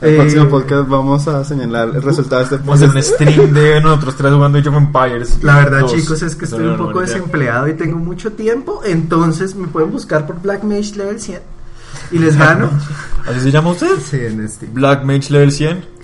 En 0.00 0.08
el 0.08 0.14
Eh, 0.14 0.16
próximo 0.18 0.48
podcast 0.50 0.88
vamos 0.88 1.26
a 1.28 1.44
señalar 1.44 1.88
el 1.94 2.02
resultado 2.02 2.40
de 2.40 2.44
este 2.44 2.56
Vamos 2.58 2.82
a 2.82 2.86
hacer 2.86 2.96
un 2.96 3.02
stream 3.02 3.52
de 3.54 3.80
nosotros 3.80 4.16
tres 4.16 4.32
jugando 4.34 4.58
Age 4.58 4.68
of 4.68 4.74
Empires. 4.76 5.42
La 5.42 5.56
verdad, 5.56 5.80
Dos. 5.80 5.92
chicos, 5.94 6.22
es 6.22 6.36
que 6.36 6.44
estoy 6.44 6.64
No, 6.64 6.72
un 6.72 6.76
poco 6.78 6.92
no, 6.94 7.00
desempleado 7.00 7.68
y 7.68 7.74
tengo 7.74 7.96
mucho 7.98 8.32
tiempo, 8.32 8.82
entonces 8.84 9.54
me 9.54 9.66
pueden 9.68 9.90
buscar 9.92 10.26
por 10.26 10.40
Black 10.42 10.62
Mage 10.62 10.94
Level 10.96 11.18
100 11.20 11.40
y 12.10 12.18
les 12.18 12.36
gano. 12.36 12.70
¿Así 13.26 13.40
se 13.40 13.50
llama 13.50 13.70
usted? 13.70 13.98
sí, 14.04 14.18
en 14.20 14.46
Steam. 14.48 14.74
Black 14.74 15.04
Mage 15.04 15.30
level 15.32 15.50
100. 15.52 15.84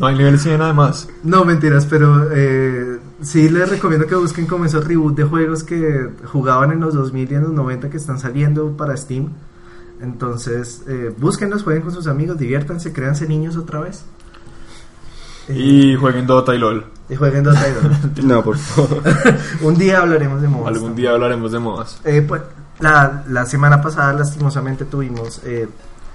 No 0.00 0.06
hay 0.08 0.16
nivel 0.16 0.40
100 0.40 0.60
además. 0.60 1.06
No, 1.22 1.44
mentiras, 1.44 1.86
pero 1.86 2.28
eh, 2.32 2.98
sí 3.22 3.48
les 3.48 3.68
recomiendo 3.68 4.06
que 4.08 4.16
busquen 4.16 4.46
como 4.46 4.64
esos 4.64 4.84
reboot 4.84 5.14
de 5.16 5.22
juegos 5.22 5.62
que 5.62 6.10
jugaban 6.24 6.72
en 6.72 6.80
los 6.80 6.92
2000 6.94 7.30
y 7.30 7.34
en 7.36 7.42
los 7.42 7.52
90 7.52 7.88
que 7.90 7.96
están 7.98 8.18
saliendo 8.18 8.76
para 8.76 8.96
Steam. 8.96 9.28
Entonces, 10.00 10.82
eh, 10.88 11.14
búsquenlos, 11.16 11.62
jueguen 11.62 11.82
con 11.84 11.92
sus 11.92 12.08
amigos, 12.08 12.36
diviértanse, 12.36 12.92
créanse 12.92 13.28
niños 13.28 13.56
otra 13.56 13.78
vez. 13.80 14.04
Eh, 15.48 15.54
Y 15.56 15.96
jueguen 15.96 16.26
Dota 16.26 16.52
y 16.54 16.58
LOL. 16.58 16.84
y 17.08 17.14
jueguen 17.14 17.44
Dota 17.44 17.68
y 17.68 17.72
Dota. 17.74 18.00
No, 18.24 18.42
por 18.42 18.56
favor. 18.58 19.02
Un 19.62 19.76
día 19.78 20.00
hablaremos 20.00 20.42
de 20.42 20.48
modas. 20.48 20.74
Algún 20.74 20.96
día 20.96 21.10
hablaremos 21.12 21.52
de 21.52 21.58
modas. 21.60 22.00
Eh, 22.04 22.24
pues, 22.26 22.42
la, 22.84 23.24
la 23.26 23.46
semana 23.46 23.80
pasada 23.80 24.12
lastimosamente 24.12 24.84
tuvimos, 24.84 25.40
eh, 25.44 25.68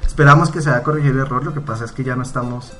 esperamos 0.05 0.49
que 0.49 0.61
se 0.61 0.69
haya 0.69 0.83
corregido 0.83 1.13
el 1.15 1.19
error, 1.21 1.43
lo 1.43 1.53
que 1.53 1.61
pasa 1.61 1.83
es 1.83 1.91
que 1.91 2.03
ya 2.03 2.15
no 2.15 2.23
estamos 2.23 2.71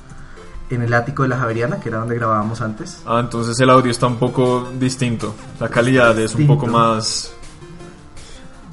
en 0.70 0.84
el 0.84 0.94
ático 0.94 1.24
de 1.24 1.30
la 1.30 1.38
Javeriana, 1.38 1.80
que 1.80 1.90
era 1.90 1.98
donde 1.98 2.16
grabábamos 2.16 2.62
antes. 2.62 3.02
Ah, 3.06 3.20
entonces 3.20 3.60
el 3.60 3.70
audio 3.70 3.90
está 3.90 4.06
un 4.06 4.18
poco 4.18 4.70
distinto. 4.80 5.34
La 5.60 5.68
calidad 5.68 6.18
es 6.20 6.36
un 6.36 6.46
poco 6.46 6.68
más 6.68 7.34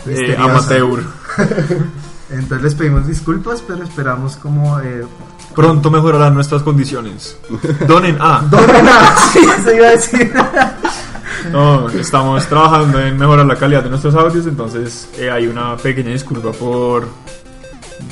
eh, 0.06 0.36
amateur. 0.38 1.02
Entonces 2.28 2.62
les 2.62 2.74
pedimos 2.74 3.06
disculpas, 3.06 3.62
pero 3.62 3.84
esperamos 3.84 4.36
como... 4.36 4.80
Eh, 4.80 5.06
Pronto 5.54 5.90
mejorarán 5.90 6.34
nuestras 6.34 6.62
condiciones. 6.62 7.38
Donen 7.86 8.18
A. 8.20 8.40
¡Dona! 8.50 9.16
sí, 9.32 9.38
eso 9.38 9.72
iba 9.72 9.86
a 9.86 9.90
decir. 9.92 10.34
No, 11.52 11.88
estamos 11.90 12.46
trabajando 12.46 13.00
en 13.00 13.16
mejorar 13.16 13.46
la 13.46 13.56
calidad 13.56 13.82
de 13.82 13.90
nuestros 13.90 14.14
audios, 14.14 14.46
entonces 14.46 15.08
eh, 15.18 15.30
hay 15.30 15.46
una 15.46 15.76
pequeña 15.76 16.10
disculpa 16.10 16.52
por, 16.52 17.08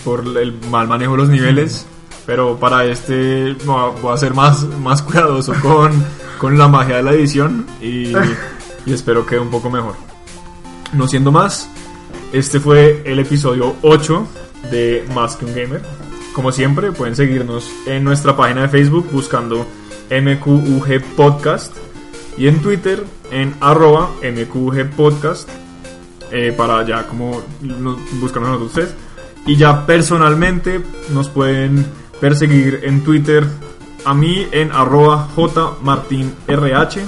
por 0.05 0.25
el 0.39 0.53
mal 0.71 0.89
manejo 0.89 1.13
de 1.13 1.19
los 1.19 1.29
niveles, 1.29 1.87
pero 2.27 2.57
para 2.59 2.85
este 2.85 3.55
voy 3.65 4.13
a 4.13 4.17
ser 4.17 4.35
más, 4.35 4.65
más 4.81 5.03
cuidadoso 5.03 5.53
con, 5.61 5.93
con 6.39 6.57
la 6.59 6.69
magia 6.69 6.97
de 6.97 7.03
la 7.03 7.13
edición 7.13 7.67
y, 7.81 8.13
y 8.87 8.93
espero 8.93 9.27
que 9.27 9.39
un 9.39 9.51
poco 9.51 9.71
mejor. 9.71 9.95
No 10.93 11.09
siendo 11.09 11.33
más, 11.33 11.69
este 12.33 12.61
fue 12.61 13.03
el 13.05 13.19
episodio 13.19 13.77
8 13.83 14.27
de 14.71 15.05
Más 15.15 15.37
que 15.37 15.45
un 15.45 15.55
Gamer. 15.55 15.83
Como 16.33 16.51
siempre, 16.53 16.93
pueden 16.93 17.15
seguirnos 17.15 17.71
en 17.87 18.05
nuestra 18.05 18.37
página 18.37 18.63
de 18.63 18.69
Facebook 18.69 19.09
buscando 19.13 19.67
MQUG 20.11 21.01
Podcast 21.17 21.77
y 22.37 22.49
en 22.49 22.61
Twitter 22.61 23.05
en 23.31 23.55
arroba 23.61 24.11
MQG 24.23 24.91
Podcast 24.97 25.49
eh, 26.33 26.53
para 26.57 26.85
ya 26.87 27.07
como 27.07 27.43
no- 27.61 27.97
buscarnos 28.21 28.49
a 28.49 28.53
nosotros 28.55 28.71
ustedes. 28.71 28.95
Y 29.47 29.57
ya 29.57 29.85
personalmente 29.87 30.81
nos 31.11 31.29
pueden 31.29 31.85
perseguir 32.21 32.81
en 32.85 33.05
Twitter 33.05 33.47
a 34.05 34.15
mí 34.15 34.47
en 34.53 34.73
arroba 34.73 35.29
JMartinRH, 35.37 36.99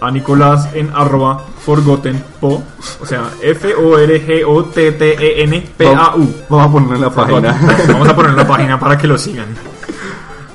a 0.00 0.10
Nicolás 0.10 0.68
en 0.74 0.90
arroba 0.94 1.44
ForgottenPo, 1.64 2.62
o 3.00 3.06
sea 3.06 3.30
E 3.42 3.50
F-O-R-G-O-T-T-E-N-P-A-U. 3.52 6.34
Vamos 6.48 6.66
a 6.66 6.70
ponerlo 6.70 6.94
en 6.96 7.00
la 7.02 7.10
página. 7.10 7.56
Vamos 7.88 8.08
a 8.08 8.16
poner 8.16 8.32
la 8.34 8.46
página 8.46 8.78
para 8.78 8.96
que 8.98 9.06
lo 9.06 9.16
sigan. 9.18 9.46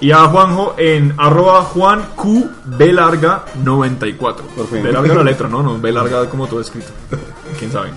Y 0.02 0.12
a 0.12 0.28
Juanjo 0.28 0.76
en 0.78 1.14
arroba 1.18 1.62
Juan 1.62 2.08
Q 2.16 2.50
B 2.66 2.92
larga 2.92 3.46
94. 3.64 4.46
Por 4.48 4.68
fin. 4.68 4.84
B 4.84 4.92
larga 4.92 5.16
la 5.16 5.24
letra, 5.24 5.48
no, 5.48 5.62
no, 5.62 5.78
B 5.80 5.92
larga 5.92 6.28
como 6.28 6.48
todo 6.48 6.60
escrito. 6.60 6.90
Quién 7.60 7.72
sabe. 7.72 7.92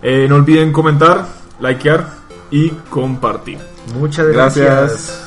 Eh, 0.00 0.26
no 0.28 0.36
olviden 0.36 0.72
comentar, 0.72 1.26
likear 1.60 2.06
y 2.50 2.70
compartir. 2.70 3.58
Muchas 3.94 4.26
gracias. 4.28 4.66
Gracias. 4.66 5.21